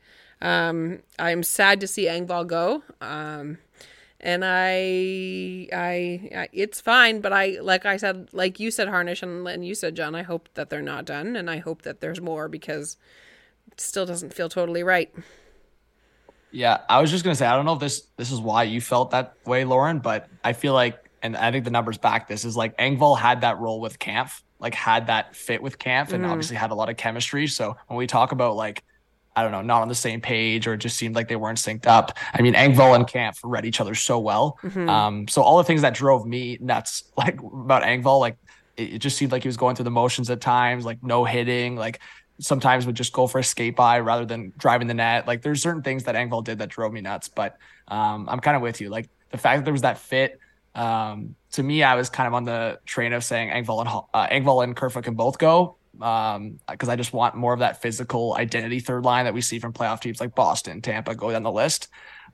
um 0.46 1.00
I'm 1.18 1.44
sad 1.44 1.80
to 1.82 1.88
see 1.88 2.06
Engvall 2.06 2.48
go. 2.48 2.84
Um 3.02 3.58
and 4.26 4.44
I, 4.44 5.68
I, 5.72 6.30
I, 6.36 6.50
it's 6.52 6.82
fine. 6.82 7.22
But 7.22 7.32
I, 7.32 7.60
like 7.62 7.86
I 7.86 7.98
said, 7.98 8.30
like 8.32 8.60
you 8.60 8.72
said, 8.72 8.88
Harnish, 8.88 9.22
and, 9.22 9.48
and 9.48 9.66
you 9.66 9.76
said, 9.76 9.96
John. 9.96 10.16
I 10.16 10.24
hope 10.24 10.50
that 10.56 10.72
they're 10.72 10.82
not 10.82 11.06
done, 11.06 11.36
and 11.36 11.48
I 11.50 11.58
hope 11.58 11.84
that 11.84 12.02
there's 12.02 12.20
more 12.20 12.48
because 12.50 12.98
it 13.72 13.80
still 13.80 14.06
doesn't 14.06 14.34
feel 14.34 14.50
totally 14.50 14.82
right. 14.82 15.14
Yeah, 16.52 16.80
I 16.90 17.02
was 17.02 17.12
just 17.12 17.24
gonna 17.24 17.36
say 17.36 17.46
I 17.46 17.56
don't 17.56 17.66
know 17.66 17.74
if 17.74 17.80
this 17.80 18.08
this 18.18 18.32
is 18.32 18.40
why 18.40 18.64
you 18.64 18.82
felt 18.82 19.12
that 19.12 19.36
way, 19.46 19.66
Lauren, 19.66 20.00
but 20.00 20.28
I 20.44 20.54
feel 20.54 20.74
like, 20.74 20.98
and 21.22 21.36
I 21.36 21.52
think 21.52 21.66
the 21.66 21.72
numbers 21.72 21.98
back 21.98 22.28
this 22.28 22.46
is 22.46 22.56
like 22.56 22.78
Engvall 22.78 23.20
had 23.20 23.42
that 23.42 23.60
role 23.60 23.82
with 23.82 24.00
Kampf, 24.00 24.42
like 24.60 24.74
had 24.74 25.08
that 25.08 25.36
fit 25.36 25.62
with 25.62 25.78
Kampf, 25.78 26.14
and 26.14 26.26
obviously 26.26 26.56
had 26.56 26.72
a 26.72 26.76
lot 26.76 26.90
of 26.90 26.98
chemistry. 26.98 27.46
So 27.48 27.76
when 27.88 27.98
we 27.98 28.08
talk 28.08 28.32
about 28.32 28.56
like, 28.56 28.84
I 29.36 29.44
don't 29.44 29.52
know, 29.52 29.62
not 29.62 29.82
on 29.82 29.88
the 29.88 29.96
same 29.96 30.22
page 30.22 30.66
or 30.66 30.74
it 30.74 30.78
just 30.78 30.98
seemed 30.98 31.16
like 31.16 31.28
they 31.28 31.36
weren't 31.36 31.58
synced 31.58 31.88
up. 31.88 32.18
I 32.34 32.42
mean, 32.42 32.54
Engvall 32.54 32.96
and 32.96 33.08
Kampf 33.08 33.42
read 33.44 33.66
each 33.66 33.82
other 33.82 33.94
so 33.94 34.20
well. 34.20 34.58
Um, 34.90 35.28
so 35.28 35.42
all 35.42 35.58
the 35.58 35.64
things 35.64 35.82
that 35.82 35.94
drove 35.94 36.26
me 36.26 36.58
nuts, 36.62 37.04
like 37.18 37.40
about 37.42 37.84
Engvall, 37.84 38.20
like 38.20 38.38
it, 38.78 38.96
it 38.96 39.00
just 39.00 39.18
seemed 39.18 39.32
like 39.32 39.44
he 39.44 39.50
was 39.50 39.58
going 39.58 39.76
through 39.76 39.86
the 39.86 39.92
motions 39.92 40.30
at 40.30 40.42
times, 40.42 40.86
like 40.86 41.04
no 41.04 41.26
hitting, 41.26 41.76
like 41.76 42.00
sometimes 42.40 42.86
would 42.86 42.96
just 42.96 43.14
go 43.14 43.28
for 43.28 43.40
a 43.40 43.44
skate 43.44 43.76
by 43.76 44.00
rather 44.00 44.26
than 44.26 44.54
driving 44.58 44.88
the 44.88 44.94
net. 44.94 45.28
Like 45.28 45.42
there's 45.42 45.62
certain 45.62 45.82
things 45.82 46.06
that 46.06 46.16
Engvall 46.16 46.44
did 46.44 46.60
that 46.60 46.70
drove 46.70 46.94
me 46.94 47.02
nuts, 47.02 47.28
but 47.28 47.58
um, 47.88 48.28
I'm 48.30 48.40
kind 48.40 48.56
of 48.56 48.62
with 48.62 48.82
you. 48.82 48.90
Like 48.90 49.10
the 49.32 49.38
fact 49.38 49.60
that 49.60 49.66
there 49.66 49.74
was 49.74 49.84
that 49.84 49.98
fit, 49.98 50.40
um, 50.76 51.36
to 51.52 51.64
me, 51.64 51.84
I 51.84 51.96
was 51.96 52.10
kind 52.10 52.28
of 52.28 52.34
on 52.34 52.44
the 52.44 52.80
train 52.86 53.14
of 53.14 53.24
saying 53.24 53.50
Engvall 53.50 53.80
and 53.82 53.90
uh, 54.14 54.28
Engvall 54.28 54.64
and 54.64 54.76
Kerfoot 54.76 55.06
can 55.06 55.16
both 55.16 55.38
go. 55.38 55.78
Um, 56.02 56.60
because 56.70 56.90
I 56.90 56.96
just 56.96 57.14
want 57.14 57.36
more 57.36 57.54
of 57.54 57.60
that 57.60 57.82
physical 57.82 58.36
identity 58.36 58.80
third 58.80 59.06
line 59.06 59.26
that 59.26 59.34
we 59.34 59.42
see 59.42 59.60
from 59.60 59.74
playoff 59.74 60.02
teams 60.02 60.20
like 60.20 60.36
Boston, 60.36 60.82
Tampa, 60.82 61.16
go 61.16 61.32
down 61.32 61.44
the 61.44 61.52
list. 61.52 61.88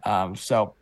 Um, 0.04 0.36
so 0.36 0.76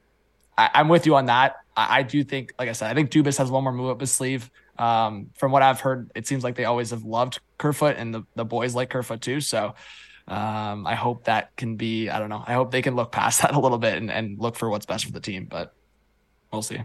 I, 0.58 0.70
I'm 0.74 0.90
with 0.90 1.06
you 1.06 1.16
on 1.16 1.26
that. 1.28 1.58
I, 1.76 2.00
I 2.00 2.04
do 2.04 2.24
think, 2.24 2.54
like 2.58 2.70
I 2.70 2.74
said, 2.74 2.90
I 2.90 2.94
think 2.94 3.12
Dubas 3.12 3.38
has 3.38 3.52
one 3.52 3.64
more 3.64 3.74
move 3.74 3.90
up 3.90 4.02
his 4.02 4.12
sleeve. 4.12 4.50
Um, 4.78 5.30
from 5.36 5.52
what 5.52 5.62
I've 5.62 5.82
heard, 5.82 6.10
it 6.16 6.26
seems 6.28 6.44
like 6.44 6.56
they 6.56 6.66
always 6.66 6.92
have 6.92 7.04
loved 7.04 7.40
Kerfoot 7.58 7.96
and 7.98 8.14
the, 8.14 8.24
the 8.36 8.46
boys 8.46 8.76
like 8.76 8.90
Kerfoot 8.90 9.22
too. 9.22 9.42
So 9.42 9.76
um, 10.28 10.88
I 10.88 10.96
hope 10.96 11.26
that 11.26 11.56
can 11.58 11.76
be, 11.76 12.10
I 12.10 12.20
don't 12.20 12.30
know, 12.30 12.44
I 12.46 12.54
hope 12.54 12.72
they 12.72 12.82
can 12.82 12.96
look 12.96 13.12
past 13.12 13.42
that 13.42 13.54
a 13.54 13.60
little 13.60 13.78
bit 13.78 13.98
and, 13.98 14.12
and 14.12 14.40
look 14.40 14.56
for 14.56 14.70
what's 14.70 14.86
best 14.86 15.06
for 15.06 15.12
the 15.12 15.20
team, 15.20 15.48
but 15.50 15.74
we'll 16.52 16.62
see. 16.62 16.80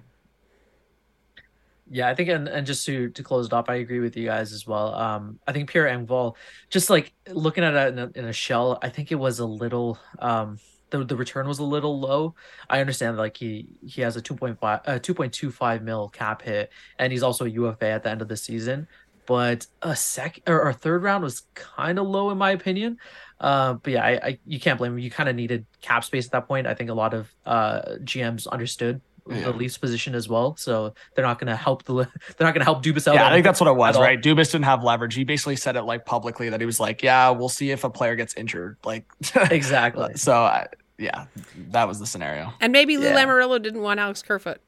Yeah, 1.90 2.08
I 2.08 2.14
think, 2.14 2.30
and, 2.30 2.48
and 2.48 2.66
just 2.66 2.86
to 2.86 3.10
to 3.10 3.22
close 3.22 3.46
it 3.46 3.52
off, 3.52 3.68
I 3.68 3.74
agree 3.76 4.00
with 4.00 4.16
you 4.16 4.24
guys 4.24 4.52
as 4.52 4.66
well. 4.66 4.94
Um, 4.94 5.38
I 5.46 5.52
think 5.52 5.68
Pierre 5.68 5.86
Engvall, 5.86 6.34
just 6.70 6.88
like 6.88 7.12
looking 7.28 7.62
at 7.62 7.74
it 7.74 7.92
in 7.92 7.98
a, 7.98 8.10
in 8.14 8.24
a 8.24 8.32
shell, 8.32 8.78
I 8.82 8.88
think 8.88 9.12
it 9.12 9.16
was 9.16 9.38
a 9.38 9.44
little, 9.46 9.98
um, 10.18 10.58
the 10.90 11.04
the 11.04 11.16
return 11.16 11.46
was 11.46 11.58
a 11.58 11.64
little 11.64 12.00
low. 12.00 12.34
I 12.70 12.80
understand 12.80 13.18
like 13.18 13.36
he 13.36 13.68
he 13.86 14.00
has 14.00 14.16
a 14.16 14.22
two 14.22 14.34
point 14.34 14.58
five, 14.60 14.80
uh, 14.86 14.98
two 14.98 15.12
point 15.12 15.34
two 15.34 15.50
five 15.50 15.82
mil 15.82 16.08
cap 16.08 16.40
hit, 16.42 16.70
and 16.98 17.12
he's 17.12 17.22
also 17.22 17.44
a 17.44 17.48
UFA 17.48 17.88
at 17.88 18.02
the 18.02 18.10
end 18.10 18.22
of 18.22 18.28
the 18.28 18.36
season. 18.36 18.88
But 19.26 19.66
a 19.82 19.94
sec 19.96 20.40
or, 20.46 20.62
or 20.62 20.72
third 20.72 21.02
round 21.02 21.22
was 21.22 21.42
kind 21.54 21.98
of 21.98 22.06
low 22.06 22.30
in 22.30 22.38
my 22.38 22.52
opinion. 22.52 22.98
Uh, 23.40 23.74
but 23.74 23.92
yeah, 23.92 24.04
I, 24.04 24.10
I 24.28 24.38
you 24.46 24.58
can't 24.60 24.78
blame 24.78 24.92
him. 24.92 24.98
You 25.00 25.10
kind 25.10 25.28
of 25.28 25.36
needed 25.36 25.66
cap 25.82 26.04
space 26.04 26.26
at 26.26 26.32
that 26.32 26.46
point. 26.48 26.66
I 26.66 26.74
think 26.74 26.88
a 26.90 26.94
lot 26.94 27.12
of 27.14 27.34
uh 27.44 27.96
GMs 28.04 28.46
understood 28.48 29.02
Yeah. 29.28 29.40
the 29.40 29.52
Leafs 29.52 29.78
position 29.78 30.14
as 30.14 30.28
well, 30.28 30.54
so 30.56 30.94
they're 31.14 31.24
not 31.24 31.38
going 31.38 31.48
to 31.48 31.56
help 31.56 31.84
the 31.84 31.94
they're 31.94 32.06
not 32.46 32.52
going 32.52 32.58
to 32.60 32.64
help 32.64 32.84
Dubas 32.84 33.08
out. 33.08 33.14
Yeah, 33.14 33.26
I 33.26 33.30
think 33.32 33.44
that's 33.44 33.60
what 33.60 33.68
it 33.68 33.76
was, 33.76 33.94
right? 33.94 34.00
all. 34.00 34.06
right? 34.06 34.20
Dubas 34.22 34.52
didn't 34.52 34.64
have 34.66 34.82
leverage. 34.84 35.14
He 35.14 35.24
basically 35.24 35.56
said 35.56 35.76
it 35.76 35.82
like 35.82 36.04
publicly 36.04 36.50
that 36.50 36.60
he 36.60 36.66
was 36.66 36.78
like, 36.78 37.02
yeah, 37.02 37.30
we'll 37.30 37.48
see 37.48 37.70
if 37.70 37.84
a 37.84 37.90
player 37.90 38.16
gets 38.16 38.34
injured. 38.34 38.76
Like, 38.84 39.06
exactly. 39.50 40.14
so 40.16 40.34
I, 40.34 40.66
yeah, 40.98 41.24
that 41.70 41.88
was 41.88 41.98
the 41.98 42.06
scenario. 42.06 42.52
And 42.60 42.72
maybe 42.72 42.96
Lou 42.98 43.04
Yeah. 43.08 43.16
Lamoriello 43.24 43.60
didn't 43.62 43.80
want 43.82 43.98
Alex 43.98 44.22
Kerfoot, 44.22 44.60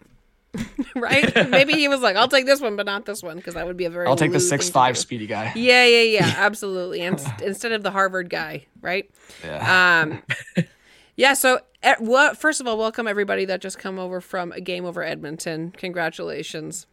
right? 0.96 1.50
maybe 1.50 1.74
he 1.74 1.86
was 1.88 2.00
like, 2.00 2.16
"I'll 2.16 2.28
take 2.28 2.46
this 2.46 2.61
one, 2.61 2.76
but 2.76 2.86
not 2.86 3.04
this 3.04 3.22
one," 3.22 3.36
because 3.36 3.54
that 3.54 3.66
would 3.66 3.76
be 3.76 3.84
a 3.84 3.90
very. 3.90 4.07
I'll 4.07 4.16
take 4.16 4.32
the 4.32 4.38
Lou 4.38 4.44
six 4.44 4.70
five 4.70 4.96
speedy 4.96 5.26
guy. 5.26 5.52
Yeah, 5.54 5.84
yeah, 5.84 6.02
yeah, 6.02 6.34
absolutely. 6.38 7.02
And 7.02 7.22
instead 7.42 7.72
of 7.72 7.82
the 7.82 7.90
Harvard 7.90 8.30
guy, 8.30 8.64
right? 8.80 9.09
Yeah. 9.44 10.02
Um, 10.57 10.64
yeah. 11.16 11.34
So, 11.34 11.60
eh, 11.82 11.96
what? 11.98 12.36
First 12.36 12.60
of 12.60 12.66
all, 12.66 12.78
welcome 12.78 13.06
everybody 13.08 13.44
that 13.46 13.60
just 13.60 13.78
come 13.78 13.98
over 13.98 14.20
from 14.20 14.52
a 14.52 14.60
game 14.60 14.84
over 14.84 15.02
Edmonton. 15.02 15.72
Congratulations. 15.76 16.86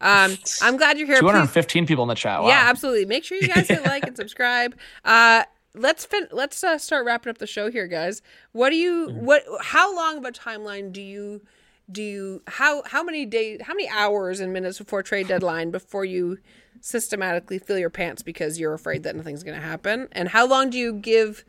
Um, 0.00 0.36
I'm 0.62 0.76
glad 0.76 0.98
you're 0.98 1.06
here. 1.06 1.18
Two 1.20 1.26
hundred 1.26 1.40
and 1.40 1.48
Please- 1.48 1.54
fifteen 1.54 1.86
people 1.86 2.02
in 2.04 2.08
the 2.08 2.14
chat. 2.14 2.42
Wow. 2.42 2.48
Yeah, 2.48 2.62
absolutely. 2.66 3.06
Make 3.06 3.24
sure 3.24 3.38
you 3.38 3.48
guys 3.48 3.68
hit 3.68 3.84
like 3.84 4.06
and 4.06 4.16
subscribe. 4.24 4.76
Uh, 5.04 5.44
let's 5.74 6.04
fin- 6.04 6.28
let's 6.32 6.62
uh, 6.62 6.78
start 6.78 7.04
wrapping 7.04 7.30
up 7.30 7.38
the 7.38 7.46
show 7.46 7.70
here, 7.70 7.86
guys. 7.86 8.22
What 8.52 8.70
do 8.70 8.76
you 8.76 9.08
what? 9.10 9.42
How 9.60 9.94
long 9.94 10.18
of 10.18 10.24
a 10.24 10.32
timeline 10.32 10.92
do 10.92 11.02
you 11.02 11.42
do 11.90 12.02
you 12.02 12.42
how 12.46 12.82
how 12.86 13.02
many 13.02 13.26
days 13.26 13.60
how 13.62 13.74
many 13.74 13.88
hours 13.88 14.40
and 14.40 14.52
minutes 14.52 14.78
before 14.78 15.02
trade 15.02 15.28
deadline 15.28 15.70
before 15.70 16.04
you 16.04 16.38
systematically 16.80 17.58
fill 17.58 17.78
your 17.78 17.90
pants 17.90 18.22
because 18.22 18.58
you're 18.60 18.74
afraid 18.74 19.02
that 19.02 19.16
nothing's 19.16 19.42
going 19.42 19.56
to 19.60 19.66
happen? 19.66 20.08
And 20.12 20.28
how 20.28 20.46
long 20.46 20.70
do 20.70 20.78
you 20.78 20.92
give 20.94 21.44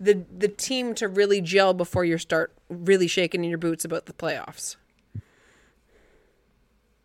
the 0.00 0.24
the 0.36 0.48
team 0.48 0.94
to 0.96 1.08
really 1.08 1.40
gel 1.40 1.74
before 1.74 2.04
you 2.04 2.18
start 2.18 2.54
really 2.68 3.06
shaking 3.06 3.44
in 3.44 3.50
your 3.50 3.58
boots 3.58 3.84
about 3.84 4.06
the 4.06 4.12
playoffs? 4.12 4.76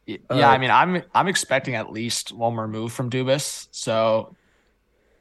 Y- 0.07 0.19
Yeah, 0.29 0.49
I 0.49 0.57
mean, 0.57 0.71
I'm 0.71 1.03
I'm 1.13 1.27
expecting 1.27 1.75
at 1.75 1.91
least 1.91 2.31
one 2.31 2.55
more 2.55 2.67
move 2.67 2.91
from 2.91 3.09
Dubas. 3.09 3.67
So 3.71 4.35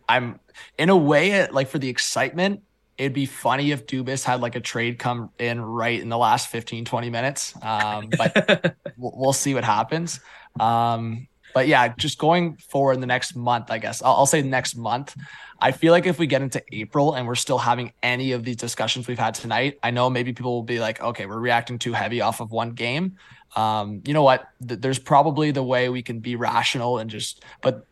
I'm 0.09 0.41
in 0.79 0.91
a 0.91 0.97
way 0.97 1.49
like 1.49 1.69
for 1.69 1.79
the 1.79 1.89
excitement, 1.89 2.63
it'd 2.99 3.13
be 3.13 3.27
funny 3.27 3.71
if 3.71 3.87
Dubas 3.87 4.25
had 4.25 4.41
like 4.41 4.57
a 4.57 4.61
trade 4.61 4.99
come 4.99 5.31
in 5.39 5.61
right 5.61 6.01
in 6.01 6.09
the 6.09 6.19
last 6.19 6.49
15 6.49 6.85
20 6.85 7.11
minutes. 7.11 7.55
Um, 7.63 8.15
but 8.17 8.77
we'll, 8.97 9.13
we'll 9.17 9.33
see 9.33 9.55
what 9.55 9.65
happens. 9.65 10.21
Um, 10.59 11.29
but 11.55 11.69
yeah, 11.69 11.89
just 11.89 12.19
going 12.19 12.57
forward 12.57 12.95
in 12.95 13.01
the 13.01 13.07
next 13.07 13.37
month, 13.37 13.71
I 13.71 13.79
guess 13.79 14.03
I'll, 14.03 14.15
I'll 14.15 14.27
say 14.27 14.43
next 14.43 14.75
month. 14.75 15.15
I 15.63 15.71
feel 15.71 15.93
like 15.93 16.07
if 16.07 16.19
we 16.19 16.27
get 16.27 16.43
into 16.43 16.61
April 16.73 17.15
and 17.15 17.25
we're 17.25 17.37
still 17.37 17.57
having 17.57 17.93
any 18.03 18.33
of 18.33 18.43
these 18.43 18.57
discussions 18.57 19.07
we've 19.07 19.17
had 19.17 19.35
tonight, 19.35 19.79
I 19.81 19.93
know 19.93 20.11
maybe 20.11 20.33
people 20.33 20.53
will 20.53 20.65
be 20.65 20.81
like, 20.81 21.01
okay, 21.01 21.25
we're 21.25 21.39
reacting 21.39 21.79
too 21.79 21.93
heavy 21.93 22.21
off 22.21 22.41
of 22.41 22.51
one 22.51 22.73
game. 22.73 23.17
Um, 23.55 24.03
you 24.05 24.13
know 24.13 24.25
what? 24.25 24.49
Th- 24.67 24.81
there's 24.81 24.99
probably 24.99 25.53
the 25.53 25.63
way 25.63 25.89
we 25.89 26.03
can 26.03 26.19
be 26.19 26.35
rational 26.35 26.99
and 26.99 27.09
just, 27.09 27.45
but 27.61 27.87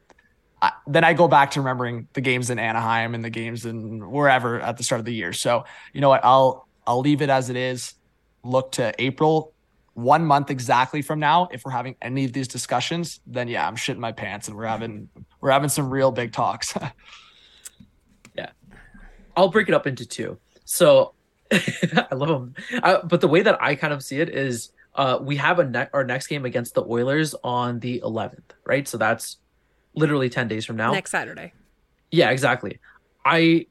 I, 0.61 0.73
then 0.89 1.05
I 1.05 1.13
go 1.13 1.29
back 1.29 1.53
to 1.53 1.61
remembering 1.61 2.09
the 2.13 2.21
games 2.21 2.51
in 2.51 2.59
Anaheim 2.59 3.15
and 3.15 3.25
the 3.25 3.31
games 3.31 3.65
in 3.65 4.11
wherever 4.11 4.61
at 4.61 4.77
the 4.77 4.83
start 4.83 4.99
of 4.99 5.05
the 5.05 5.15
year. 5.15 5.33
So 5.33 5.65
you 5.93 6.01
know 6.01 6.09
what? 6.09 6.25
I'll 6.25 6.67
I'll 6.89 7.01
leave 7.01 7.23
it 7.23 7.31
as 7.31 7.51
it 7.51 7.57
is. 7.57 7.95
Look 8.43 8.73
to 8.73 8.93
April, 8.99 9.55
one 9.95 10.27
month 10.27 10.51
exactly 10.51 11.03
from 11.03 11.21
now. 11.21 11.49
If 11.53 11.65
we're 11.65 11.71
having 11.71 11.95
any 12.03 12.25
of 12.25 12.33
these 12.33 12.49
discussions, 12.49 13.21
then 13.29 13.47
yeah, 13.47 13.65
I'm 13.65 13.77
shitting 13.77 13.99
my 13.99 14.11
pants 14.11 14.49
and 14.49 14.57
we're 14.57 14.67
having 14.67 15.09
we're 15.41 15.53
having 15.53 15.69
some 15.69 15.89
real 15.89 16.11
big 16.11 16.33
talks. 16.33 16.75
I'll 19.37 19.49
break 19.49 19.69
it 19.69 19.75
up 19.75 19.87
into 19.87 20.07
two. 20.07 20.39
So 20.65 21.15
I 21.53 22.15
love 22.15 22.29
them, 22.29 22.55
uh, 22.83 22.99
but 23.05 23.21
the 23.21 23.29
way 23.29 23.43
that 23.43 23.61
I 23.63 23.75
kind 23.75 23.93
of 23.93 24.03
see 24.03 24.21
it 24.21 24.29
is, 24.29 24.71
uh, 24.95 25.19
we 25.21 25.37
have 25.37 25.59
a 25.59 25.65
ne- 25.65 25.89
our 25.93 26.05
next 26.05 26.29
game 26.29 26.45
against 26.45 26.75
the 26.75 26.85
Oilers 26.85 27.35
on 27.43 27.81
the 27.81 28.01
11th, 28.05 28.51
right? 28.65 28.87
So 28.87 28.99
that's 28.99 29.39
literally 29.95 30.31
10 30.31 30.49
days 30.49 30.65
from 30.65 30.77
now. 30.77 30.93
Next 30.93 31.11
Saturday. 31.11 31.53
Yeah, 32.11 32.31
exactly. 32.31 32.79
I 33.25 33.67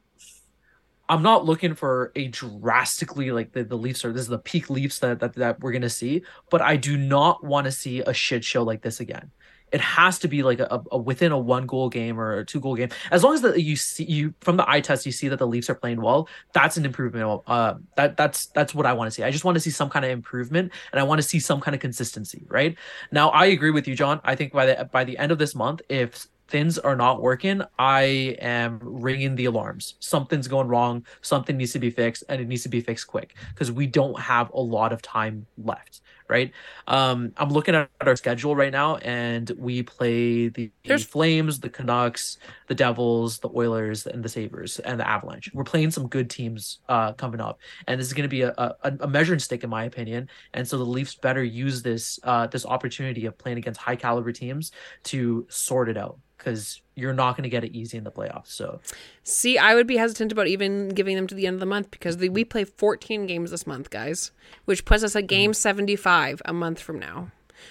I'm 1.08 1.22
not 1.22 1.44
looking 1.44 1.74
for 1.74 2.12
a 2.14 2.28
drastically 2.28 3.32
like 3.32 3.52
the, 3.52 3.64
the 3.64 3.76
Leafs 3.76 4.04
are 4.04 4.12
this 4.12 4.22
is 4.22 4.28
the 4.28 4.38
peak 4.38 4.70
Leafs 4.70 5.00
that, 5.00 5.18
that 5.18 5.34
that 5.34 5.60
we're 5.60 5.72
gonna 5.72 5.90
see, 5.90 6.22
but 6.50 6.62
I 6.62 6.76
do 6.76 6.96
not 6.96 7.42
want 7.42 7.64
to 7.64 7.72
see 7.72 8.00
a 8.00 8.12
shit 8.12 8.44
show 8.44 8.62
like 8.62 8.82
this 8.82 9.00
again. 9.00 9.30
It 9.72 9.80
has 9.80 10.18
to 10.20 10.28
be 10.28 10.42
like 10.42 10.60
a, 10.60 10.82
a 10.90 10.98
within 10.98 11.32
a 11.32 11.38
one 11.38 11.66
goal 11.66 11.88
game 11.88 12.18
or 12.18 12.38
a 12.38 12.44
two 12.44 12.60
goal 12.60 12.76
game. 12.76 12.88
As 13.10 13.22
long 13.22 13.34
as 13.34 13.42
that 13.42 13.62
you 13.62 13.76
see 13.76 14.04
you 14.04 14.34
from 14.40 14.56
the 14.56 14.68
eye 14.68 14.80
test, 14.80 15.06
you 15.06 15.12
see 15.12 15.28
that 15.28 15.38
the 15.38 15.46
Leafs 15.46 15.70
are 15.70 15.74
playing 15.74 16.00
well. 16.00 16.28
That's 16.52 16.76
an 16.76 16.84
improvement. 16.84 17.42
Uh, 17.46 17.74
that 17.96 18.16
that's 18.16 18.46
that's 18.46 18.74
what 18.74 18.86
I 18.86 18.92
want 18.92 19.08
to 19.08 19.10
see. 19.12 19.22
I 19.22 19.30
just 19.30 19.44
want 19.44 19.56
to 19.56 19.60
see 19.60 19.70
some 19.70 19.90
kind 19.90 20.04
of 20.04 20.10
improvement, 20.10 20.72
and 20.92 21.00
I 21.00 21.04
want 21.04 21.20
to 21.20 21.26
see 21.26 21.40
some 21.40 21.60
kind 21.60 21.74
of 21.74 21.80
consistency. 21.80 22.44
Right 22.48 22.76
now, 23.12 23.30
I 23.30 23.46
agree 23.46 23.70
with 23.70 23.86
you, 23.86 23.94
John. 23.94 24.20
I 24.24 24.34
think 24.34 24.52
by 24.52 24.66
the 24.66 24.88
by 24.90 25.04
the 25.04 25.18
end 25.18 25.32
of 25.32 25.38
this 25.38 25.54
month, 25.54 25.82
if 25.88 26.26
things 26.50 26.78
are 26.78 26.96
not 26.96 27.22
working, 27.22 27.62
I 27.78 28.36
am 28.40 28.80
ringing 28.82 29.36
the 29.36 29.44
alarms. 29.46 29.94
Something's 30.00 30.48
going 30.48 30.66
wrong. 30.66 31.06
Something 31.22 31.56
needs 31.56 31.72
to 31.72 31.78
be 31.78 31.90
fixed, 31.90 32.24
and 32.28 32.40
it 32.40 32.48
needs 32.48 32.64
to 32.64 32.68
be 32.68 32.80
fixed 32.80 33.06
quick 33.06 33.36
because 33.54 33.72
we 33.72 33.86
don't 33.86 34.18
have 34.18 34.50
a 34.50 34.60
lot 34.60 34.92
of 34.92 35.00
time 35.00 35.46
left. 35.56 36.00
Right? 36.30 36.52
Um, 36.86 37.32
I'm 37.36 37.50
looking 37.50 37.74
at 37.74 37.90
our 38.00 38.14
schedule 38.14 38.54
right 38.54 38.70
now, 38.72 38.96
and 38.98 39.50
we 39.58 39.82
play 39.82 40.46
the, 40.48 40.66
the 40.66 40.72
There's- 40.84 41.04
Flames, 41.04 41.58
the 41.58 41.68
Canucks, 41.68 42.38
the 42.68 42.74
Devils, 42.76 43.40
the 43.40 43.50
Oilers, 43.54 44.06
and 44.06 44.22
the 44.22 44.28
Sabres, 44.28 44.78
and 44.78 45.00
the 45.00 45.08
Avalanche. 45.08 45.50
We're 45.52 45.64
playing 45.64 45.90
some 45.90 46.06
good 46.06 46.30
teams 46.30 46.78
uh, 46.88 47.14
coming 47.14 47.40
up, 47.40 47.58
and 47.88 47.98
this 47.98 48.06
is 48.06 48.12
going 48.12 48.28
to 48.28 48.28
be 48.28 48.42
a, 48.42 48.54
a, 48.56 48.92
a 49.00 49.08
measuring 49.08 49.40
stick, 49.40 49.64
in 49.64 49.70
my 49.70 49.84
opinion. 49.84 50.28
And 50.54 50.66
so 50.68 50.78
the 50.78 50.86
Leafs 50.86 51.16
better 51.16 51.42
use 51.42 51.82
this 51.82 52.20
uh, 52.22 52.46
this 52.46 52.64
opportunity 52.64 53.26
of 53.26 53.36
playing 53.36 53.58
against 53.58 53.80
high 53.80 53.96
caliber 53.96 54.30
teams 54.32 54.70
to 55.04 55.46
sort 55.50 55.88
it 55.88 55.96
out 55.96 56.18
because 56.40 56.80
you're 56.94 57.12
not 57.12 57.36
going 57.36 57.44
to 57.44 57.50
get 57.50 57.64
it 57.64 57.72
easy 57.72 57.98
in 57.98 58.04
the 58.04 58.10
playoffs. 58.10 58.48
So 58.48 58.80
See, 59.22 59.58
I 59.58 59.74
would 59.74 59.86
be 59.86 59.96
hesitant 59.96 60.32
about 60.32 60.48
even 60.48 60.88
giving 60.88 61.16
them 61.16 61.26
to 61.26 61.34
the 61.34 61.46
end 61.46 61.54
of 61.54 61.60
the 61.60 61.66
month 61.66 61.90
because 61.90 62.16
the, 62.16 62.28
we 62.28 62.44
play 62.44 62.64
14 62.64 63.26
games 63.26 63.50
this 63.50 63.66
month, 63.66 63.90
guys, 63.90 64.32
which 64.64 64.84
puts 64.84 65.04
us 65.04 65.14
at 65.14 65.22
mm-hmm. 65.22 65.28
game 65.28 65.54
75 65.54 66.42
a 66.44 66.52
month 66.52 66.80
from 66.80 66.98
now. 66.98 67.30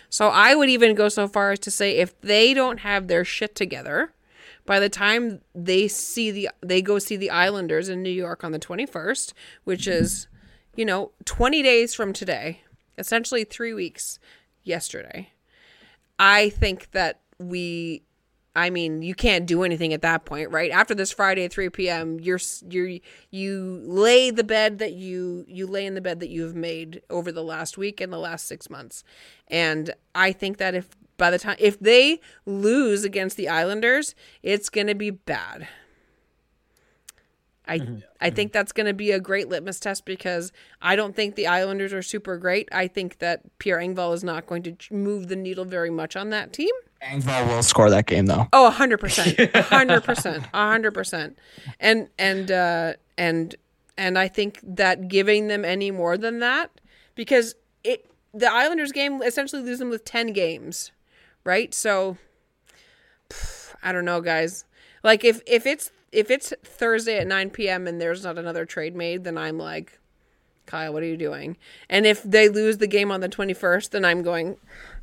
So 0.10 0.30
I 0.30 0.56
would 0.56 0.70
even 0.70 0.96
go 0.96 1.10
so 1.10 1.28
far 1.28 1.52
as 1.52 1.60
to 1.60 1.72
say 1.72 1.98
if 1.98 2.20
they 2.22 2.54
don't 2.54 2.80
have 2.80 3.08
their 3.08 3.26
shit 3.26 3.56
together 3.56 4.14
by 4.66 4.80
the 4.80 4.90
time 4.90 5.42
they 5.56 5.88
see 5.88 6.30
the 6.30 6.50
they 6.62 6.82
go 6.82 7.00
see 7.00 7.16
the 7.16 7.32
Islanders 7.32 7.90
in 7.90 8.04
New 8.04 8.12
York 8.12 8.44
on 8.44 8.52
the 8.52 8.60
21st, 8.60 9.34
which 9.64 9.82
mm-hmm. 9.82 10.04
is, 10.04 10.28
you 10.76 10.86
know, 10.86 11.12
20 11.26 11.64
days 11.64 11.96
from 11.96 12.14
today, 12.14 12.62
essentially 12.98 13.44
3 13.44 13.74
weeks 13.74 14.20
yesterday. 14.64 15.32
I 16.20 16.50
think 16.50 16.92
that 16.92 17.22
we 17.40 18.04
I 18.56 18.70
mean, 18.70 19.02
you 19.02 19.14
can't 19.14 19.46
do 19.46 19.64
anything 19.64 19.94
at 19.94 20.02
that 20.02 20.26
point, 20.26 20.50
right? 20.52 20.72
After 20.72 20.96
this 20.96 21.12
Friday 21.12 21.46
at 21.46 21.54
3 21.54 21.70
p.m., 21.70 22.20
you're 22.20 22.40
you're 22.70 23.00
you 23.30 23.82
lay 23.84 24.32
the 24.32 24.44
bed 24.44 24.80
that 24.80 24.94
you 24.94 25.46
you 25.48 25.68
lay 25.68 25.86
in 25.86 25.94
the 25.94 26.02
bed 26.02 26.20
that 26.20 26.30
you've 26.30 26.56
made 26.56 27.02
over 27.10 27.32
the 27.32 27.44
last 27.44 27.78
week 27.78 28.02
and 28.02 28.12
the 28.12 28.18
last 28.18 28.48
6 28.48 28.70
months. 28.70 29.04
And 29.48 29.94
I 30.16 30.32
think 30.32 30.58
that 30.58 30.74
if 30.76 30.90
by 31.18 31.30
the 31.30 31.40
time 31.40 31.58
if 31.60 31.80
they 31.80 32.20
lose 32.46 33.04
against 33.04 33.38
the 33.38 33.50
Islanders, 33.50 34.16
it's 34.42 34.70
going 34.70 34.88
to 34.88 34.96
be 34.96 35.12
bad. 35.12 35.68
I 37.70 38.02
I 38.20 38.30
think 38.32 38.52
that's 38.52 38.72
going 38.72 38.88
to 38.88 38.94
be 38.94 39.12
a 39.12 39.20
great 39.20 39.48
litmus 39.48 39.80
test 39.80 40.04
because 40.04 40.52
I 40.82 40.96
don't 40.96 41.16
think 41.16 41.36
the 41.36 41.48
Islanders 41.48 41.94
are 41.94 42.02
super 42.02 42.38
great. 42.38 42.68
I 42.72 42.88
think 42.88 43.20
that 43.20 43.42
Pierre 43.60 43.78
Engvall 43.78 44.14
is 44.14 44.24
not 44.24 44.48
going 44.48 44.64
to 44.64 44.76
move 44.94 45.28
the 45.28 45.36
needle 45.36 45.66
very 45.66 45.92
much 45.92 46.16
on 46.16 46.32
that 46.32 46.52
team. 46.52 46.74
Engvall 47.04 47.48
will 47.48 47.64
score 47.64 47.90
that 47.90 48.08
game 48.08 48.26
though. 48.26 48.48
Oh, 48.52 48.70
hundred 48.70 48.98
percent, 49.00 49.56
hundred 49.56 50.04
percent, 50.04 50.46
hundred 50.48 50.92
percent, 50.92 51.38
and 51.80 52.10
and 52.18 52.52
uh, 52.52 52.94
and 53.18 53.56
and 53.98 54.18
I 54.18 54.28
think 54.28 54.60
that 54.64 55.08
giving 55.08 55.48
them 55.48 55.64
any 55.64 55.92
more 55.92 56.18
than 56.18 56.40
that, 56.40 56.72
because 57.16 57.56
it 57.84 58.10
the 58.34 58.52
Islanders 58.52 58.92
game 58.92 59.22
essentially 59.22 59.62
leaves 59.62 59.80
them 59.80 59.90
with 59.90 60.04
ten 60.04 60.34
games, 60.34 60.92
right? 61.46 61.74
So 61.74 62.18
pff, 63.30 63.76
I 63.84 63.92
don't 63.92 64.06
know, 64.06 64.20
guys. 64.22 64.66
Like 65.04 65.24
if 65.24 65.42
if 65.48 65.66
it's 65.66 65.92
if 66.12 66.32
it's 66.32 66.54
Thursday 66.64 67.20
at 67.20 67.28
nine 67.28 67.50
p.m. 67.50 67.88
and 67.88 68.00
there's 68.00 68.24
not 68.24 68.38
another 68.38 68.66
trade 68.66 68.96
made, 68.96 69.24
then 69.24 69.38
I'm 69.38 69.58
like, 69.58 70.00
Kyle, 70.66 70.94
what 70.94 71.04
are 71.04 71.08
you 71.08 71.18
doing? 71.18 71.58
And 71.90 72.06
if 72.06 72.24
they 72.24 72.50
lose 72.50 72.78
the 72.78 72.88
game 72.88 73.12
on 73.12 73.22
the 73.22 73.30
twenty 73.30 73.54
first, 73.54 73.92
then 73.92 74.06
I'm 74.06 74.22
going, 74.22 74.58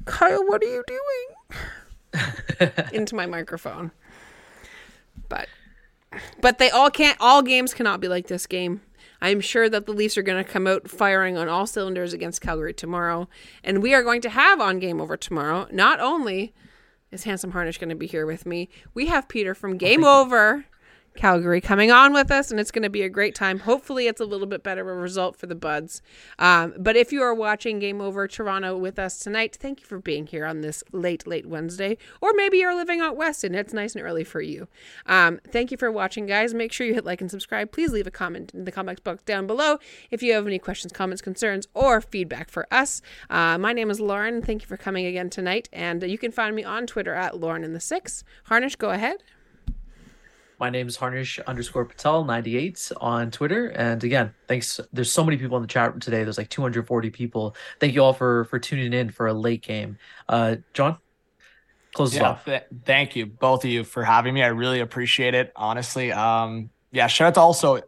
Kyle, 0.05 0.45
what 0.47 0.63
are 0.63 0.67
you 0.67 0.85
doing? 0.87 1.33
into 2.93 3.15
my 3.15 3.27
microphone. 3.27 3.91
But 5.29 5.49
but 6.41 6.59
they 6.59 6.71
all 6.71 6.91
can't 6.91 7.17
all 7.21 7.43
games 7.43 7.75
cannot 7.75 8.01
be 8.01 8.09
like 8.09 8.29
this 8.29 8.47
game. 8.47 8.81
I'm 9.21 9.41
sure 9.41 9.69
that 9.69 9.87
the 9.87 9.93
Leafs 9.93 10.19
are 10.19 10.23
going 10.23 10.43
to 10.43 10.51
come 10.51 10.67
out 10.67 10.91
firing 10.91 11.37
on 11.37 11.49
all 11.49 11.67
cylinders 11.67 12.13
against 12.13 12.43
Calgary 12.43 12.75
tomorrow, 12.75 13.29
and 13.65 13.83
we 13.83 13.95
are 13.95 14.03
going 14.03 14.21
to 14.23 14.29
have 14.29 14.61
on 14.61 14.79
Game 14.79 15.01
Over 15.01 15.17
tomorrow. 15.17 15.67
Not 15.71 16.01
only 16.01 16.55
is 17.11 17.25
Handsome 17.25 17.53
Harnish 17.53 17.79
going 17.79 17.89
to 17.89 17.95
be 17.95 18.07
here 18.07 18.27
with 18.27 18.45
me, 18.45 18.69
we 18.93 19.07
have 19.07 19.29
Peter 19.29 19.55
from 19.55 19.79
Game 19.79 20.05
Over 20.05 20.67
Calgary 21.17 21.61
coming 21.61 21.91
on 21.91 22.13
with 22.13 22.31
us, 22.31 22.51
and 22.51 22.61
it's 22.61 22.71
going 22.71 22.83
to 22.83 22.91
be 22.91 23.03
a 23.03 23.09
great 23.09 23.35
time. 23.35 23.61
Hopefully, 23.61 24.07
it's 24.07 24.21
a 24.21 24.25
little 24.25 24.47
bit 24.47 24.63
better 24.63 24.83
of 24.83 24.89
a 24.89 25.01
result 25.01 25.37
for 25.37 25.47
the 25.47 25.55
Buds. 25.55 26.03
Um, 26.39 26.75
but 26.79 26.97
if 26.97 27.13
you 27.13 27.23
are 27.23 27.35
watching 27.35 27.79
Game 27.79 28.01
Over 28.01 28.29
Toronto 28.29 28.77
with 28.77 28.99
us 28.99 29.19
tonight, 29.19 29.57
thank 29.61 29.81
you 29.81 29.87
for 29.87 29.99
being 29.99 30.27
here 30.27 30.45
on 30.45 30.61
this 30.61 30.85
late, 30.93 31.27
late 31.27 31.47
Wednesday. 31.47 31.99
Or 32.21 32.33
maybe 32.35 32.59
you're 32.59 32.75
living 32.75 33.01
out 33.01 33.17
west 33.17 33.45
and 33.45 33.57
it's 33.57 33.73
nice 33.73 33.95
and 33.95 34.05
early 34.05 34.25
for 34.25 34.41
you. 34.41 34.69
Um, 35.07 35.41
thank 35.49 35.71
you 35.71 35.77
for 35.77 35.91
watching, 35.91 36.27
guys. 36.27 36.55
Make 36.55 36.73
sure 36.73 36.87
you 36.87 36.95
hit 36.95 37.05
like 37.05 37.21
and 37.21 37.31
subscribe. 37.31 37.73
Please 37.73 37.93
leave 37.93 38.07
a 38.07 38.11
comment 38.11 38.53
in 38.55 38.65
the 38.65 38.73
comments 38.73 39.01
box 39.01 39.23
down 39.23 39.47
below 39.47 39.79
if 40.11 40.23
you 40.23 40.33
have 40.35 40.47
any 40.47 40.59
questions, 40.59 40.93
comments, 40.93 41.23
concerns, 41.23 41.67
or 41.75 42.01
feedback 42.01 42.51
for 42.51 42.67
us. 42.71 43.03
Uh, 43.31 43.59
my 43.59 43.73
name 43.73 43.91
is 43.91 44.01
Lauren. 44.01 44.43
Thank 44.43 44.63
you 44.63 44.69
for 44.69 44.77
coming 44.77 45.07
again 45.07 45.31
tonight, 45.31 45.69
and 45.73 46.03
you 46.03 46.19
can 46.19 46.33
find 46.33 46.55
me 46.55 46.65
on 46.65 46.87
Twitter 46.87 47.15
at 47.15 47.39
Lauren 47.39 47.65
in 47.65 47.73
the 47.73 47.81
Six. 47.81 48.25
Harnish, 48.45 48.77
go 48.77 48.91
ahead. 48.91 49.23
My 50.59 50.71
name 50.71 50.89
is 50.89 50.97
Harnish 50.97 51.39
underscore 51.41 51.85
Patel 51.85 52.25
98 52.25 52.93
on 52.99 53.31
Twitter. 53.31 53.67
And 53.69 54.03
again, 54.03 54.33
thanks. 54.49 54.81
There's 54.93 55.13
so 55.13 55.23
many 55.23 55.37
people 55.37 55.57
in 55.59 55.63
the 55.63 55.69
chat 55.69 55.91
room 55.91 56.01
today. 56.01 56.25
There's 56.25 56.39
like 56.39 56.49
240 56.49 57.11
people. 57.11 57.55
Thank 57.79 57.95
you 57.95 58.03
all 58.03 58.15
for 58.15 58.45
for 58.47 58.59
tuning 58.59 58.95
in 58.95 59.11
for 59.11 59.27
a 59.27 59.35
late 59.35 59.63
game. 59.63 59.99
Uh, 60.29 60.57
John, 60.73 60.97
close 61.95 62.15
Yeah, 62.15 62.31
off. 62.31 62.45
th- 62.47 62.65
thank 62.87 63.17
you 63.17 63.27
both 63.27 63.65
of 63.65 63.71
you 63.71 63.85
for 63.85 64.03
having 64.03 64.33
me. 64.33 64.43
I 64.43 64.49
really 64.49 64.81
appreciate 64.81 65.35
it. 65.35 65.53
Honestly, 65.57 66.11
um, 66.11 66.71
yeah. 66.91 67.07
Shout 67.07 67.29
out 67.29 67.35
to 67.35 67.41
also 67.41 67.81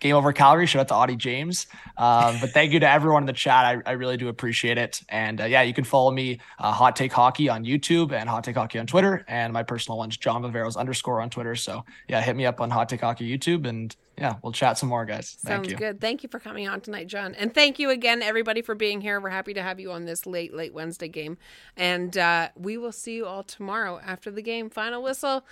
Game 0.00 0.14
Over 0.14 0.32
Calgary. 0.32 0.66
Shout 0.66 0.80
out 0.80 0.88
to 0.88 0.94
Audie 0.94 1.16
James. 1.16 1.66
Um, 1.96 2.36
but 2.40 2.50
thank 2.50 2.72
you 2.72 2.80
to 2.80 2.88
everyone 2.88 3.22
in 3.22 3.26
the 3.26 3.32
chat. 3.32 3.64
I, 3.64 3.90
I 3.90 3.92
really 3.92 4.16
do 4.16 4.28
appreciate 4.28 4.78
it. 4.78 5.02
And 5.08 5.40
uh, 5.40 5.44
yeah, 5.44 5.62
you 5.62 5.74
can 5.74 5.84
follow 5.84 6.10
me 6.10 6.40
uh, 6.58 6.72
Hot 6.72 6.94
Take 6.94 7.12
Hockey 7.12 7.48
on 7.48 7.64
YouTube 7.64 8.12
and 8.12 8.28
Hot 8.28 8.44
Take 8.44 8.56
Hockey 8.56 8.78
on 8.78 8.86
Twitter, 8.86 9.24
and 9.28 9.52
my 9.52 9.62
personal 9.62 9.98
one's 9.98 10.16
John 10.16 10.42
Viveiros 10.42 10.76
underscore 10.76 11.20
on 11.20 11.30
Twitter. 11.30 11.56
So 11.56 11.84
yeah, 12.08 12.20
hit 12.20 12.36
me 12.36 12.46
up 12.46 12.60
on 12.60 12.70
Hot 12.70 12.88
Take 12.88 13.00
Hockey 13.00 13.28
YouTube, 13.28 13.66
and 13.66 13.94
yeah, 14.16 14.34
we'll 14.42 14.52
chat 14.52 14.78
some 14.78 14.88
more, 14.88 15.04
guys. 15.04 15.36
Thank 15.44 15.64
Sounds 15.64 15.70
you. 15.70 15.76
good. 15.76 16.00
Thank 16.00 16.22
you 16.22 16.28
for 16.28 16.40
coming 16.40 16.68
on 16.68 16.80
tonight, 16.80 17.06
John. 17.06 17.34
And 17.34 17.54
thank 17.54 17.78
you 17.78 17.90
again, 17.90 18.22
everybody, 18.22 18.62
for 18.62 18.74
being 18.74 19.00
here. 19.00 19.20
We're 19.20 19.30
happy 19.30 19.54
to 19.54 19.62
have 19.62 19.78
you 19.78 19.92
on 19.92 20.06
this 20.06 20.26
late, 20.26 20.52
late 20.52 20.74
Wednesday 20.74 21.08
game. 21.08 21.38
And 21.76 22.16
uh, 22.18 22.48
we 22.56 22.76
will 22.76 22.92
see 22.92 23.14
you 23.14 23.26
all 23.26 23.44
tomorrow 23.44 24.00
after 24.04 24.30
the 24.30 24.42
game. 24.42 24.70
Final 24.70 25.02
whistle. 25.02 25.44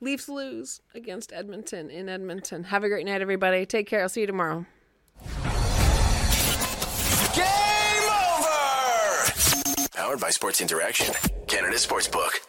Leafs 0.00 0.28
lose 0.28 0.80
against 0.94 1.32
Edmonton 1.32 1.90
in 1.90 2.08
Edmonton. 2.08 2.64
Have 2.64 2.84
a 2.84 2.88
great 2.88 3.06
night, 3.06 3.22
everybody. 3.22 3.64
Take 3.64 3.86
care. 3.86 4.02
I'll 4.02 4.08
see 4.08 4.20
you 4.20 4.26
tomorrow. 4.26 4.66
Game 7.34 7.44
over! 8.28 9.32
Powered 9.94 10.20
by 10.20 10.30
Sports 10.30 10.60
Interaction, 10.60 11.14
Canada 11.46 11.76
Sportsbook. 11.76 12.40